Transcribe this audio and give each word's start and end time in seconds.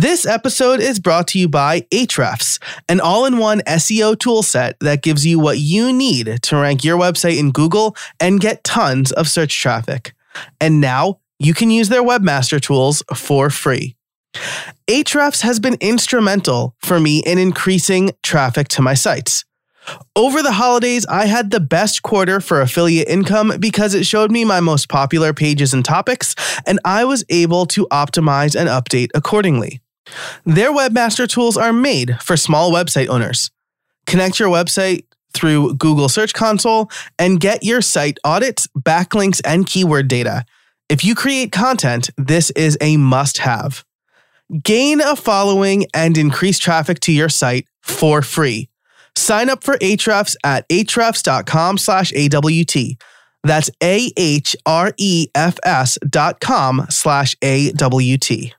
This 0.00 0.26
episode 0.26 0.78
is 0.78 1.00
brought 1.00 1.26
to 1.28 1.40
you 1.40 1.48
by 1.48 1.80
Ahrefs, 1.92 2.62
an 2.88 3.00
all 3.00 3.24
in 3.24 3.38
one 3.38 3.62
SEO 3.62 4.14
toolset 4.14 4.74
that 4.80 5.02
gives 5.02 5.26
you 5.26 5.40
what 5.40 5.58
you 5.58 5.92
need 5.92 6.38
to 6.40 6.56
rank 6.56 6.84
your 6.84 6.96
website 6.96 7.36
in 7.36 7.50
Google 7.50 7.96
and 8.20 8.38
get 8.38 8.62
tons 8.62 9.10
of 9.10 9.26
search 9.26 9.60
traffic. 9.60 10.14
And 10.60 10.80
now 10.80 11.18
you 11.40 11.52
can 11.52 11.72
use 11.72 11.88
their 11.88 12.04
webmaster 12.04 12.60
tools 12.60 13.02
for 13.12 13.50
free. 13.50 13.96
Ahrefs 14.86 15.40
has 15.40 15.58
been 15.58 15.76
instrumental 15.80 16.76
for 16.78 17.00
me 17.00 17.20
in 17.26 17.36
increasing 17.38 18.12
traffic 18.22 18.68
to 18.68 18.82
my 18.82 18.94
sites. 18.94 19.44
Over 20.14 20.44
the 20.44 20.52
holidays, 20.52 21.06
I 21.06 21.26
had 21.26 21.50
the 21.50 21.58
best 21.58 22.04
quarter 22.04 22.38
for 22.38 22.60
affiliate 22.60 23.08
income 23.08 23.54
because 23.58 23.94
it 23.94 24.06
showed 24.06 24.30
me 24.30 24.44
my 24.44 24.60
most 24.60 24.88
popular 24.88 25.32
pages 25.32 25.74
and 25.74 25.84
topics, 25.84 26.36
and 26.66 26.78
I 26.84 27.04
was 27.04 27.24
able 27.28 27.66
to 27.66 27.88
optimize 27.90 28.54
and 28.54 28.68
update 28.68 29.08
accordingly. 29.12 29.80
Their 30.44 30.72
webmaster 30.72 31.28
tools 31.28 31.56
are 31.56 31.72
made 31.72 32.20
for 32.22 32.36
small 32.36 32.72
website 32.72 33.08
owners. 33.08 33.50
Connect 34.06 34.38
your 34.38 34.48
website 34.48 35.04
through 35.34 35.74
Google 35.74 36.08
Search 36.08 36.32
Console 36.32 36.90
and 37.18 37.40
get 37.40 37.62
your 37.62 37.82
site 37.82 38.18
audits, 38.24 38.66
backlinks, 38.78 39.40
and 39.44 39.66
keyword 39.66 40.08
data. 40.08 40.44
If 40.88 41.04
you 41.04 41.14
create 41.14 41.52
content, 41.52 42.10
this 42.16 42.50
is 42.50 42.78
a 42.80 42.96
must 42.96 43.38
have. 43.38 43.84
Gain 44.62 45.00
a 45.02 45.14
following 45.14 45.86
and 45.92 46.16
increase 46.16 46.58
traffic 46.58 47.00
to 47.00 47.12
your 47.12 47.28
site 47.28 47.66
for 47.82 48.22
free. 48.22 48.70
Sign 49.14 49.50
up 49.50 49.62
for 49.62 49.76
Ahrefs 49.78 50.36
at 50.44 50.66
ahrefs.com 50.68 51.76
slash 51.76 52.12
AWT. 52.14 52.96
That's 53.44 53.70
A-H-R-E-F-S 53.82 54.58
dot 56.08 56.40
com 56.40 56.86
slash 56.88 57.36
A-W-T. 57.42 58.54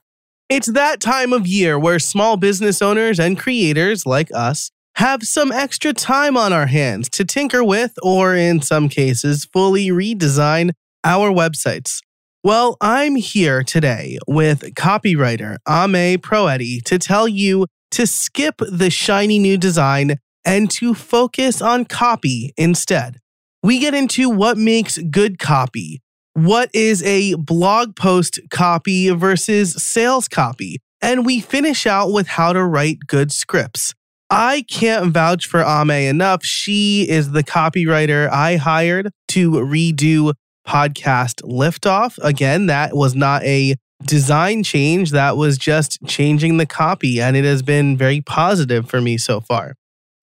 It's 0.50 0.66
that 0.72 0.98
time 0.98 1.32
of 1.32 1.46
year 1.46 1.78
where 1.78 2.00
small 2.00 2.36
business 2.36 2.82
owners 2.82 3.20
and 3.20 3.38
creators 3.38 4.04
like 4.04 4.30
us 4.34 4.72
have 4.96 5.22
some 5.22 5.52
extra 5.52 5.92
time 5.92 6.36
on 6.36 6.52
our 6.52 6.66
hands 6.66 7.08
to 7.10 7.24
tinker 7.24 7.62
with, 7.62 7.92
or 8.02 8.34
in 8.34 8.60
some 8.60 8.88
cases, 8.88 9.44
fully 9.44 9.90
redesign 9.90 10.72
our 11.04 11.30
websites. 11.30 12.00
Well, 12.42 12.76
I'm 12.80 13.14
here 13.14 13.62
today 13.62 14.18
with 14.26 14.74
copywriter 14.74 15.58
Ame 15.68 16.18
Proeti 16.18 16.82
to 16.82 16.98
tell 16.98 17.28
you 17.28 17.66
to 17.92 18.04
skip 18.04 18.56
the 18.58 18.90
shiny 18.90 19.38
new 19.38 19.56
design 19.56 20.16
and 20.44 20.68
to 20.72 20.94
focus 20.94 21.62
on 21.62 21.84
copy 21.84 22.52
instead. 22.56 23.18
We 23.62 23.78
get 23.78 23.94
into 23.94 24.28
what 24.28 24.58
makes 24.58 24.98
good 24.98 25.38
copy, 25.38 26.02
what 26.44 26.70
is 26.72 27.02
a 27.02 27.34
blog 27.34 27.94
post 27.94 28.40
copy 28.50 29.10
versus 29.10 29.74
sales 29.74 30.26
copy, 30.26 30.80
and 31.02 31.26
we 31.26 31.40
finish 31.40 31.86
out 31.86 32.12
with 32.12 32.28
how 32.28 32.52
to 32.52 32.64
write 32.64 33.00
good 33.06 33.30
scripts. 33.30 33.94
I 34.30 34.64
can't 34.70 35.12
vouch 35.12 35.46
for 35.46 35.62
Ame 35.62 36.08
enough. 36.08 36.42
She 36.42 37.06
is 37.08 37.32
the 37.32 37.42
copywriter 37.42 38.30
I 38.30 38.56
hired 38.56 39.10
to 39.28 39.50
redo 39.50 40.32
podcast 40.66 41.42
Liftoff. 41.42 42.16
Again, 42.22 42.66
that 42.66 42.96
was 42.96 43.14
not 43.14 43.42
a 43.44 43.74
design 44.04 44.62
change, 44.62 45.10
that 45.10 45.36
was 45.36 45.58
just 45.58 45.98
changing 46.06 46.56
the 46.56 46.66
copy, 46.66 47.20
and 47.20 47.36
it 47.36 47.44
has 47.44 47.62
been 47.62 47.98
very 47.98 48.22
positive 48.22 48.88
for 48.88 49.02
me 49.02 49.18
so 49.18 49.40
far. 49.40 49.74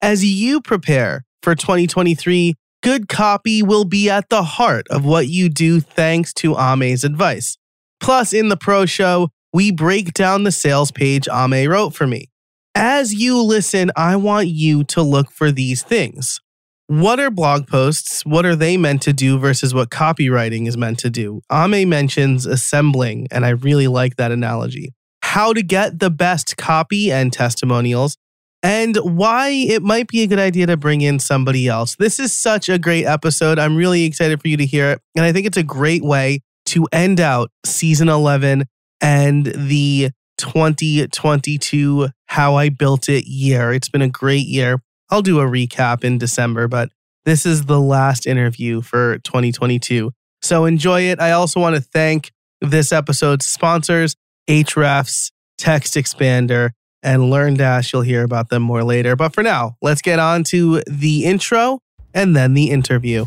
As 0.01 0.25
you 0.25 0.61
prepare 0.61 1.25
for 1.43 1.53
2023, 1.53 2.55
good 2.81 3.07
copy 3.07 3.61
will 3.61 3.85
be 3.85 4.09
at 4.09 4.29
the 4.29 4.43
heart 4.43 4.87
of 4.89 5.05
what 5.05 5.27
you 5.27 5.49
do 5.49 5.79
thanks 5.79 6.33
to 6.35 6.55
Ame's 6.55 7.03
advice. 7.03 7.57
Plus, 7.99 8.33
in 8.33 8.49
the 8.49 8.57
pro 8.57 8.85
show, 8.85 9.29
we 9.53 9.71
break 9.71 10.13
down 10.13 10.43
the 10.43 10.51
sales 10.51 10.91
page 10.91 11.27
Ame 11.29 11.69
wrote 11.69 11.95
for 11.95 12.05
me. 12.05 12.29
As 12.75 13.13
you 13.13 13.41
listen, 13.41 13.91
I 13.95 14.15
want 14.17 14.47
you 14.47 14.83
to 14.85 15.01
look 15.01 15.31
for 15.31 15.51
these 15.51 15.81
things. 15.81 16.39
What 16.85 17.19
are 17.19 17.31
blog 17.31 17.67
posts? 17.67 18.25
What 18.25 18.45
are 18.45 18.55
they 18.55 18.77
meant 18.77 19.01
to 19.01 19.13
do 19.13 19.39
versus 19.39 19.73
what 19.73 19.89
copywriting 19.89 20.67
is 20.67 20.77
meant 20.77 20.99
to 20.99 21.09
do? 21.09 21.41
Ame 21.51 21.89
mentions 21.89 22.45
assembling, 22.45 23.27
and 23.31 23.45
I 23.45 23.49
really 23.49 23.87
like 23.87 24.15
that 24.15 24.31
analogy. 24.31 24.93
How 25.21 25.51
to 25.51 25.63
get 25.63 25.99
the 25.99 26.09
best 26.09 26.55
copy 26.55 27.11
and 27.11 27.33
testimonials, 27.33 28.17
and 28.63 28.97
why 28.97 29.49
it 29.49 29.83
might 29.83 30.07
be 30.07 30.23
a 30.23 30.27
good 30.27 30.39
idea 30.39 30.65
to 30.67 30.77
bring 30.77 31.01
in 31.01 31.19
somebody 31.19 31.67
else. 31.67 31.95
This 31.95 32.19
is 32.19 32.33
such 32.33 32.69
a 32.69 32.79
great 32.79 33.05
episode. 33.05 33.59
I'm 33.59 33.75
really 33.75 34.03
excited 34.03 34.41
for 34.41 34.47
you 34.47 34.57
to 34.57 34.65
hear 34.65 34.91
it. 34.91 35.01
And 35.15 35.25
I 35.25 35.31
think 35.31 35.45
it's 35.45 35.57
a 35.57 35.63
great 35.63 36.03
way 36.03 36.41
to 36.67 36.87
end 36.91 37.19
out 37.19 37.51
season 37.65 38.09
11 38.09 38.65
and 38.99 39.45
the 39.45 40.11
2022 40.37 42.09
How 42.27 42.55
I 42.55 42.69
Built 42.69 43.09
It 43.09 43.25
year. 43.25 43.71
It's 43.73 43.89
been 43.89 44.01
a 44.01 44.09
great 44.09 44.47
year. 44.47 44.81
I'll 45.09 45.21
do 45.21 45.39
a 45.39 45.45
recap 45.45 46.03
in 46.03 46.17
December, 46.17 46.67
but 46.67 46.89
this 47.25 47.45
is 47.45 47.65
the 47.65 47.79
last 47.79 48.27
interview 48.27 48.81
for 48.81 49.19
2022. 49.19 50.11
So 50.41 50.65
enjoy 50.65 51.01
it. 51.03 51.19
I 51.19 51.31
also 51.31 51.59
want 51.59 51.75
to 51.75 51.81
thank 51.81 52.31
this 52.61 52.91
episode's 52.91 53.45
sponsors, 53.45 54.15
Ahrefs, 54.49 55.31
Text 55.57 55.95
Expander, 55.95 56.71
and 57.07 57.23
LearnDash. 57.23 57.93
You'll 57.93 58.01
hear 58.01 58.23
about 58.23 58.49
them 58.49 58.61
more 58.61 58.83
later. 58.83 59.15
But 59.15 59.33
for 59.33 59.41
now, 59.41 59.77
let's 59.81 60.01
get 60.01 60.19
on 60.19 60.43
to 60.45 60.81
the 60.87 61.23
intro 61.23 61.81
and 62.13 62.35
then 62.35 62.53
the 62.53 62.69
interview. 62.69 63.25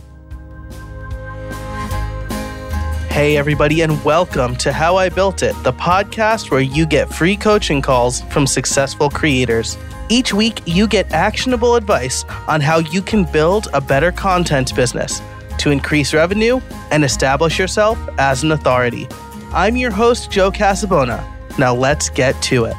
Hey, 3.08 3.38
everybody, 3.38 3.80
and 3.80 4.02
welcome 4.04 4.54
to 4.56 4.72
How 4.72 4.96
I 4.96 5.08
Built 5.08 5.42
It, 5.42 5.54
the 5.62 5.72
podcast 5.72 6.50
where 6.50 6.60
you 6.60 6.84
get 6.86 7.12
free 7.12 7.36
coaching 7.36 7.80
calls 7.80 8.20
from 8.24 8.46
successful 8.46 9.08
creators. 9.08 9.78
Each 10.10 10.34
week, 10.34 10.60
you 10.66 10.86
get 10.86 11.10
actionable 11.12 11.74
advice 11.74 12.24
on 12.48 12.60
how 12.60 12.78
you 12.78 13.00
can 13.00 13.24
build 13.24 13.68
a 13.72 13.80
better 13.80 14.12
content 14.12 14.74
business 14.76 15.22
to 15.58 15.70
increase 15.70 16.12
revenue 16.12 16.60
and 16.90 17.02
establish 17.02 17.58
yourself 17.58 17.98
as 18.18 18.42
an 18.42 18.52
authority. 18.52 19.08
I'm 19.52 19.76
your 19.76 19.90
host, 19.90 20.30
Joe 20.30 20.50
Casabona. 20.50 21.24
Now, 21.58 21.74
let's 21.74 22.10
get 22.10 22.40
to 22.42 22.66
it. 22.66 22.76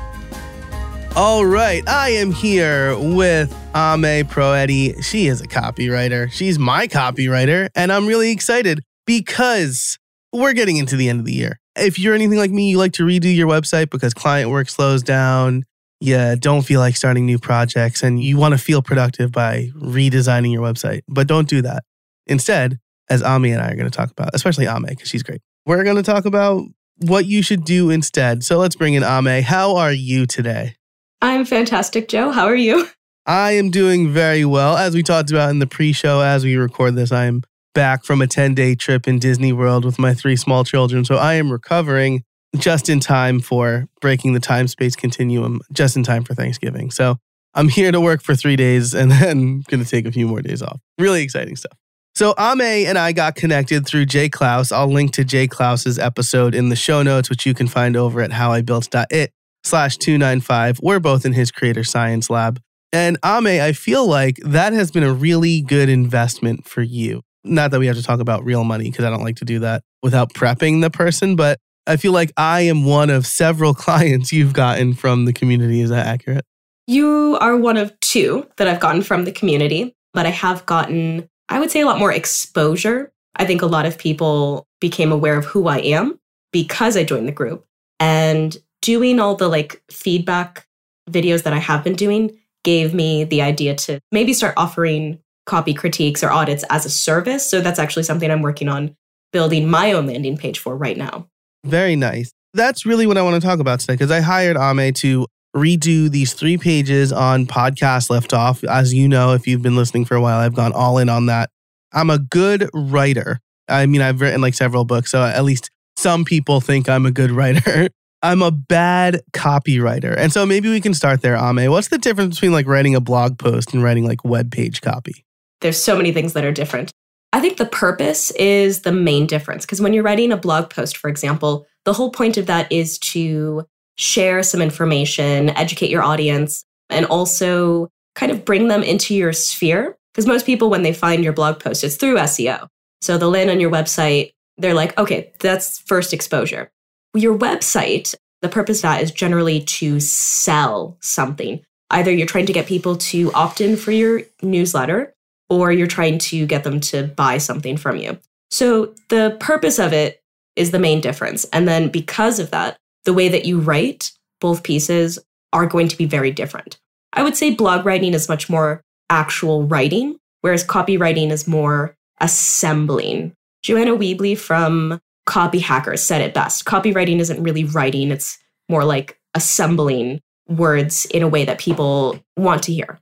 All 1.14 1.46
right, 1.46 1.88
I 1.90 2.12
am 2.12 2.32
here 2.32 2.98
with 2.98 3.52
Ame 3.76 4.26
Proeti. 4.26 5.04
She 5.04 5.28
is 5.28 5.42
a 5.42 5.48
copywriter. 5.48 6.32
She's 6.32 6.58
my 6.58 6.88
copywriter, 6.88 7.68
and 7.76 7.92
I'm 7.92 8.08
really 8.08 8.32
excited 8.32 8.80
because 9.06 10.00
we're 10.32 10.54
getting 10.54 10.78
into 10.78 10.96
the 10.96 11.10
end 11.10 11.20
of 11.20 11.26
the 11.26 11.34
year. 11.34 11.60
If 11.76 12.00
you're 12.00 12.14
anything 12.16 12.38
like 12.38 12.52
me, 12.52 12.70
you 12.70 12.78
like 12.78 12.94
to 12.94 13.04
redo 13.04 13.36
your 13.36 13.50
website 13.50 13.90
because 13.90 14.14
client 14.14 14.52
work 14.52 14.70
slows 14.70 15.04
down, 15.04 15.64
you 16.00 16.38
don't 16.38 16.62
feel 16.62 16.80
like 16.80 16.96
starting 16.96 17.26
new 17.26 17.38
projects, 17.38 18.04
and 18.04 18.24
you 18.24 18.38
want 18.38 18.54
to 18.54 18.58
feel 18.58 18.82
productive 18.82 19.34
by 19.34 19.68
redesigning 19.76 20.54
your 20.54 20.64
website. 20.64 21.02
But 21.10 21.28
don't 21.28 21.50
do 21.50 21.62
that. 21.62 21.84
Instead, 22.26 22.80
as 23.10 23.22
Ame 23.22 23.46
and 23.46 23.62
I 23.62 23.72
are 23.72 23.76
going 23.76 23.84
to 23.84 23.96
talk 23.96 24.12
about, 24.12 24.30
especially 24.34 24.66
Ame, 24.66 24.86
because 24.88 25.10
she's 25.10 25.24
great, 25.24 25.42
we're 25.66 25.84
going 25.84 25.98
to 25.98 26.04
talk 26.04 26.24
about 26.24 26.64
what 27.00 27.26
you 27.26 27.42
should 27.42 27.66
do 27.66 27.90
instead. 27.90 28.46
So 28.46 28.58
let's 28.58 28.78
bring 28.78 28.94
in 28.94 29.04
Ame. 29.04 29.44
How 29.44 29.76
are 29.76 29.92
you 29.92 30.26
today? 30.26 30.76
I'm 31.22 31.46
fantastic, 31.46 32.08
Joe. 32.08 32.32
How 32.32 32.46
are 32.46 32.56
you? 32.56 32.88
I 33.26 33.52
am 33.52 33.70
doing 33.70 34.10
very 34.10 34.44
well. 34.46 34.78
As 34.78 34.96
we 34.96 35.04
talked 35.04 35.30
about 35.30 35.52
in 35.52 35.60
the 35.60 35.68
pre 35.68 35.94
show, 35.94 36.22
as 36.22 36.44
we 36.44 36.56
record 36.56 36.96
this, 36.96 37.12
I'm 37.12 37.44
back 37.74 38.04
from 38.04 38.22
a 38.22 38.28
10 38.28 38.56
day 38.56 38.76
trip 38.76 39.08
in 39.08 39.20
Disney 39.20 39.54
World 39.54 39.86
with 39.86 40.00
my 40.00 40.14
three 40.14 40.36
small 40.36 40.64
children. 40.64 41.06
So 41.06 41.16
I 41.16 41.36
am 41.36 41.52
recovering 41.52 42.24
just 42.58 42.90
in 42.90 43.00
time 43.00 43.40
for 43.40 43.88
breaking 44.02 44.34
the 44.34 44.40
time 44.40 44.68
space 44.68 44.96
continuum, 44.96 45.62
just 45.72 45.96
in 45.96 46.04
time 46.04 46.24
for 46.24 46.34
Thanksgiving. 46.34 46.92
So 46.92 47.18
I'm 47.54 47.70
here 47.70 47.92
to 47.92 48.02
work 48.02 48.24
for 48.24 48.36
three 48.36 48.56
days 48.56 48.94
and 48.94 49.12
then 49.12 49.62
going 49.68 49.84
to 49.84 49.90
take 49.90 50.06
a 50.06 50.12
few 50.12 50.28
more 50.28 50.42
days 50.42 50.62
off. 50.62 50.80
Really 50.98 51.22
exciting 51.22 51.56
stuff. 51.56 51.78
So 52.14 52.34
Ame 52.38 52.88
and 52.88 52.98
I 52.98 53.14
got 53.14 53.36
connected 53.36 53.86
through 53.86 54.06
Jay 54.08 54.28
Clouse. 54.28 54.72
I'll 54.72 54.92
link 54.92 55.14
to 55.14 55.24
Jay 55.24 55.48
Clouse's 55.48 55.98
episode 55.98 56.54
in 56.54 56.70
the 56.70 56.76
show 56.76 57.04
notes, 57.04 57.30
which 57.30 57.46
you 57.46 57.54
can 57.54 57.68
find 57.68 57.96
over 57.96 58.22
at 58.22 58.32
howibuilt.it 58.32 59.32
slash 59.64 59.98
295. 59.98 60.80
We're 60.82 61.00
both 61.00 61.26
in 61.26 61.34
his 61.34 61.52
creator 61.52 61.84
science 61.84 62.30
lab. 62.30 62.60
And 62.94 63.18
Ame, 63.24 63.62
I 63.62 63.72
feel 63.72 64.06
like 64.08 64.38
that 64.44 64.74
has 64.74 64.92
been 64.92 65.04
a 65.04 65.14
really 65.14 65.62
good 65.62 65.88
investment 65.88 66.68
for 66.68 66.82
you. 66.82 67.22
Not 67.44 67.72
that 67.72 67.80
we 67.80 67.88
have 67.88 67.96
to 67.96 68.04
talk 68.04 68.20
about 68.20 68.44
real 68.44 68.64
money 68.64 68.90
because 68.90 69.06
I 69.06 69.10
don't 69.10 69.24
like 69.24 69.38
to 69.38 69.46
do 69.46 69.60
that 69.60 69.84
without 70.04 70.34
prepping 70.34 70.82
the 70.82 70.90
person, 70.90 71.36
but 71.36 71.58
I 71.88 71.98
feel 71.98 72.12
like 72.12 72.32
I 72.38 72.62
am 72.62 72.86
one 72.86 73.10
of 73.10 73.26
several 73.26 73.74
clients 73.86 74.32
you've 74.32 74.54
gotten 74.54 74.94
from 74.94 75.26
the 75.26 75.34
community. 75.34 75.82
Is 75.82 75.90
that 75.90 76.06
accurate? 76.06 76.46
You 76.88 77.38
are 77.40 77.56
one 77.56 77.78
of 77.78 77.98
two 78.02 78.48
that 78.58 78.68
I've 78.68 78.80
gotten 78.80 79.02
from 79.02 79.24
the 79.24 79.32
community, 79.32 79.96
but 80.14 80.26
I 80.26 80.30
have 80.30 80.66
gotten, 80.66 81.30
I 81.48 81.60
would 81.60 81.72
say, 81.72 81.82
a 81.82 81.86
lot 81.86 82.00
more 82.00 82.12
exposure. 82.12 83.12
I 83.36 83.46
think 83.46 83.62
a 83.62 83.68
lot 83.68 83.86
of 83.86 83.98
people 83.98 84.68
became 84.82 85.12
aware 85.12 85.38
of 85.38 85.46
who 85.46 85.68
I 85.68 85.78
am 85.78 86.20
because 86.52 86.98
I 86.98 87.04
joined 87.04 87.28
the 87.28 87.34
group. 87.34 87.66
And 88.00 88.58
doing 88.82 89.20
all 89.20 89.36
the 89.36 89.48
like 89.48 89.82
feedback 89.92 90.68
videos 91.10 91.44
that 91.44 91.54
I 91.54 91.60
have 91.60 91.84
been 91.84 91.96
doing 91.96 92.38
gave 92.64 92.94
me 92.94 93.24
the 93.24 93.42
idea 93.42 93.76
to 93.76 94.00
maybe 94.12 94.34
start 94.34 94.54
offering 94.58 95.20
copy 95.46 95.74
critiques 95.74 96.24
or 96.24 96.32
audits 96.32 96.64
as 96.70 96.86
a 96.86 96.90
service. 96.90 97.50
So 97.50 97.62
that's 97.62 97.80
actually 97.80 98.04
something 98.04 98.30
I'm 98.30 98.42
working 98.42 98.70
on 98.70 98.96
building 99.34 99.70
my 99.70 99.92
own 99.94 100.08
landing 100.08 100.38
page 100.38 100.60
for 100.60 100.76
right 100.76 100.98
now. 100.98 101.28
Very 101.66 101.96
nice. 101.96 102.32
that's 102.54 102.86
really 102.86 103.08
what 103.08 103.18
I 103.18 103.22
want 103.22 103.42
to 103.42 103.48
talk 103.48 103.60
about 103.60 103.80
today 103.80 103.94
because 103.94 104.12
I 104.12 104.20
hired 104.20 104.58
Ame 104.58 104.94
to 104.96 105.26
redo 105.56 106.10
these 106.10 106.34
three 106.34 106.58
pages 106.58 107.12
on 107.12 107.46
podcast 107.46 108.10
Liftoff. 108.10 108.64
As 108.64 108.94
you 108.94 109.08
know, 109.08 109.34
if 109.34 109.48
you've 109.48 109.62
been 109.62 109.76
listening 109.76 110.06
for 110.06 110.16
a 110.16 110.22
while, 110.22 110.40
I've 110.40 110.56
gone 110.56 110.74
all 110.74 110.98
in 110.98 111.10
on 111.10 111.28
that. 111.28 111.50
I'm 111.94 112.10
a 112.10 112.20
good 112.20 112.70
writer. 112.74 113.40
I 113.68 113.86
mean, 113.86 114.02
I've 114.02 114.22
written 114.22 114.42
like 114.42 114.54
several 114.54 114.86
books, 114.86 115.12
so 115.12 115.24
at 115.24 115.44
least 115.44 115.70
some 115.98 116.26
people 116.26 116.62
think 116.62 116.90
I'm 116.90 117.06
a 117.06 117.12
good 117.12 117.32
writer. 117.32 117.90
I'm 118.24 118.42
a 118.42 118.52
bad 118.52 119.22
copywriter. 119.34 120.16
And 120.16 120.32
so 120.32 120.46
maybe 120.46 120.70
we 120.70 120.80
can 120.80 120.94
start 120.94 121.22
there, 121.22 121.36
Ame. 121.36 121.72
What's 121.72 121.88
the 121.88 121.98
difference 121.98 122.36
between 122.36 122.52
like 122.52 122.68
writing 122.68 122.96
a 122.96 123.02
blog 123.02 123.40
post 123.40 123.74
and 123.74 123.84
writing 123.84 124.06
like 124.06 124.24
web 124.24 124.52
page 124.52 124.82
copy? 124.82 125.26
There's 125.62 125.82
so 125.82 125.96
many 125.96 126.12
things 126.12 126.34
that 126.34 126.44
are 126.44 126.52
different. 126.52 126.92
I 127.34 127.40
think 127.40 127.58
the 127.58 127.66
purpose 127.66 128.32
is 128.32 128.82
the 128.82 128.92
main 128.92 129.26
difference 129.26 129.66
because 129.66 129.82
when 129.82 129.94
you're 129.94 130.04
writing 130.04 130.32
a 130.32 130.38
blog 130.38 130.70
post, 130.70 130.98
for 130.98 131.10
example, 131.10 131.66
the 131.86 131.94
whole 131.94 132.12
point 132.12 132.38
of 132.38 132.46
that 132.48 132.72
is 132.72 133.00
to 133.00 133.66
share 133.98 134.44
some 134.44 134.62
information, 134.62 135.50
educate 135.52 135.90
your 135.90 136.04
audience, 136.04 136.64
and 136.90 137.06
also 137.06 137.90
kind 138.16 138.32
of 138.32 138.44
bring 138.44 138.68
them 138.68 138.84
into 138.84 139.16
your 139.16 139.34
sphere. 139.34 139.98
Because 140.14 140.28
most 140.28 140.46
people, 140.46 140.70
when 140.70 140.84
they 140.84 140.94
find 140.94 141.24
your 141.24 141.34
blog 141.34 141.60
post, 141.60 141.84
it's 141.84 141.96
through 141.96 142.18
SEO. 142.18 142.68
So 143.02 143.18
they'll 143.18 143.30
land 143.30 143.50
on 143.50 143.60
your 143.60 143.72
website, 143.72 144.34
they're 144.58 144.74
like, 144.74 144.98
okay, 144.98 145.32
that's 145.40 145.80
first 145.80 146.14
exposure. 146.14 146.70
Your 147.14 147.38
website, 147.38 148.16
the 148.42 148.50
purpose 148.50 148.80
of 148.80 148.84
that 148.84 149.02
is 149.02 149.12
generally 149.12 149.62
to 149.62 150.00
sell 150.00 150.98
something. 151.02 151.62
Either 151.90 152.12
you're 152.12 152.28
trying 152.28 152.46
to 152.46 152.54
get 152.54 152.68
people 152.68 152.96
to 152.96 153.32
opt 153.34 153.62
in 153.62 153.76
for 153.76 153.92
your 153.92 154.22
newsletter 154.42 155.14
or 155.50 155.72
you're 155.72 155.88
trying 155.88 156.18
to 156.18 156.46
get 156.46 156.64
them 156.64 156.80
to 156.80 157.04
buy 157.04 157.38
something 157.38 157.76
from 157.76 157.98
you. 157.98 158.18
So 158.50 158.94
the 159.10 159.36
purpose 159.40 159.80
of 159.80 159.92
it 159.92 160.22
is 160.56 160.72
the 160.72 160.80
main 160.80 161.02
difference. 161.02 161.44
And 161.46 161.68
then 161.68 161.90
because 161.90 162.40
of 162.40 162.52
that, 162.52 162.78
the 163.04 163.14
way 163.14 163.28
that 163.30 163.46
you 163.46 163.60
write 163.60 164.12
both 164.40 164.64
pieces 164.64 165.20
are 165.54 165.66
going 165.66 165.88
to 165.90 165.98
be 165.98 166.06
very 166.06 166.32
different. 166.32 166.80
I 167.14 167.24
would 167.24 167.36
say 167.36 167.54
blog 167.54 167.86
writing 167.86 168.14
is 168.14 168.30
much 168.30 168.50
more 168.50 168.82
actual 169.10 169.64
writing, 169.64 170.18
whereas 170.42 170.66
copywriting 170.66 171.30
is 171.32 171.48
more 171.48 171.96
assembling. 172.20 173.34
Joanna 173.62 173.92
Wiebe 173.92 174.38
from 174.38 175.00
Copy 175.26 175.60
Hackers 175.60 176.02
said 176.02 176.22
it 176.22 176.34
best. 176.34 176.66
Copywriting 176.66 177.20
isn't 177.20 177.42
really 177.42 177.64
writing, 177.64 178.12
it's 178.12 178.38
more 178.70 178.84
like 178.84 179.20
assembling 179.34 180.22
words 180.48 181.06
in 181.06 181.24
a 181.24 181.28
way 181.28 181.46
that 181.46 181.60
people 181.60 182.20
want 182.38 182.64
to 182.64 182.74
hear. 182.74 183.00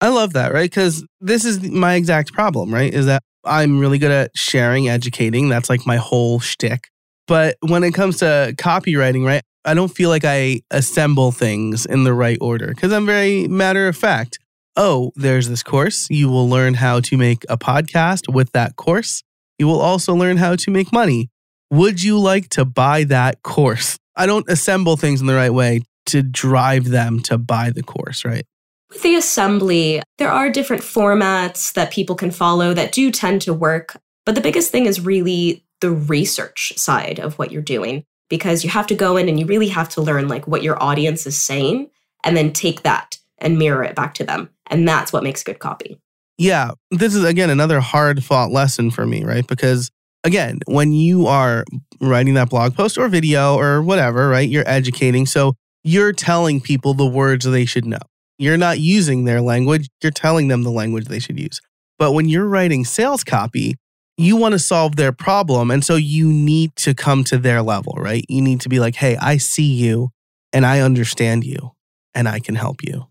I 0.00 0.08
love 0.08 0.34
that, 0.34 0.52
right? 0.52 0.70
Because 0.70 1.04
this 1.20 1.44
is 1.44 1.62
my 1.62 1.94
exact 1.94 2.32
problem, 2.32 2.72
right? 2.72 2.92
Is 2.92 3.06
that 3.06 3.22
I'm 3.44 3.78
really 3.78 3.98
good 3.98 4.10
at 4.10 4.30
sharing, 4.36 4.88
educating. 4.88 5.48
That's 5.48 5.70
like 5.70 5.86
my 5.86 5.96
whole 5.96 6.40
shtick. 6.40 6.88
But 7.26 7.56
when 7.60 7.82
it 7.82 7.92
comes 7.92 8.18
to 8.18 8.54
copywriting, 8.56 9.24
right, 9.24 9.42
I 9.64 9.74
don't 9.74 9.88
feel 9.88 10.10
like 10.10 10.24
I 10.24 10.60
assemble 10.70 11.32
things 11.32 11.86
in 11.86 12.04
the 12.04 12.14
right 12.14 12.38
order 12.40 12.68
because 12.68 12.92
I'm 12.92 13.06
very 13.06 13.48
matter 13.48 13.88
of 13.88 13.96
fact. 13.96 14.38
Oh, 14.76 15.12
there's 15.16 15.48
this 15.48 15.62
course. 15.62 16.06
You 16.10 16.28
will 16.28 16.48
learn 16.48 16.74
how 16.74 17.00
to 17.00 17.16
make 17.16 17.44
a 17.48 17.56
podcast 17.56 18.32
with 18.32 18.52
that 18.52 18.76
course. 18.76 19.22
You 19.58 19.66
will 19.66 19.80
also 19.80 20.14
learn 20.14 20.36
how 20.36 20.54
to 20.56 20.70
make 20.70 20.92
money. 20.92 21.30
Would 21.70 22.02
you 22.02 22.18
like 22.18 22.48
to 22.50 22.64
buy 22.64 23.04
that 23.04 23.42
course? 23.42 23.98
I 24.14 24.26
don't 24.26 24.48
assemble 24.48 24.96
things 24.96 25.20
in 25.20 25.26
the 25.26 25.34
right 25.34 25.52
way 25.52 25.82
to 26.06 26.22
drive 26.22 26.86
them 26.88 27.20
to 27.20 27.36
buy 27.36 27.70
the 27.70 27.82
course, 27.82 28.24
right? 28.24 28.44
With 28.90 29.02
the 29.02 29.16
assembly, 29.16 30.02
there 30.18 30.30
are 30.30 30.48
different 30.48 30.82
formats 30.82 31.72
that 31.72 31.90
people 31.90 32.14
can 32.14 32.30
follow 32.30 32.72
that 32.72 32.92
do 32.92 33.10
tend 33.10 33.42
to 33.42 33.52
work. 33.52 33.96
But 34.24 34.36
the 34.36 34.40
biggest 34.40 34.70
thing 34.70 34.86
is 34.86 35.00
really 35.00 35.64
the 35.80 35.90
research 35.90 36.72
side 36.76 37.18
of 37.18 37.38
what 37.38 37.50
you're 37.50 37.62
doing 37.62 38.04
because 38.28 38.64
you 38.64 38.70
have 38.70 38.86
to 38.88 38.94
go 38.94 39.16
in 39.16 39.28
and 39.28 39.38
you 39.38 39.46
really 39.46 39.68
have 39.68 39.88
to 39.90 40.00
learn 40.00 40.28
like 40.28 40.46
what 40.46 40.62
your 40.62 40.80
audience 40.82 41.26
is 41.26 41.38
saying 41.38 41.90
and 42.24 42.36
then 42.36 42.52
take 42.52 42.82
that 42.82 43.18
and 43.38 43.58
mirror 43.58 43.84
it 43.84 43.94
back 43.94 44.14
to 44.14 44.24
them. 44.24 44.50
And 44.68 44.88
that's 44.88 45.12
what 45.12 45.22
makes 45.22 45.42
good 45.42 45.58
copy. 45.58 46.00
Yeah. 46.38 46.72
This 46.90 47.14
is 47.14 47.24
again 47.24 47.50
another 47.50 47.80
hard 47.80 48.22
fought 48.22 48.50
lesson 48.50 48.90
for 48.90 49.06
me, 49.06 49.24
right? 49.24 49.46
Because 49.46 49.90
again, 50.26 50.58
when 50.66 50.92
you 50.92 51.28
are 51.28 51.64
writing 52.00 52.34
that 52.34 52.50
blog 52.50 52.74
post 52.74 52.98
or 52.98 53.08
video 53.08 53.56
or 53.56 53.80
whatever, 53.80 54.28
right? 54.28 54.48
You're 54.48 54.68
educating. 54.68 55.24
So 55.24 55.54
you're 55.84 56.12
telling 56.12 56.60
people 56.60 56.94
the 56.94 57.06
words 57.06 57.44
they 57.44 57.64
should 57.64 57.86
know. 57.86 57.98
You're 58.38 58.58
not 58.58 58.80
using 58.80 59.24
their 59.24 59.40
language, 59.40 59.88
you're 60.02 60.12
telling 60.12 60.48
them 60.48 60.62
the 60.62 60.70
language 60.70 61.06
they 61.06 61.20
should 61.20 61.38
use. 61.38 61.60
But 61.98 62.12
when 62.12 62.28
you're 62.28 62.48
writing 62.48 62.84
sales 62.84 63.24
copy, 63.24 63.76
you 64.18 64.36
want 64.36 64.52
to 64.52 64.58
solve 64.58 64.96
their 64.96 65.12
problem. 65.12 65.70
And 65.70 65.84
so 65.84 65.94
you 65.94 66.30
need 66.30 66.74
to 66.76 66.92
come 66.92 67.22
to 67.24 67.38
their 67.38 67.62
level, 67.62 67.94
right? 67.96 68.24
You 68.28 68.42
need 68.42 68.60
to 68.62 68.68
be 68.68 68.80
like, 68.80 68.96
hey, 68.96 69.16
I 69.16 69.36
see 69.36 69.72
you 69.72 70.10
and 70.52 70.66
I 70.66 70.80
understand 70.80 71.44
you 71.44 71.72
and 72.14 72.28
I 72.28 72.40
can 72.40 72.56
help 72.56 72.82
you. 72.82 73.06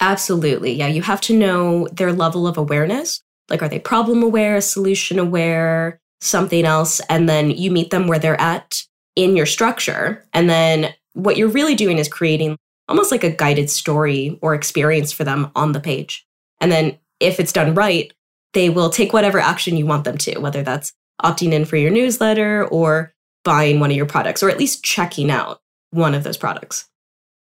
Absolutely. 0.00 0.74
Yeah. 0.74 0.88
You 0.88 1.02
have 1.02 1.20
to 1.22 1.36
know 1.36 1.88
their 1.92 2.12
level 2.12 2.46
of 2.46 2.56
awareness. 2.56 3.22
Like, 3.48 3.62
are 3.62 3.68
they 3.68 3.78
problem 3.78 4.22
aware, 4.22 4.60
solution 4.60 5.18
aware, 5.18 6.00
something 6.20 6.64
else? 6.64 7.00
And 7.08 7.28
then 7.28 7.50
you 7.50 7.70
meet 7.70 7.90
them 7.90 8.06
where 8.06 8.18
they're 8.18 8.40
at 8.40 8.82
in 9.16 9.36
your 9.36 9.46
structure. 9.46 10.24
And 10.32 10.48
then 10.48 10.94
what 11.14 11.36
you're 11.36 11.48
really 11.48 11.74
doing 11.74 11.98
is 11.98 12.08
creating 12.08 12.56
almost 12.88 13.10
like 13.10 13.24
a 13.24 13.30
guided 13.30 13.68
story 13.70 14.38
or 14.40 14.54
experience 14.54 15.12
for 15.12 15.24
them 15.24 15.50
on 15.54 15.72
the 15.72 15.80
page. 15.80 16.26
And 16.60 16.72
then 16.72 16.98
if 17.20 17.38
it's 17.38 17.52
done 17.52 17.74
right, 17.74 18.12
they 18.54 18.70
will 18.70 18.90
take 18.90 19.12
whatever 19.12 19.38
action 19.38 19.76
you 19.76 19.86
want 19.86 20.04
them 20.04 20.16
to, 20.18 20.38
whether 20.38 20.62
that's 20.62 20.92
opting 21.22 21.52
in 21.52 21.64
for 21.64 21.76
your 21.76 21.90
newsletter 21.90 22.66
or 22.66 23.12
buying 23.44 23.80
one 23.80 23.90
of 23.90 23.96
your 23.96 24.06
products, 24.06 24.42
or 24.42 24.50
at 24.50 24.58
least 24.58 24.84
checking 24.84 25.30
out 25.30 25.60
one 25.90 26.14
of 26.14 26.22
those 26.24 26.36
products. 26.36 26.88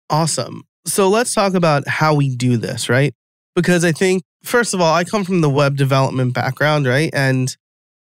Awesome. 0.09 0.63
So 0.85 1.09
let's 1.09 1.33
talk 1.33 1.53
about 1.53 1.87
how 1.87 2.13
we 2.15 2.35
do 2.35 2.57
this, 2.57 2.89
right? 2.89 3.13
Because 3.55 3.83
I 3.83 3.91
think, 3.91 4.23
first 4.43 4.73
of 4.73 4.81
all, 4.81 4.93
I 4.93 5.03
come 5.03 5.23
from 5.23 5.41
the 5.41 5.49
web 5.49 5.75
development 5.75 6.33
background, 6.33 6.85
right? 6.87 7.09
And 7.13 7.55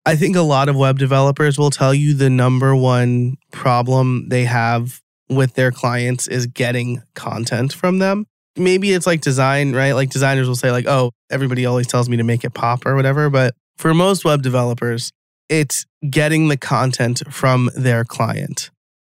I 0.06 0.16
think 0.16 0.36
a 0.36 0.42
lot 0.42 0.68
of 0.68 0.76
web 0.76 0.98
developers 0.98 1.58
will 1.58 1.70
tell 1.70 1.92
you 1.92 2.14
the 2.14 2.30
number 2.30 2.74
one 2.74 3.36
problem 3.52 4.28
they 4.28 4.44
have 4.44 5.02
with 5.28 5.54
their 5.54 5.72
clients 5.72 6.28
is 6.28 6.46
getting 6.46 7.02
content 7.14 7.72
from 7.72 7.98
them 7.98 8.26
maybe 8.56 8.92
it's 8.92 9.06
like 9.06 9.20
design, 9.20 9.72
right? 9.72 9.92
Like 9.92 10.10
designers 10.10 10.48
will 10.48 10.56
say, 10.56 10.70
like, 10.70 10.86
oh, 10.86 11.12
everybody 11.30 11.66
always 11.66 11.86
tells 11.86 12.08
me 12.08 12.16
to 12.16 12.24
make 12.24 12.44
it 12.44 12.54
pop 12.54 12.86
or 12.86 12.94
whatever. 12.94 13.30
But 13.30 13.54
for 13.76 13.94
most 13.94 14.24
web 14.24 14.42
developers, 14.42 15.12
it's 15.48 15.86
getting 16.08 16.48
the 16.48 16.56
content 16.56 17.22
from 17.30 17.70
their 17.76 18.04
client. 18.04 18.70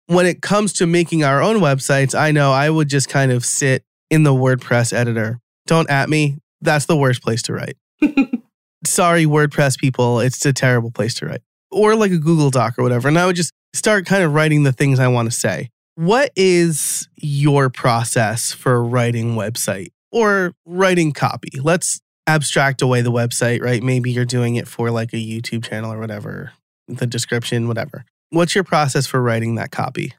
When 0.08 0.26
it 0.26 0.42
comes 0.42 0.74
to 0.74 0.86
making 0.86 1.24
our 1.24 1.42
own 1.42 1.58
websites, 1.58 2.18
I 2.18 2.32
know 2.32 2.52
I 2.52 2.70
would 2.70 2.90
just 2.90 3.10
kind 3.10 3.32
of 3.32 3.46
sit 3.46 3.84
in 4.10 4.24
the 4.24 4.34
WordPress 4.34 4.94
editor. 4.94 5.40
Don't 5.68 5.90
at 5.90 6.10
me. 6.10 6.38
That's 6.62 6.86
the 6.86 6.98
worst 6.98 7.24
place 7.24 7.42
to 7.44 7.54
write. 7.54 7.78
Sorry, 8.86 9.26
WordPress 9.26 9.78
people. 9.78 10.20
It's 10.20 10.46
a 10.46 10.54
terrible 10.54 10.92
place 10.92 11.14
to 11.16 11.28
write. 11.28 11.42
Or 11.72 11.96
like 11.96 12.12
a 12.12 12.18
Google 12.18 12.50
Doc 12.50 12.78
or 12.78 12.84
whatever. 12.84 13.08
And 13.08 13.18
I 13.18 13.26
would 13.26 13.36
just 13.36 13.54
start 13.74 14.06
kind 14.06 14.24
of 14.24 14.34
writing 14.34 14.64
the 14.64 14.72
things 14.72 15.00
I 15.00 15.08
want 15.08 15.32
to 15.32 15.36
say. 15.36 15.70
What 15.96 16.32
is 16.36 17.08
your 17.16 17.70
process 17.70 18.52
for 18.52 18.84
writing 18.84 19.36
website 19.36 19.90
or 20.12 20.54
writing 20.66 21.12
copy? 21.12 21.52
Let's 21.60 22.02
abstract 22.28 22.82
away 22.82 23.02
the 23.02 23.12
website, 23.12 23.62
right? 23.62 23.84
Maybe 23.84 24.12
you're 24.12 24.26
doing 24.26 24.56
it 24.56 24.68
for 24.68 24.90
like 24.90 25.14
a 25.14 25.18
YouTube 25.18 25.64
channel 25.64 25.92
or 25.92 26.00
whatever, 26.00 26.54
the 26.88 27.08
description, 27.08 27.68
whatever. 27.68 28.06
What's 28.30 28.56
your 28.56 28.64
process 28.64 29.08
for 29.08 29.22
writing 29.22 29.56
that 29.56 29.72
copy? 29.72 30.14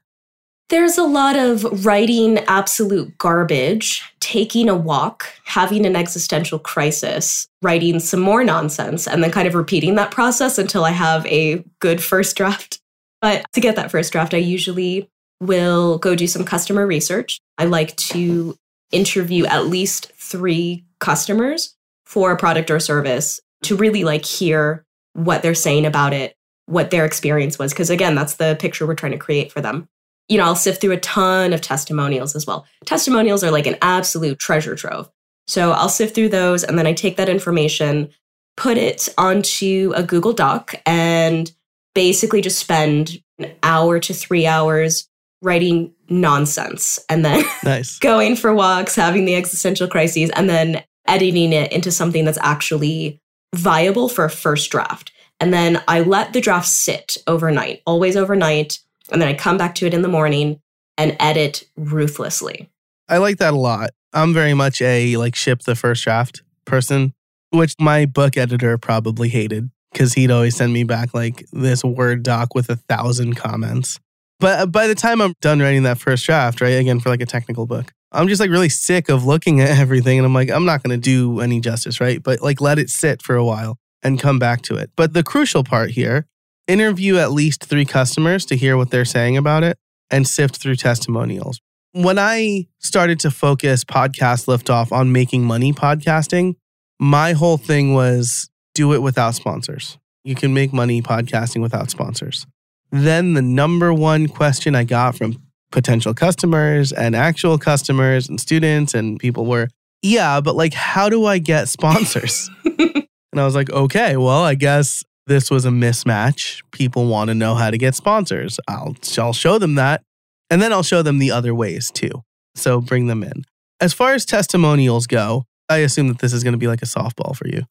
There's 0.73 0.97
a 0.97 1.05
lot 1.05 1.37
of 1.37 1.85
writing 1.85 2.38
absolute 2.49 3.19
garbage, 3.19 4.02
taking 4.21 4.71
a 4.71 4.75
walk, 4.75 5.26
having 5.45 5.85
an 5.85 5.95
existential 5.95 6.59
crisis, 6.59 7.47
writing 7.61 8.00
some 8.00 8.21
more 8.21 8.43
nonsense, 8.43 9.07
and 9.07 9.23
then 9.23 9.31
kind 9.31 9.47
of 9.47 9.55
repeating 9.55 9.97
that 9.97 10.11
process 10.11 10.57
until 10.57 10.87
I 10.87 10.93
have 10.93 11.26
a 11.26 11.62
good 11.81 12.02
first 12.02 12.38
draft. 12.38 12.81
But 13.21 13.45
to 13.52 13.61
get 13.61 13.76
that 13.76 13.91
first 13.91 14.12
draft, 14.12 14.33
I 14.33 14.38
usually 14.38 15.11
will 15.43 15.99
go 15.99 16.17
do 16.17 16.26
some 16.26 16.43
customer 16.43 16.87
research. 16.87 17.38
I 17.59 17.67
like 17.67 17.95
to 17.97 18.57
interview 18.93 19.45
at 19.45 19.67
least 19.67 20.11
three 20.17 20.87
customers 21.00 21.75
for 22.07 22.33
a 22.33 22.38
product 22.38 22.71
or 22.71 22.81
service 22.81 23.41
to 23.64 23.76
really 23.76 24.05
like 24.05 24.25
hear 24.25 24.87
what 25.12 25.43
they're 25.43 25.55
saying 25.55 25.85
about 25.85 26.14
it, 26.14 26.35
what 26.64 26.91
their 26.91 27.05
experience 27.05 27.59
was. 27.59 27.75
Because 27.75 27.91
again, 27.91 28.14
that's 28.14 28.37
the 28.37 28.57
picture 28.59 28.87
we're 28.87 28.95
trying 28.95 29.12
to 29.12 29.19
create 29.19 29.52
for 29.52 29.61
them. 29.61 29.87
You 30.29 30.38
know, 30.38 30.45
I'll 30.45 30.57
sift 30.57 30.81
through 30.81 30.93
a 30.93 31.00
ton 31.00 31.52
of 31.52 31.61
testimonials 31.61 32.35
as 32.35 32.47
well. 32.47 32.67
Testimonials 32.87 33.45
are 33.45 33.50
like 33.50 33.67
an 33.67 33.76
absolute 33.83 34.38
treasure 34.38 34.76
trove. 34.76 35.11
So 35.47 35.73
I'll 35.73 35.88
sift 35.88 36.14
through 36.14 36.31
those 36.31 36.64
and 36.64 36.79
then 36.79 36.87
I 36.87 36.93
take 36.93 37.17
that 37.17 37.29
information, 37.29 38.11
put 38.57 38.79
it 38.79 39.09
onto 39.19 39.93
a 39.95 40.02
Google 40.02 40.33
Doc, 40.33 40.75
and 40.87 41.50
basically 41.95 42.41
just 42.41 42.59
spend 42.59 43.21
an 43.38 43.52
hour 43.62 43.99
to 43.99 44.14
three 44.14 44.47
hours 44.47 45.09
writing 45.43 45.93
nonsense 46.09 46.99
and 47.09 47.25
then 47.25 47.45
nice. 47.64 47.99
going 47.99 48.37
for 48.37 48.55
walks, 48.55 48.95
having 48.95 49.25
the 49.25 49.35
existential 49.35 49.88
crises, 49.88 50.31
and 50.31 50.49
then 50.49 50.83
editing 51.07 51.52
it 51.52 51.73
into 51.73 51.91
something 51.91 52.25
that's 52.25 52.38
actually 52.41 53.21
viable 53.55 54.09
for 54.09 54.25
a 54.25 54.31
first 54.31 54.71
draft. 54.71 55.12
And 55.41 55.52
then 55.52 55.83
I 55.88 56.00
let 56.00 56.33
the 56.33 56.41
draft 56.41 56.69
sit 56.69 57.17
overnight, 57.26 57.83
always 57.85 58.17
overnight. 58.17 58.79
And 59.12 59.21
then 59.21 59.28
I 59.28 59.35
come 59.35 59.59
back 59.59 59.75
to 59.76 59.87
it 59.87 59.95
in 59.95 60.02
the 60.02 60.09
morning 60.09 60.61
and 60.97 61.16
edit 61.21 61.64
ruthlessly. 61.76 62.71
I 63.09 63.19
like 63.19 63.38
that 63.38 63.54
a 63.54 63.59
lot. 63.59 63.90
I'm 64.12 64.35
very 64.35 64.54
much 64.54 64.81
a 64.81 65.16
like 65.16 65.35
ship 65.35 65.62
the 65.62 65.75
first 65.75 66.04
draft 66.04 66.42
person, 66.64 67.14
which 67.50 67.75
my 67.78 68.07
book 68.07 68.37
editor 68.37 68.78
probably 68.78 69.28
hated 69.28 69.71
because 69.92 70.14
he'd 70.14 70.31
always 70.31 70.57
send 70.57 70.73
me 70.73 70.85
back 70.85 71.14
like 71.14 71.45
this 71.52 71.85
Word 71.85 72.23
doc 72.23 72.54
with 72.54 72.71
a 72.71 72.76
thousand 72.76 73.35
comments. 73.35 74.00
But 74.40 74.61
uh, 74.61 74.66
by 74.66 74.87
the 74.87 74.95
time 74.95 75.21
I'm 75.21 75.35
done 75.40 75.61
writing 75.61 75.85
that 75.85 75.99
first 75.99 76.26
draft, 76.26 76.61
right, 76.61 76.71
again, 76.71 77.00
for 77.00 77.11
like 77.11 77.21
a 77.21 77.26
technical 77.26 77.66
book, 77.66 77.92
I'm 78.11 78.28
just 78.28 78.40
like 78.40 78.50
really 78.50 78.69
sick 78.69 79.09
of 79.09 79.25
looking 79.25 79.61
at 79.61 79.71
everything. 79.78 80.19
And 80.19 80.26
I'm 80.26 80.35
like, 80.35 80.50
I'm 80.50 80.64
not 80.64 80.83
going 80.83 80.99
to 80.99 81.02
do 81.02 81.40
any 81.40 81.61
justice, 81.61 82.00
right? 82.00 82.23
But 82.23 82.42
like 82.42 82.61
let 82.61 82.78
it 82.78 82.90
sit 82.90 83.23
for 83.23 83.37
a 83.37 83.45
while 83.45 83.78
and 84.02 84.19
come 84.21 84.38
back 84.38 84.62
to 84.62 84.76
it. 84.76 84.90
But 84.97 85.12
the 85.12 85.23
crucial 85.23 85.64
part 85.64 85.90
here 85.90 86.26
interview 86.66 87.19
at 87.19 87.33
least 87.33 87.64
three 87.64 87.85
customers 87.85 88.45
to 88.47 88.57
hear 88.57 88.76
what 88.76 88.90
they're 88.90 89.04
saying 89.04 89.37
about 89.37 89.64
it 89.64 89.76
and 90.11 90.26
sift 90.26 90.57
through 90.57 90.76
testimonials. 90.76 91.61
When 91.92 92.19
I 92.19 92.66
started 92.78 93.21
to 93.21 93.31
focus 93.31 93.85
podcast 93.85 94.47
liftoff 94.47 94.92
on 94.92 95.12
making 95.12 95.45
money 95.45 95.73
podcasting, 95.73 96.54
my 96.99 97.33
whole 97.33 97.59
thing 97.59 97.95
was 97.95 98.49
do 98.75 98.92
it 98.95 99.02
without 99.02 99.35
sponsors. 99.35 99.99
You 100.25 100.35
can 100.35 100.54
make 100.54 100.73
money 100.73 101.02
podcasting 101.02 101.61
without 101.61 101.90
sponsors. 101.90 102.47
Then 102.90 103.35
the 103.35 103.42
number 103.42 103.92
one 103.92 104.28
question 104.28 104.75
I 104.75 104.85
got 104.85 105.16
from 105.16 105.42
potential 105.71 106.14
customers 106.14 106.92
and 106.92 107.16
actual 107.16 107.59
customers 107.59 108.28
and 108.28 108.40
students 108.40 108.95
and 108.95 109.19
people 109.19 109.47
were, 109.47 109.69
yeah, 110.02 110.40
but 110.40 110.54
like, 110.54 110.75
how 110.75 111.09
do 111.09 111.25
I 111.25 111.38
get 111.38 111.69
sponsors? 111.69 112.50
and 112.64 113.07
I 113.35 113.45
was 113.45 113.54
like, 113.54 113.71
okay, 113.71 114.16
well, 114.16 114.45
I 114.45 114.54
guess 114.54 115.04
this 115.26 115.50
was 115.50 115.64
a 115.64 115.71
mismatch. 115.71 116.62
People 116.73 117.07
want 117.07 117.29
to 117.29 117.35
know 117.35 117.55
how 117.55 117.71
to 117.71 117.79
get 117.79 117.95
sponsors. 117.95 118.59
I'll, 118.69 118.97
I'll 119.19 119.33
show 119.33 119.59
them 119.59 119.76
that. 119.76 120.02
And 120.50 120.61
then 120.61 120.73
I'll 120.73 120.83
show 120.83 121.02
them 121.02 121.19
the 121.19 121.31
other 121.31 121.55
ways 121.55 121.91
too. 121.91 122.23
So 122.55 122.81
bring 122.81 123.07
them 123.07 123.23
in. 123.23 123.45
As 123.81 123.93
far 123.93 124.12
as 124.12 124.25
testimonials 124.25 125.07
go, 125.07 125.45
I 125.69 125.79
assume 125.79 126.09
that 126.09 126.19
this 126.19 126.33
is 126.33 126.45
going 126.45 126.52
to 126.52 126.59
be 126.59 126.69
like 126.69 126.83
a 126.83 126.87
softball 126.87 127.35
for 127.35 127.49
you. 127.49 127.62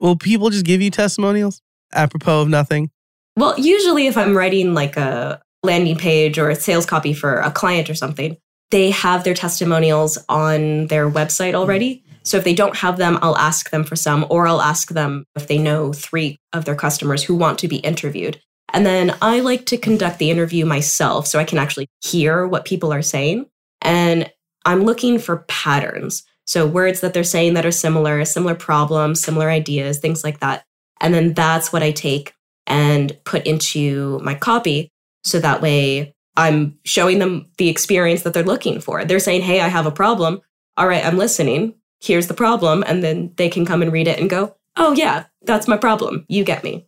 Will 0.00 0.16
people 0.16 0.50
just 0.50 0.64
give 0.64 0.80
you 0.80 0.90
testimonials 0.90 1.60
apropos 1.92 2.42
of 2.42 2.48
nothing? 2.48 2.90
Well, 3.36 3.58
usually 3.58 4.06
if 4.06 4.16
I'm 4.16 4.36
writing 4.36 4.74
like 4.74 4.96
a 4.96 5.40
landing 5.62 5.96
page 5.96 6.38
or 6.38 6.50
a 6.50 6.54
sales 6.54 6.86
copy 6.86 7.12
for 7.12 7.36
a 7.36 7.50
client 7.50 7.90
or 7.90 7.94
something, 7.94 8.36
they 8.70 8.90
have 8.90 9.24
their 9.24 9.34
testimonials 9.34 10.18
on 10.28 10.86
their 10.86 11.10
website 11.10 11.54
already. 11.54 12.04
So 12.22 12.36
if 12.36 12.44
they 12.44 12.54
don't 12.54 12.76
have 12.76 12.96
them, 12.96 13.18
I'll 13.22 13.36
ask 13.36 13.70
them 13.70 13.84
for 13.84 13.96
some, 13.96 14.26
or 14.30 14.46
I'll 14.46 14.60
ask 14.60 14.90
them 14.90 15.24
if 15.36 15.48
they 15.48 15.58
know 15.58 15.92
three 15.92 16.38
of 16.52 16.64
their 16.64 16.74
customers 16.74 17.22
who 17.22 17.34
want 17.34 17.58
to 17.60 17.68
be 17.68 17.76
interviewed. 17.76 18.40
And 18.72 18.86
then 18.86 19.16
I 19.20 19.40
like 19.40 19.66
to 19.66 19.76
conduct 19.76 20.18
the 20.18 20.30
interview 20.30 20.64
myself 20.64 21.26
so 21.26 21.38
I 21.38 21.44
can 21.44 21.58
actually 21.58 21.88
hear 22.02 22.46
what 22.46 22.64
people 22.64 22.92
are 22.92 23.02
saying. 23.02 23.46
And 23.82 24.30
I'm 24.64 24.84
looking 24.84 25.18
for 25.18 25.44
patterns. 25.48 26.22
So 26.46 26.66
words 26.66 27.00
that 27.00 27.14
they're 27.14 27.24
saying 27.24 27.54
that 27.54 27.66
are 27.66 27.72
similar, 27.72 28.24
similar 28.24 28.54
problems, 28.54 29.20
similar 29.20 29.50
ideas, 29.50 29.98
things 29.98 30.22
like 30.22 30.40
that. 30.40 30.64
And 31.00 31.14
then 31.14 31.32
that's 31.32 31.72
what 31.72 31.82
I 31.82 31.92
take 31.92 32.34
and 32.66 33.16
put 33.24 33.46
into 33.46 34.18
my 34.22 34.34
copy. 34.34 34.90
So 35.24 35.40
that 35.40 35.62
way 35.62 36.14
I'm 36.36 36.78
showing 36.84 37.18
them 37.18 37.46
the 37.58 37.68
experience 37.68 38.22
that 38.22 38.34
they're 38.34 38.42
looking 38.42 38.80
for. 38.80 39.04
They're 39.04 39.18
saying, 39.18 39.42
Hey, 39.42 39.60
I 39.60 39.68
have 39.68 39.86
a 39.86 39.90
problem. 39.90 40.40
All 40.76 40.88
right, 40.88 41.04
I'm 41.04 41.18
listening. 41.18 41.74
Here's 42.00 42.26
the 42.26 42.34
problem. 42.34 42.82
And 42.86 43.02
then 43.02 43.32
they 43.36 43.48
can 43.48 43.66
come 43.66 43.82
and 43.82 43.92
read 43.92 44.08
it 44.08 44.18
and 44.18 44.30
go, 44.30 44.56
Oh, 44.76 44.92
yeah, 44.92 45.24
that's 45.42 45.68
my 45.68 45.76
problem. 45.76 46.24
You 46.28 46.44
get 46.44 46.64
me. 46.64 46.86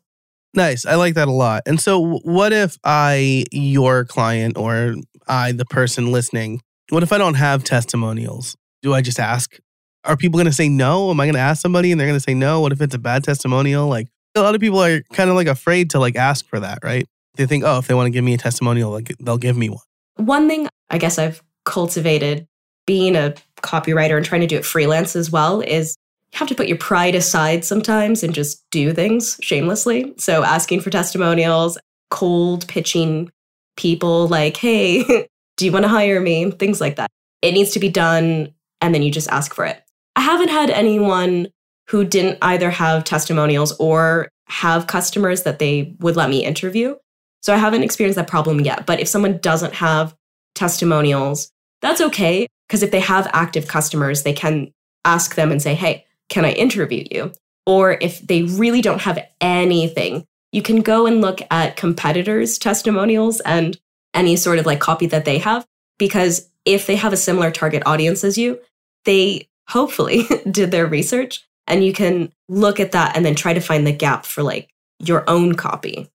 Nice. 0.55 0.85
I 0.87 0.95
like 0.97 1.15
that 1.15 1.29
a 1.29 1.33
lot. 1.33 1.63
And 1.67 1.81
so, 1.81 2.19
what 2.23 2.53
if 2.53 2.79
I, 2.85 3.45
your 3.51 4.05
client, 4.05 4.57
or 4.57 4.97
I, 5.27 5.53
the 5.53 5.65
person 5.65 6.13
listening, 6.13 6.61
what 6.91 7.03
if 7.03 7.13
I 7.13 7.19
don't 7.19 7.35
have 7.35 7.65
testimonials? 7.65 8.57
Do 8.83 8.93
I 8.93 9.01
just 9.01 9.19
ask? 9.19 9.59
Are 10.05 10.17
people 10.17 10.37
going 10.39 10.47
to 10.47 10.53
say 10.53 10.69
no? 10.69 11.11
Am 11.11 11.21
I 11.21 11.27
going 11.27 11.35
to 11.35 11.41
ask 11.41 11.63
somebody 11.63 11.91
and 11.91 12.01
they're 12.01 12.09
going 12.09 12.19
to 12.19 12.23
say 12.23 12.35
no? 12.35 12.61
What 12.61 12.73
if 12.73 12.81
it's 12.81 12.95
a 12.95 12.99
bad 12.99 13.25
testimonial? 13.25 13.89
Like, 13.89 14.09
a 14.35 14.41
lot 14.41 14.55
of 14.55 14.61
people 14.61 14.83
are 14.83 15.03
kind 15.13 15.31
of 15.31 15.37
like 15.37 15.47
afraid 15.47 15.91
to 15.91 15.99
like 15.99 16.17
ask 16.17 16.47
for 16.47 16.61
that, 16.61 16.79
right? 16.83 17.07
They 17.37 17.47
think, 17.47 17.65
oh, 17.65 17.79
if 17.79 17.87
they 17.87 17.95
want 17.95 18.07
to 18.07 18.11
give 18.11 18.25
me 18.25 18.35
a 18.35 18.39
testimonial, 18.39 18.91
like 18.91 19.15
they'll 19.21 19.39
give 19.39 19.57
me 19.57 19.71
one. 19.71 19.81
One 20.17 20.49
thing 20.49 20.69
I 20.91 20.99
guess 20.99 21.19
I've 21.19 21.43
cultivated 21.65 22.47
being 22.87 23.17
a 23.17 23.35
copywriter 23.63 24.17
and 24.17 24.27
trying 24.27 24.41
to 24.41 24.47
do 24.47 24.57
it 24.57 24.65
freelance 24.65 25.17
as 25.17 25.31
well 25.31 25.61
is 25.61 25.97
you 26.33 26.39
have 26.39 26.49
to 26.49 26.55
put 26.55 26.69
your 26.69 26.79
pride 26.79 27.15
aside 27.15 27.65
sometimes 27.65 28.23
and 28.23 28.35
just 28.35 28.65
do 28.71 28.93
things 28.93 29.39
shamelessly. 29.43 30.15
So 30.17 30.43
asking 30.43 30.81
for 30.81 30.91
testimonials, 30.91 31.79
cold 32.11 32.67
pitching 32.69 33.31
people 33.77 34.29
like, 34.29 34.57
hey, 34.57 35.05
do 35.57 35.65
you 35.65 35.73
want 35.73 35.85
to 35.85 35.89
hire 35.89 36.21
me? 36.21 36.51
Things 36.51 36.81
like 36.81 36.97
that. 36.97 37.11
It 37.43 37.53
needs 37.53 37.73
to 37.73 37.81
be 37.81 37.89
done 37.89 38.53
and 38.81 38.95
then 38.95 39.03
you 39.03 39.11
just 39.11 39.31
ask 39.31 39.55
for 39.55 39.65
it. 39.65 39.83
I 40.17 40.21
haven't 40.23 40.51
had 40.51 40.71
anyone 40.71 41.49
who 41.89 42.05
didn't 42.05 42.39
either 42.43 42.71
have 42.71 43.05
testimonials 43.05 43.73
or 43.79 44.29
have 44.47 44.87
customers 44.87 45.43
that 45.43 45.59
they 45.59 45.95
would 46.01 46.17
let 46.17 46.31
me 46.31 46.45
interview. 46.45 46.97
So 47.43 47.53
I 47.53 47.57
haven't 47.57 47.83
experienced 47.83 48.17
that 48.17 48.29
problem 48.29 48.61
yet. 48.61 48.87
But 48.87 49.01
if 49.01 49.09
someone 49.09 49.39
doesn't 49.39 49.75
have 49.75 50.15
testimonials, 50.55 51.51
that's 51.81 52.01
okay. 52.01 52.47
Because 52.73 52.83
if 52.83 52.91
they 52.91 53.01
have 53.01 53.29
active 53.35 53.69
customers, 53.69 54.23
they 54.23 54.33
can 54.33 54.73
ask 55.05 55.35
them 55.35 55.53
and 55.53 55.61
say, 55.61 55.75
hey, 55.75 56.07
can 56.31 56.47
I 56.47 56.53
interview 56.53 57.05
you? 57.11 57.31
Or 57.67 57.99
if 58.01 58.27
they 58.27 58.45
really 58.45 58.81
don't 58.81 59.03
have 59.03 59.23
anything, 59.43 60.25
you 60.53 60.63
can 60.63 60.81
go 60.81 61.05
and 61.05 61.21
look 61.21 61.43
at 61.51 61.77
competitors' 61.77 62.57
testimonials 62.57 63.41
and 63.41 63.79
any 64.15 64.37
sort 64.37 64.59
of 64.59 64.65
like 64.65 64.81
copy 64.81 65.05
that 65.09 65.27
they 65.27 65.37
have. 65.37 65.67
Because 65.99 66.49
if 66.65 66.87
they 66.87 66.97
have 66.97 67.13
a 67.13 67.19
similar 67.19 67.51
target 67.51 67.83
audience 67.85 68.25
as 68.25 68.39
you, 68.39 68.59
they 69.05 69.51
hopefully 69.69 70.27
did 70.51 70.71
their 70.71 70.87
research 70.87 71.47
and 71.67 71.85
you 71.85 71.93
can 71.93 72.33
look 72.49 72.81
at 72.81 72.93
that 72.93 73.15
and 73.15 73.23
then 73.23 73.35
try 73.35 73.53
to 73.53 73.61
find 73.61 73.87
the 73.87 73.93
gap 73.93 74.25
for 74.25 74.43
like 74.43 74.71
your 74.99 75.29
own 75.29 75.57
copy. 75.57 76.09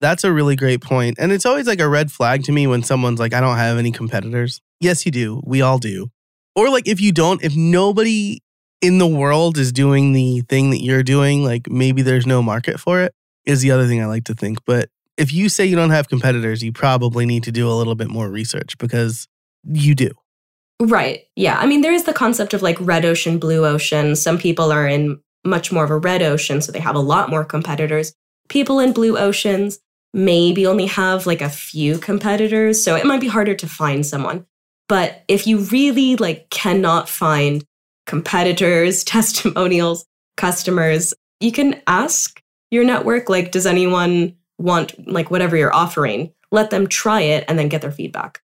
That's 0.00 0.22
a 0.22 0.32
really 0.32 0.54
great 0.54 0.80
point. 0.80 1.16
And 1.18 1.32
it's 1.32 1.44
always 1.44 1.66
like 1.66 1.80
a 1.80 1.88
red 1.88 2.12
flag 2.12 2.44
to 2.44 2.52
me 2.52 2.68
when 2.68 2.84
someone's 2.84 3.18
like, 3.18 3.34
I 3.34 3.40
don't 3.40 3.56
have 3.56 3.78
any 3.78 3.90
competitors. 3.90 4.60
Yes, 4.80 5.04
you 5.04 5.12
do. 5.12 5.40
We 5.44 5.62
all 5.62 5.78
do. 5.78 6.10
Or 6.54 6.70
like 6.70 6.88
if 6.88 7.00
you 7.00 7.12
don't, 7.12 7.42
if 7.42 7.56
nobody 7.56 8.40
in 8.80 8.98
the 8.98 9.06
world 9.06 9.58
is 9.58 9.72
doing 9.72 10.12
the 10.12 10.42
thing 10.48 10.70
that 10.70 10.82
you're 10.82 11.02
doing, 11.02 11.44
like 11.44 11.68
maybe 11.68 12.02
there's 12.02 12.26
no 12.26 12.42
market 12.42 12.78
for 12.78 13.02
it, 13.02 13.14
is 13.44 13.60
the 13.60 13.70
other 13.70 13.86
thing 13.86 14.02
I 14.02 14.06
like 14.06 14.24
to 14.24 14.34
think. 14.34 14.58
But 14.64 14.88
if 15.16 15.32
you 15.32 15.48
say 15.48 15.66
you 15.66 15.76
don't 15.76 15.90
have 15.90 16.08
competitors, 16.08 16.62
you 16.62 16.72
probably 16.72 17.26
need 17.26 17.42
to 17.44 17.52
do 17.52 17.68
a 17.68 17.74
little 17.74 17.94
bit 17.94 18.08
more 18.08 18.28
research 18.28 18.78
because 18.78 19.26
you 19.64 19.94
do. 19.94 20.10
Right. 20.80 21.24
Yeah. 21.34 21.58
I 21.58 21.66
mean, 21.66 21.80
there 21.80 21.92
is 21.92 22.04
the 22.04 22.12
concept 22.12 22.54
of 22.54 22.62
like 22.62 22.76
red 22.80 23.04
ocean, 23.04 23.38
blue 23.38 23.66
ocean. 23.66 24.14
Some 24.14 24.38
people 24.38 24.70
are 24.70 24.86
in 24.86 25.20
much 25.44 25.72
more 25.72 25.84
of 25.84 25.90
a 25.90 25.98
red 25.98 26.22
ocean, 26.22 26.60
so 26.60 26.70
they 26.70 26.78
have 26.78 26.94
a 26.94 27.00
lot 27.00 27.30
more 27.30 27.44
competitors. 27.44 28.12
People 28.48 28.78
in 28.78 28.92
blue 28.92 29.18
oceans 29.18 29.80
maybe 30.14 30.66
only 30.66 30.86
have 30.86 31.26
like 31.26 31.40
a 31.40 31.48
few 31.48 31.98
competitors, 31.98 32.82
so 32.82 32.94
it 32.94 33.04
might 33.06 33.20
be 33.20 33.28
harder 33.28 33.54
to 33.54 33.68
find 33.68 34.06
someone. 34.06 34.46
But 34.88 35.24
if 35.28 35.46
you 35.46 35.58
really 35.58 36.16
like 36.16 36.50
cannot 36.50 37.08
find 37.08 37.64
competitors, 38.06 39.04
testimonials, 39.04 40.06
customers, 40.36 41.14
you 41.40 41.52
can 41.52 41.80
ask 41.86 42.40
your 42.70 42.84
network 42.84 43.28
like 43.28 43.50
does 43.52 43.66
anyone 43.66 44.36
want 44.58 45.08
like 45.08 45.30
whatever 45.30 45.56
you're 45.56 45.74
offering? 45.74 46.32
Let 46.50 46.70
them 46.70 46.86
try 46.86 47.20
it 47.20 47.44
and 47.48 47.58
then 47.58 47.68
get 47.68 47.82
their 47.82 47.92
feedback. 47.92 48.40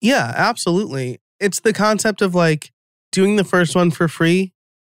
Yeah, 0.00 0.32
absolutely 0.36 1.20
it's 1.40 1.60
the 1.60 1.72
concept 1.72 2.22
of 2.22 2.34
like 2.34 2.72
doing 3.12 3.36
the 3.36 3.44
first 3.44 3.76
one 3.76 3.90
for 3.90 4.08
free. 4.08 4.52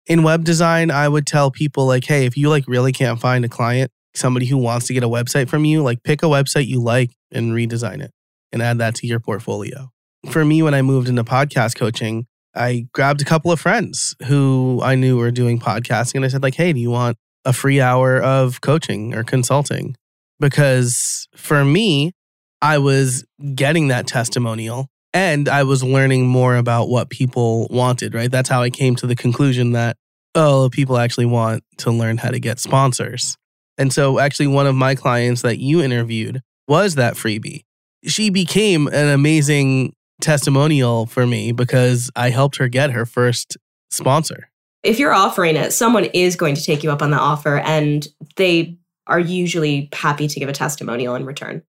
In 0.07 0.23
web 0.23 0.45
design, 0.45 0.93
I 0.93 1.09
would 1.09 1.27
tell 1.27 1.51
people 1.51 1.87
like, 1.87 2.05
hey, 2.05 2.27
if 2.27 2.37
you 2.37 2.49
like 2.49 2.65
really 2.69 2.93
can't 2.93 3.21
find 3.21 3.45
a 3.45 3.49
client, 3.49 3.91
somebody 4.15 4.47
who 4.47 4.57
wants 4.57 4.87
to 4.87 4.95
get 4.95 5.03
a 5.03 5.09
website 5.09 5.49
from 5.49 5.65
you, 5.65 5.83
like 5.83 6.05
pick 6.05 6.23
a 6.23 6.27
website 6.27 6.69
you 6.69 6.81
like 6.81 7.11
and 7.33 7.53
redesign 7.53 8.01
it 8.01 8.13
and 8.53 8.63
add 8.63 8.79
that 8.79 8.95
to 8.97 9.07
your 9.07 9.19
portfolio. 9.19 9.91
For 10.31 10.45
me, 10.45 10.63
when 10.63 10.75
I 10.75 10.83
moved 10.83 11.09
into 11.09 11.25
podcast 11.25 11.77
coaching, 11.77 12.27
I 12.55 12.87
grabbed 12.93 13.23
a 13.23 13.25
couple 13.25 13.53
of 13.53 13.61
friends 13.61 14.15
who 14.27 14.81
I 14.83 14.95
knew 14.95 15.17
were 15.19 15.31
doing 15.31 15.59
podcasting 15.59 16.17
and 16.17 16.25
I 16.25 16.29
said, 16.29 16.43
like, 16.43 16.55
hey, 16.55 16.73
do 16.73 16.81
you 16.81 16.91
want 16.91 17.17
a 17.45 17.53
free 17.53 17.81
hour 17.81 18.21
of 18.21 18.61
coaching 18.61 19.15
or 19.15 19.23
consulting? 19.23 19.97
Because 20.41 21.29
for 21.37 21.65
me, 21.65 22.13
I 22.61 22.79
was 22.79 23.25
getting 23.55 23.89
that 23.89 24.07
testimonial 24.07 24.89
and 25.13 25.49
I 25.49 25.63
was 25.63 25.83
learning 25.83 26.27
more 26.27 26.57
about 26.57 26.89
what 26.89 27.09
people 27.11 27.69
wanted, 27.71 28.15
right? 28.15 28.31
That's 28.31 28.49
how 28.49 28.63
I 28.63 28.71
came 28.71 28.97
to 28.97 29.07
the 29.07 29.17
conclusion 29.17 29.73
that, 29.73 29.97
oh, 30.35 30.69
people 30.71 30.99
actually 30.99 31.27
want 31.27 31.63
to 31.79 31.91
learn 31.91 32.19
how 32.19 32.31
to 32.31 32.41
get 32.41 32.59
sponsors. 32.59 33.37
And 33.79 33.93
so, 33.93 34.19
actually, 34.19 34.49
one 34.49 34.67
of 34.67 34.75
my 34.75 34.95
clients 34.95 35.43
that 35.43 35.59
you 35.59 35.83
interviewed 35.83 36.43
was 36.67 36.97
that 36.97 37.15
freebie. 37.15 37.65
She 38.05 38.31
became 38.31 38.89
an 38.89 39.09
amazing 39.09 39.95
testimonial 40.21 41.07
for 41.07 41.27
me 41.27 41.53
because 41.53 42.11
I 42.17 42.31
helped 42.31 42.57
her 42.57 42.69
get 42.69 42.91
her 42.91 43.07
first 43.07 43.57
sponsor. 43.91 44.51
If 44.83 44.99
you're 44.99 45.13
offering 45.13 45.57
it, 45.57 45.73
someone 45.73 46.05
is 46.07 46.37
going 46.37 46.55
to 46.55 46.63
take 46.63 46.83
you 46.83 46.91
up 46.91 47.03
on 47.03 47.11
the 47.11 47.19
offer 47.19 47.59
and 47.59 48.07
they 48.37 48.79
are 49.07 49.21
usually 49.21 49.89
happy 49.93 50.29
to 50.29 50.41
give 50.41 50.49
a 50.49 50.53
testimonial 50.53 51.15
in 51.15 51.25
return. 51.25 51.63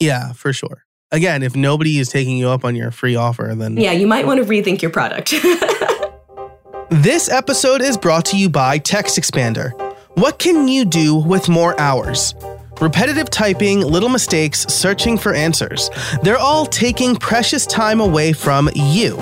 Yeah, 0.00 0.32
for 0.32 0.52
sure. 0.52 0.84
Again, 1.10 1.42
if 1.42 1.56
nobody 1.56 1.98
is 1.98 2.10
taking 2.10 2.36
you 2.36 2.48
up 2.48 2.64
on 2.64 2.76
your 2.76 2.90
free 2.90 3.16
offer, 3.16 3.54
then 3.56 3.76
Yeah, 3.76 3.92
you 3.92 4.06
might 4.06 4.26
want 4.26 4.42
to 4.42 4.46
rethink 4.46 4.82
your 4.82 4.90
product. 4.90 5.34
This 6.90 7.28
episode 7.28 7.82
is 7.82 7.98
brought 7.98 8.24
to 8.26 8.38
you 8.38 8.48
by 8.48 8.78
Text 8.78 9.18
Expander. 9.18 9.72
What 10.14 10.38
can 10.38 10.68
you 10.68 10.86
do 10.86 11.14
with 11.14 11.46
more 11.46 11.78
hours? 11.78 12.34
Repetitive 12.80 13.28
typing, 13.28 13.80
little 13.80 14.08
mistakes, 14.08 14.60
searching 14.68 15.18
for 15.18 15.34
answers. 15.34 15.90
They're 16.22 16.38
all 16.38 16.64
taking 16.64 17.16
precious 17.16 17.66
time 17.66 18.00
away 18.00 18.32
from 18.32 18.70
you. 18.74 19.20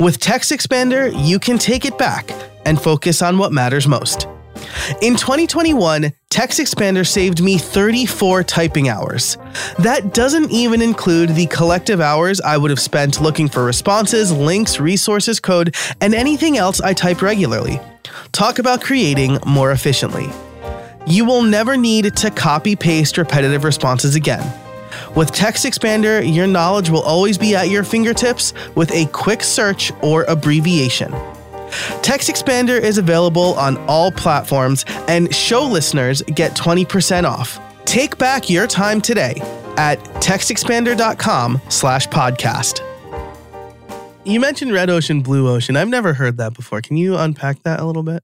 With 0.00 0.18
Text 0.18 0.50
Expander, 0.50 1.12
you 1.16 1.38
can 1.38 1.56
take 1.56 1.84
it 1.84 1.96
back 1.98 2.32
and 2.66 2.80
focus 2.80 3.22
on 3.22 3.38
what 3.38 3.52
matters 3.52 3.86
most. 3.86 4.26
In 5.02 5.14
2021, 5.14 6.12
Text 6.30 6.58
Expander 6.58 7.06
saved 7.06 7.42
me 7.42 7.58
34 7.58 8.42
typing 8.42 8.88
hours. 8.88 9.36
That 9.78 10.12
doesn't 10.12 10.50
even 10.50 10.82
include 10.82 11.30
the 11.30 11.46
collective 11.46 12.00
hours 12.00 12.40
I 12.40 12.56
would 12.56 12.70
have 12.70 12.80
spent 12.80 13.20
looking 13.20 13.48
for 13.48 13.64
responses, 13.64 14.32
links, 14.32 14.80
resources, 14.80 15.38
code, 15.38 15.76
and 16.00 16.14
anything 16.14 16.58
else 16.58 16.80
I 16.80 16.94
type 16.94 17.22
regularly. 17.22 17.80
Talk 18.32 18.58
about 18.58 18.82
creating 18.82 19.38
more 19.46 19.70
efficiently. 19.70 20.28
You 21.06 21.24
will 21.24 21.42
never 21.42 21.76
need 21.76 22.16
to 22.16 22.30
copy 22.30 22.76
paste 22.76 23.18
repetitive 23.18 23.64
responses 23.64 24.14
again. 24.14 24.44
With 25.16 25.32
Text 25.32 25.64
Expander, 25.64 26.22
your 26.34 26.46
knowledge 26.46 26.90
will 26.90 27.02
always 27.02 27.38
be 27.38 27.54
at 27.54 27.68
your 27.68 27.84
fingertips 27.84 28.52
with 28.74 28.90
a 28.92 29.06
quick 29.06 29.42
search 29.42 29.92
or 30.02 30.24
abbreviation. 30.24 31.12
Text 32.02 32.28
Expander 32.28 32.80
is 32.80 32.98
available 32.98 33.54
on 33.54 33.76
all 33.88 34.10
platforms, 34.10 34.84
and 35.08 35.32
show 35.34 35.64
listeners 35.64 36.22
get 36.22 36.56
20% 36.56 37.24
off. 37.24 37.60
Take 37.84 38.18
back 38.18 38.50
your 38.50 38.66
time 38.66 39.00
today 39.00 39.34
at 39.76 39.98
textexpander.com 40.20 41.60
slash 41.68 42.08
podcast. 42.08 42.80
You 44.24 44.38
mentioned 44.38 44.72
red 44.72 44.90
ocean, 44.90 45.22
blue 45.22 45.48
ocean. 45.48 45.76
I've 45.76 45.88
never 45.88 46.12
heard 46.12 46.36
that 46.36 46.54
before. 46.54 46.80
Can 46.82 46.96
you 46.96 47.16
unpack 47.16 47.62
that 47.62 47.80
a 47.80 47.84
little 47.84 48.02
bit? 48.02 48.22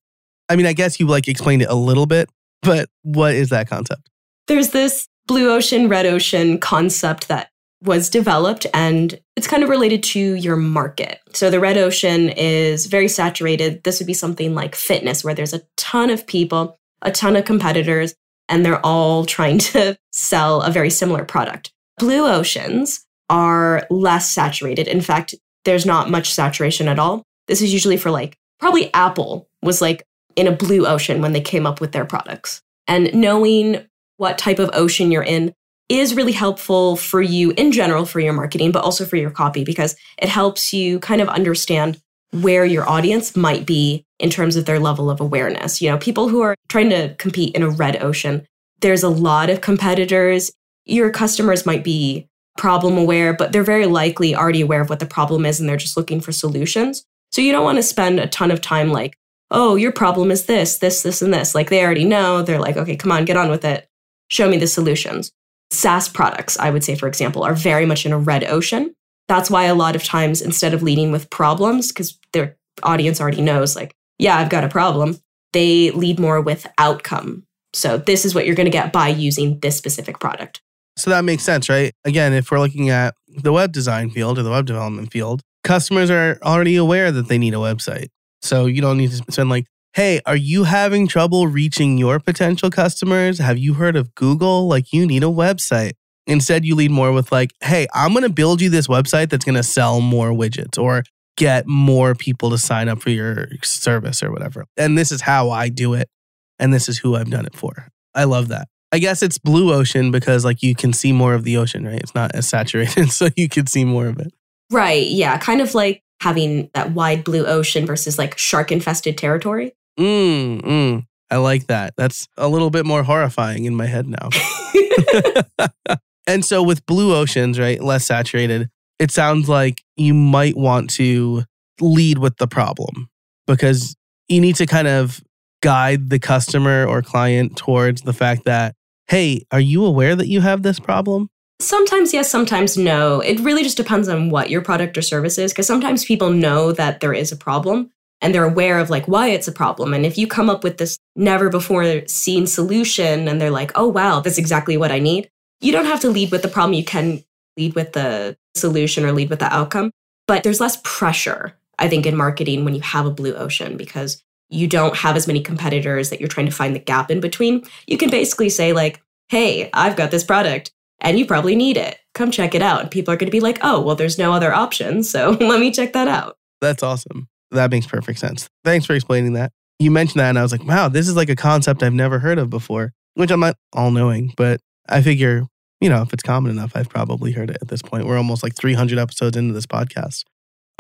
I 0.49 0.57
mean, 0.57 0.67
I 0.67 0.73
guess 0.73 1.01
you 1.01 1.07
like 1.07 1.27
explained 1.27 1.63
it 1.63 1.69
a 1.69 1.75
little 1.75 2.07
bit, 2.07 2.29
but 2.63 2.89
what 3.03 3.35
is 3.35 3.51
that 3.51 3.69
concept? 3.69 4.09
There's 4.47 4.71
this 4.71 5.09
blue 5.27 5.51
ocean, 5.51 5.89
red 5.89 6.07
ocean 6.07 6.59
concept 6.59 7.29
that 7.29 7.51
was 7.83 8.09
developed 8.09 8.67
and 8.73 9.21
it's 9.37 9.47
kind 9.47 9.63
of 9.63 9.69
related 9.69 10.03
to 10.03 10.19
your 10.19 10.57
market. 10.57 11.21
So 11.33 11.51
the 11.51 11.61
red 11.61 11.77
ocean 11.77 12.31
is 12.31 12.87
very 12.87 13.09
saturated. 13.09 13.85
This 13.85 14.01
would 14.01 14.07
be 14.07 14.15
something 14.15 14.55
like 14.55 14.75
fitness 14.75 15.23
where 15.23 15.35
there's 15.35 15.53
a 15.53 15.63
ton 15.77 16.11
of 16.11 16.27
people, 16.27 16.79
a 17.03 17.11
ton 17.11 17.37
of 17.37 17.45
competitors, 17.45 18.15
and 18.49 18.65
they're 18.65 18.85
all 18.85 19.27
trying 19.27 19.59
to 19.73 19.97
sell 20.13 20.63
a 20.63 20.71
very 20.71 20.91
similar 20.91 21.25
product. 21.25 21.73
Blue 21.99 22.27
oceans 22.27 23.05
are 23.29 23.87
less 23.91 24.31
saturated. 24.31 24.87
In 24.89 25.01
fact, 25.01 25.35
there's 25.65 25.87
not 25.87 26.11
much 26.11 26.33
saturation 26.33 26.89
at 26.89 26.99
all. 26.99 27.23
This 27.49 27.61
is 27.61 27.73
usually 27.73 27.97
for 27.97 28.11
like 28.11 28.37
probably 28.59 28.93
Apple 28.95 29.49
was 29.63 29.83
like 29.83 30.05
in 30.37 30.47
a 30.47 30.53
blue 30.53 30.87
ocean 30.87 31.21
when 31.21 31.33
they 31.33 31.41
came 31.41 31.67
up 31.67 31.81
with 31.81 31.93
their 31.93 32.05
products. 32.05 32.63
And 32.87 33.13
knowing 33.15 33.85
what 34.17 34.39
type 34.39 34.59
of 34.59 34.71
ocean 34.73 35.11
you're 35.11 35.23
in 35.23 35.53
is 35.89 36.15
really 36.15 36.33
helpful 36.33 36.97
for 36.97 37.23
you 37.23 37.53
in 37.53 37.73
general 37.73 38.07
for 38.07 38.21
your 38.21 38.33
marketing, 38.33 38.73
but 38.73 38.85
also 38.85 39.05
for 39.05 39.17
your 39.17 39.31
copy 39.31 39.65
because 39.65 39.97
it 40.19 40.29
helps 40.29 40.73
you 40.73 40.99
kind 41.01 41.21
of 41.21 41.29
understand 41.29 42.01
where 42.33 42.65
your 42.65 42.89
audience 42.89 43.37
might 43.37 43.67
be 43.67 44.05
in 44.19 44.31
terms 44.31 44.57
of 44.57 44.65
their 44.65 44.81
level 44.81 45.11
of 45.11 45.21
awareness. 45.21 45.81
You 45.81 45.91
know, 45.91 45.99
people 45.99 46.29
who 46.29 46.41
are 46.41 46.57
trying 46.69 46.91
to 46.91 47.15
compete 47.15 47.55
in 47.55 47.63
a 47.63 47.71
red 47.71 48.03
ocean, 48.03 48.47
there's 48.81 49.03
a 49.03 49.09
lot 49.09 49.49
of 49.49 49.61
competitors. 49.61 50.51
Your 50.85 51.11
customers 51.11 51.65
might 51.65 51.85
be 51.85 52.29
problem 52.57 52.99
aware, 52.99 53.35
but 53.35 53.53
they're 53.53 53.63
very 53.63 53.87
likely 53.87 54.35
already 54.35 54.61
aware 54.61 54.81
of 54.81 54.91
what 54.91 54.99
the 54.99 55.07
problem 55.07 55.47
is 55.47 55.61
and 55.61 55.69
they're 55.69 55.77
just 55.77 55.97
looking 55.97 56.21
for 56.21 56.33
solutions. 56.33 57.05
So 57.31 57.43
you 57.43 57.53
don't 57.53 57.65
want 57.65 57.77
to 57.77 57.83
spend 57.83 58.19
a 58.19 58.27
ton 58.27 58.51
of 58.51 58.61
time 58.61 58.91
like, 58.91 59.17
oh, 59.51 59.77
your 59.77 59.93
problem 59.93 60.31
is 60.31 60.47
this, 60.47 60.79
this, 60.79 61.03
this, 61.03 61.23
and 61.23 61.33
this. 61.33 61.55
Like 61.55 61.71
they 61.71 61.85
already 61.85 62.05
know. 62.05 62.43
They're 62.43 62.61
like, 62.61 62.77
okay, 62.77 62.97
come 62.97 63.13
on, 63.13 63.25
get 63.25 63.37
on 63.37 63.51
with 63.51 63.65
it. 63.65 63.89
Show 64.29 64.49
me 64.49 64.59
the 64.59 64.67
solutions. 64.67 65.33
SaaS 65.71 66.09
products, 66.09 66.59
I 66.59 66.71
would 66.71 66.85
say, 66.85 66.95
for 66.95 67.09
example, 67.09 67.43
are 67.43 67.55
very 67.55 67.87
much 67.87 68.07
in 68.07 68.13
a 68.13 68.19
red 68.19 68.45
ocean. 68.45 68.95
That's 69.29 69.51
why 69.51 69.65
a 69.65 69.75
lot 69.75 69.97
of 69.97 70.05
times, 70.05 70.41
instead 70.41 70.75
of 70.75 70.83
leading 70.83 71.11
with 71.11 71.31
problems, 71.31 71.89
because 71.89 72.19
their 72.33 72.57
audience 72.83 73.21
already 73.21 73.43
knows, 73.43 73.75
like, 73.75 73.95
yeah, 74.19 74.37
I've 74.39 74.51
got 74.51 74.65
a 74.65 74.69
problem, 74.69 75.19
they 75.53 75.91
lead 75.91 76.21
more 76.21 76.41
with 76.41 76.67
outcome. 76.79 77.45
So, 77.73 77.99
this 77.99 78.25
is 78.25 78.35
what 78.35 78.47
you're 78.47 78.55
going 78.55 78.67
to 78.67 78.71
get 78.71 78.93
by 78.93 79.09
using 79.09 79.59
this 79.59 79.77
specific 79.77 80.21
product. 80.21 80.61
So 80.99 81.11
that 81.11 81.25
makes 81.25 81.45
sense, 81.45 81.69
right? 81.69 81.93
Again, 82.05 82.33
if 82.33 82.51
we're 82.51 82.59
looking 82.59 82.89
at 82.89 83.15
the 83.29 83.53
web 83.53 83.73
design 83.73 84.11
field 84.11 84.39
or 84.39 84.43
the 84.43 84.51
web 84.51 84.67
development 84.67 85.13
field, 85.13 85.43
customers 85.63 86.11
are 86.11 86.39
already 86.43 86.77
aware 86.77 87.13
that 87.13 87.29
they 87.29 87.37
need 87.37 87.53
a 87.53 87.59
website. 87.59 88.09
So 88.47 88.67
you 88.67 88.81
don't 88.81 88.97
need 88.97 89.11
to 89.11 89.17
spend 89.17 89.51
like 89.51 89.67
hey, 89.97 90.21
are 90.27 90.37
you 90.37 90.65
having 90.65 91.09
trouble 91.09 91.47
reaching 91.47 91.97
your 91.97 92.21
potential 92.21 92.69
customers? 92.69 93.39
Have 93.39 93.57
you 93.57 93.73
heard 93.73 93.97
of 93.97 94.15
Google? 94.15 94.69
Like, 94.69 94.93
you 94.93 95.07
need 95.07 95.23
a 95.23 95.27
website. 95.27 95.93
Instead, 96.27 96.67
you 96.67 96.75
lead 96.75 96.91
more 96.91 97.13
with, 97.13 97.33
like, 97.33 97.53
hey, 97.63 97.87
I'm 97.95 98.13
going 98.13 98.23
to 98.23 98.29
build 98.29 98.61
you 98.61 98.69
this 98.69 98.89
website 98.89 99.31
that's 99.31 99.47
going 99.47 99.55
to 99.55 99.63
sell 99.63 100.03
more 100.03 100.33
widgets 100.33 100.79
or 100.79 101.03
get 101.39 101.67
more 101.67 102.15
people 102.15 102.51
to 102.51 102.59
sign 102.59 102.91
up 102.91 103.01
for 103.01 103.09
your 103.09 103.49
service 103.63 104.23
or 104.23 104.31
whatever. 104.31 104.67
And 104.77 104.99
this 104.99 105.11
is 105.11 105.23
how 105.23 105.49
I 105.49 105.71
do 105.71 105.95
it. 105.95 106.11
And 106.59 106.75
this 106.75 106.91
is 106.91 106.99
who 106.99 107.17
I've 107.17 107.31
done 107.31 107.47
it 107.47 107.55
for. 107.55 107.89
I 108.15 108.25
love 108.25 108.49
that. 108.49 108.69
I 108.93 108.99
guess 108.99 109.23
it's 109.23 109.39
blue 109.39 109.73
ocean 109.73 110.11
because, 110.11 110.45
like, 110.45 110.63
you 110.63 110.75
can 110.75 110.93
see 110.93 111.13
more 111.13 111.33
of 111.33 111.43
the 111.43 111.57
ocean, 111.57 111.87
right? 111.87 112.01
It's 112.01 112.15
not 112.15 112.35
as 112.35 112.47
saturated, 112.47 113.11
so 113.13 113.29
you 113.35 113.49
can 113.49 113.67
see 113.67 113.87
more 113.87 114.09
of 114.09 114.19
it. 114.19 114.35
Right. 114.71 115.07
Yeah. 115.07 115.39
Kind 115.39 115.63
of 115.63 115.75
like 115.75 116.03
having 116.21 116.71
that 116.75 116.93
wide 116.93 117.25
blue 117.25 117.47
ocean 117.47 117.87
versus 117.87 118.19
like 118.19 118.39
shark 118.39 118.73
infested 118.73 119.19
territory. 119.19 119.75
Mm, 119.99 120.63
mm. 120.63 121.07
I 121.31 121.37
like 121.37 121.67
that. 121.67 121.95
That's 121.97 122.29
a 122.37 122.49
little 122.49 122.71
bit 122.71 122.87
more 122.87 123.03
horrifying 123.03 123.65
in 123.65 123.75
my 123.75 123.87
head 123.87 124.07
now. 124.07 124.29
and 126.27 126.45
so 126.45 126.63
with 126.63 126.87
blue 126.87 127.15
oceans, 127.15 127.59
right, 127.59 127.83
less 127.83 128.07
saturated, 128.07 128.69
it 128.99 129.11
sounds 129.11 129.49
like 129.49 129.83
you 129.97 130.15
might 130.15 130.57
want 130.57 130.91
to 130.91 131.45
lead 131.81 132.19
with 132.19 132.37
the 132.39 132.47
problem 132.47 133.09
because 133.47 133.97
you 134.29 134.41
need 134.41 134.57
to 134.57 134.67
kind 134.67 134.89
of 134.89 135.21
guide 135.63 136.11
the 136.11 136.19
customer 136.19 136.87
or 136.87 137.03
client 137.03 137.57
towards 137.57 138.03
the 138.03 138.13
fact 138.13 138.45
that, 138.45 138.75
hey, 139.09 139.43
are 139.51 139.61
you 139.61 139.85
aware 139.85 140.17
that 140.17 140.29
you 140.29 140.41
have 140.41 140.63
this 140.63 140.79
problem? 140.79 141.29
Sometimes 141.59 142.13
yes, 142.13 142.31
sometimes 142.31 142.77
no. 142.77 143.21
It 143.21 143.41
really 143.41 143.63
just 143.63 143.79
depends 143.79 144.09
on 144.09 144.31
what 144.31 144.51
your 144.51 144.61
product 144.61 144.99
or 144.99 145.03
service 145.03 145.39
is 145.39 145.53
because 145.53 145.67
sometimes 145.67 146.05
people 146.05 146.31
know 146.31 146.73
that 146.73 147.01
there 147.01 147.15
is 147.15 147.33
a 147.33 147.37
problem, 147.37 147.91
and 148.21 148.35
they're 148.35 148.45
aware 148.45 148.79
of 148.79 148.91
like 148.91 149.07
why 149.09 149.29
it's 149.29 149.49
a 149.49 149.53
problem. 149.53 149.95
And 149.95 150.07
if 150.07 150.19
you 150.19 150.27
come 150.27 150.51
up 150.51 150.65
with 150.65 150.79
this 150.79 150.99
never 151.15 151.49
before 151.49 152.07
seen 152.07 152.47
solution 152.47 153.29
and 153.29 153.41
they're 153.41 153.51
like, 153.51 153.73
oh, 153.75 153.89
wow, 153.89 154.21
that's 154.21 154.39
exactly 154.39 154.77
what 154.77 154.91
I 154.91 154.99
need, 154.99 155.31
you 155.61 155.73
don't 155.73 155.87
have 155.87 156.01
to 156.01 156.11
lead 156.11 156.31
with 156.31 156.43
the 156.43 156.49
problem. 156.49 156.75
You 156.75 156.85
can 156.85 157.23
lead 157.57 157.75
with 157.75 157.93
the 157.93 158.37
solution 158.55 159.05
or 159.05 159.13
lead 159.13 159.31
with 159.31 159.39
the 159.39 159.53
outcome. 159.53 159.91
But 160.27 160.43
there's 160.43 160.61
less 160.61 160.79
pressure, 160.83 161.57
I 161.79 161.89
think, 161.89 162.07
in 162.07 162.17
marketing 162.17 162.65
when 162.65 162.75
you 162.75 162.81
have 162.81 163.07
a 163.07 163.11
blue 163.11 163.35
ocean 163.35 163.77
because 163.77 164.23
you 164.49 164.67
don't 164.67 164.97
have 164.97 165.17
as 165.17 165.27
many 165.27 165.41
competitors 165.41 166.11
that 166.11 166.21
you're 166.21 166.29
trying 166.29 166.47
to 166.47 166.53
find 166.53 166.75
the 166.75 166.81
gap 166.81 167.11
in 167.11 167.21
between. 167.21 167.65
You 167.87 167.97
can 167.99 168.11
basically 168.11 168.49
say, 168.49 168.73
like, 168.73 169.01
hey, 169.29 169.71
I've 169.73 169.97
got 169.97 170.11
this 170.11 170.25
product 170.25 170.73
and 171.07 171.21
you 171.21 171.25
probably 171.25 171.55
need 171.55 171.77
it. 171.77 171.99
Come 172.15 172.33
check 172.33 172.55
it 172.55 172.63
out. 172.63 172.81
And 172.81 172.91
people 172.91 173.15
are 173.15 173.17
going 173.17 173.29
to 173.29 173.33
be 173.33 173.41
like, 173.41 173.59
oh, 173.63 173.81
well, 173.81 173.95
there's 173.95 174.19
no 174.19 174.33
other 174.33 174.53
options. 174.53 175.09
So 175.09 175.31
let 175.41 175.61
me 175.61 175.71
check 175.71 175.93
that 175.93 176.09
out. 176.09 176.37
That's 176.61 176.83
awesome. 176.83 177.29
That 177.53 177.71
makes 177.71 177.87
perfect 177.87 178.19
sense. 178.19 178.51
Thanks 178.65 178.87
for 178.87 178.95
explaining 178.95 179.35
that. 179.35 179.53
You 179.79 179.91
mentioned 179.91 180.21
that, 180.21 180.31
and 180.31 180.39
I 180.39 180.43
was 180.43 180.53
like, 180.53 180.65
wow, 180.65 180.89
this 180.89 181.07
is 181.07 181.15
like 181.15 181.29
a 181.29 181.37
concept 181.37 181.83
I've 181.83 181.93
never 181.93 182.19
heard 182.19 182.39
of 182.39 182.51
before, 182.51 182.93
which 183.15 183.31
I'm 183.31 183.41
not 183.41 183.57
all 183.73 183.91
knowing, 183.91 184.33
but 184.37 184.61
I 184.89 185.03
figure, 185.03 185.47
you 185.81 185.89
know, 185.89 186.03
if 186.03 186.13
it's 186.13 186.23
common 186.23 186.51
enough, 186.51 186.73
I've 186.75 186.89
probably 186.89 187.33
heard 187.33 187.51
it 187.51 187.59
at 187.61 187.69
this 187.69 187.83
point. 187.83 188.07
We're 188.07 188.17
almost 188.17 188.43
like 188.43 188.57
300 188.57 188.99
episodes 188.99 189.37
into 189.37 189.53
this 189.53 189.67
podcast. 189.67 190.25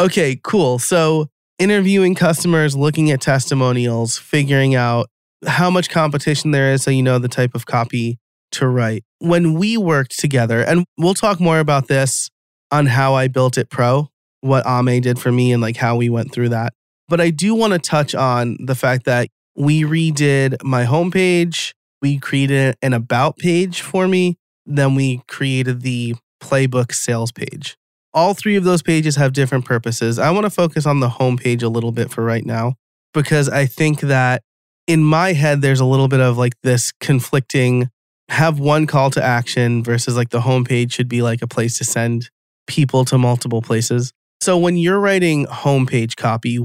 Okay, 0.00 0.40
cool. 0.42 0.78
So, 0.78 1.28
interviewing 1.58 2.14
customers, 2.14 2.74
looking 2.74 3.10
at 3.10 3.20
testimonials, 3.20 4.18
figuring 4.18 4.74
out 4.74 5.08
how 5.46 5.70
much 5.70 5.90
competition 5.90 6.50
there 6.50 6.72
is 6.72 6.82
so 6.82 6.90
you 6.90 7.02
know 7.02 7.18
the 7.18 7.28
type 7.28 7.54
of 7.54 7.66
copy 7.66 8.18
to 8.52 8.66
write. 8.66 9.04
When 9.18 9.54
we 9.54 9.76
worked 9.76 10.18
together, 10.18 10.62
and 10.62 10.84
we'll 10.98 11.14
talk 11.14 11.40
more 11.40 11.58
about 11.58 11.88
this 11.88 12.30
on 12.70 12.86
how 12.86 13.14
I 13.14 13.28
built 13.28 13.56
it 13.56 13.70
pro 13.70 14.10
what 14.40 14.66
Ame 14.66 15.00
did 15.00 15.18
for 15.18 15.32
me 15.32 15.52
and 15.52 15.60
like 15.60 15.76
how 15.76 15.96
we 15.96 16.08
went 16.08 16.32
through 16.32 16.50
that. 16.50 16.72
But 17.08 17.20
I 17.20 17.30
do 17.30 17.54
want 17.54 17.72
to 17.72 17.78
touch 17.78 18.14
on 18.14 18.56
the 18.60 18.74
fact 18.74 19.04
that 19.04 19.28
we 19.56 19.82
redid 19.82 20.62
my 20.62 20.84
homepage, 20.84 21.72
we 22.02 22.18
created 22.18 22.76
an 22.82 22.92
about 22.92 23.38
page 23.38 23.80
for 23.80 24.06
me, 24.06 24.36
then 24.64 24.94
we 24.94 25.22
created 25.28 25.82
the 25.82 26.14
playbook 26.42 26.92
sales 26.92 27.32
page. 27.32 27.76
All 28.12 28.34
three 28.34 28.56
of 28.56 28.64
those 28.64 28.82
pages 28.82 29.16
have 29.16 29.32
different 29.32 29.64
purposes. 29.64 30.18
I 30.18 30.30
want 30.30 30.44
to 30.44 30.50
focus 30.50 30.86
on 30.86 31.00
the 31.00 31.08
homepage 31.08 31.62
a 31.62 31.68
little 31.68 31.92
bit 31.92 32.10
for 32.10 32.24
right 32.24 32.44
now 32.44 32.74
because 33.12 33.48
I 33.48 33.66
think 33.66 34.00
that 34.00 34.42
in 34.86 35.04
my 35.04 35.32
head, 35.32 35.62
there's 35.62 35.80
a 35.80 35.84
little 35.84 36.08
bit 36.08 36.20
of 36.20 36.38
like 36.38 36.54
this 36.62 36.92
conflicting 36.92 37.90
have 38.28 38.58
one 38.58 38.86
call 38.86 39.10
to 39.10 39.22
action 39.22 39.82
versus 39.82 40.16
like 40.16 40.30
the 40.30 40.40
homepage 40.40 40.92
should 40.92 41.08
be 41.08 41.22
like 41.22 41.42
a 41.42 41.46
place 41.46 41.78
to 41.78 41.84
send 41.84 42.30
people 42.66 43.04
to 43.06 43.18
multiple 43.18 43.62
places. 43.62 44.12
So 44.40 44.58
when 44.58 44.76
you're 44.76 45.00
writing 45.00 45.46
homepage 45.46 46.16
copy, 46.16 46.58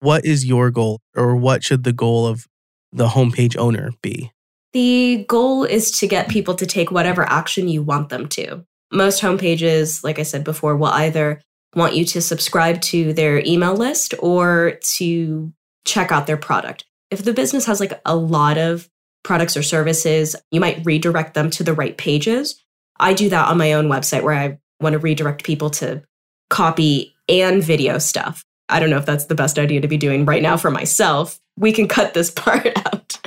what 0.00 0.24
is 0.24 0.44
your 0.44 0.70
goal 0.70 1.00
or 1.16 1.36
what 1.36 1.64
should 1.64 1.84
the 1.84 1.92
goal 1.92 2.26
of 2.26 2.46
the 2.92 3.08
homepage 3.08 3.56
owner 3.56 3.90
be? 4.02 4.32
The 4.72 5.24
goal 5.28 5.64
is 5.64 5.90
to 5.98 6.06
get 6.06 6.28
people 6.28 6.54
to 6.54 6.66
take 6.66 6.90
whatever 6.90 7.28
action 7.28 7.68
you 7.68 7.82
want 7.82 8.10
them 8.10 8.28
to. 8.28 8.64
Most 8.92 9.20
homepages, 9.22 10.04
like 10.04 10.18
I 10.18 10.22
said 10.22 10.44
before, 10.44 10.76
will 10.76 10.86
either 10.86 11.40
want 11.74 11.94
you 11.94 12.04
to 12.06 12.20
subscribe 12.20 12.80
to 12.80 13.12
their 13.12 13.42
email 13.44 13.74
list 13.74 14.14
or 14.20 14.78
to 14.96 15.52
check 15.84 16.12
out 16.12 16.26
their 16.26 16.36
product. 16.36 16.84
If 17.10 17.24
the 17.24 17.32
business 17.32 17.66
has 17.66 17.80
like 17.80 18.00
a 18.04 18.16
lot 18.16 18.58
of 18.58 18.88
products 19.22 19.56
or 19.56 19.62
services, 19.62 20.36
you 20.50 20.60
might 20.60 20.84
redirect 20.84 21.34
them 21.34 21.50
to 21.50 21.64
the 21.64 21.74
right 21.74 21.96
pages. 21.96 22.62
I 23.00 23.14
do 23.14 23.28
that 23.28 23.48
on 23.48 23.58
my 23.58 23.72
own 23.72 23.88
website 23.88 24.22
where 24.22 24.34
I 24.34 24.58
want 24.80 24.94
to 24.94 24.98
redirect 24.98 25.44
people 25.44 25.70
to 25.70 26.02
copy 26.50 27.14
and 27.28 27.62
video 27.62 27.98
stuff. 27.98 28.44
I 28.68 28.80
don't 28.80 28.90
know 28.90 28.98
if 28.98 29.06
that's 29.06 29.26
the 29.26 29.34
best 29.34 29.58
idea 29.58 29.80
to 29.80 29.88
be 29.88 29.96
doing 29.96 30.24
right 30.24 30.42
now 30.42 30.56
for 30.56 30.70
myself. 30.70 31.38
We 31.56 31.72
can 31.72 31.88
cut 31.88 32.14
this 32.14 32.30
part 32.34 32.66
out. 32.76 33.18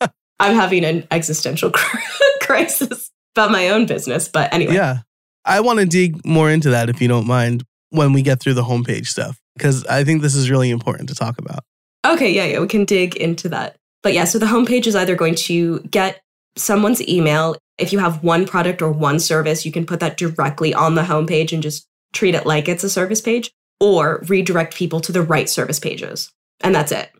I'm 0.40 0.54
having 0.54 0.84
an 0.84 1.06
existential 1.10 1.70
crisis 2.40 3.10
about 3.34 3.50
my 3.50 3.68
own 3.68 3.86
business, 3.86 4.28
but 4.28 4.52
anyway. 4.52 4.74
Yeah. 4.74 5.00
I 5.44 5.60
want 5.60 5.80
to 5.80 5.86
dig 5.86 6.24
more 6.24 6.50
into 6.50 6.70
that 6.70 6.90
if 6.90 7.00
you 7.00 7.08
don't 7.08 7.26
mind 7.26 7.64
when 7.90 8.12
we 8.12 8.22
get 8.22 8.40
through 8.40 8.54
the 8.54 8.62
homepage 8.62 9.06
stuff, 9.06 9.40
because 9.56 9.84
I 9.86 10.04
think 10.04 10.22
this 10.22 10.34
is 10.34 10.50
really 10.50 10.70
important 10.70 11.08
to 11.08 11.14
talk 11.14 11.38
about. 11.38 11.60
Okay, 12.06 12.32
yeah, 12.32 12.44
yeah, 12.44 12.60
we 12.60 12.66
can 12.66 12.84
dig 12.84 13.16
into 13.16 13.48
that. 13.50 13.76
But 14.02 14.14
yeah, 14.14 14.24
so 14.24 14.38
the 14.38 14.46
homepage 14.46 14.86
is 14.86 14.96
either 14.96 15.14
going 15.14 15.34
to 15.36 15.80
get 15.80 16.20
someone's 16.56 17.06
email. 17.06 17.56
If 17.78 17.92
you 17.92 17.98
have 17.98 18.22
one 18.22 18.46
product 18.46 18.82
or 18.82 18.90
one 18.90 19.18
service, 19.18 19.66
you 19.66 19.72
can 19.72 19.86
put 19.86 20.00
that 20.00 20.16
directly 20.16 20.74
on 20.74 20.94
the 20.94 21.02
homepage 21.02 21.52
and 21.52 21.62
just 21.62 21.86
treat 22.12 22.34
it 22.34 22.46
like 22.46 22.68
it's 22.68 22.84
a 22.84 22.90
service 22.90 23.20
page 23.20 23.50
or 23.78 24.22
redirect 24.28 24.74
people 24.74 25.00
to 25.00 25.12
the 25.12 25.22
right 25.22 25.48
service 25.48 25.78
pages. 25.78 26.30
And 26.62 26.74
that's 26.74 26.92
it. 26.92 27.10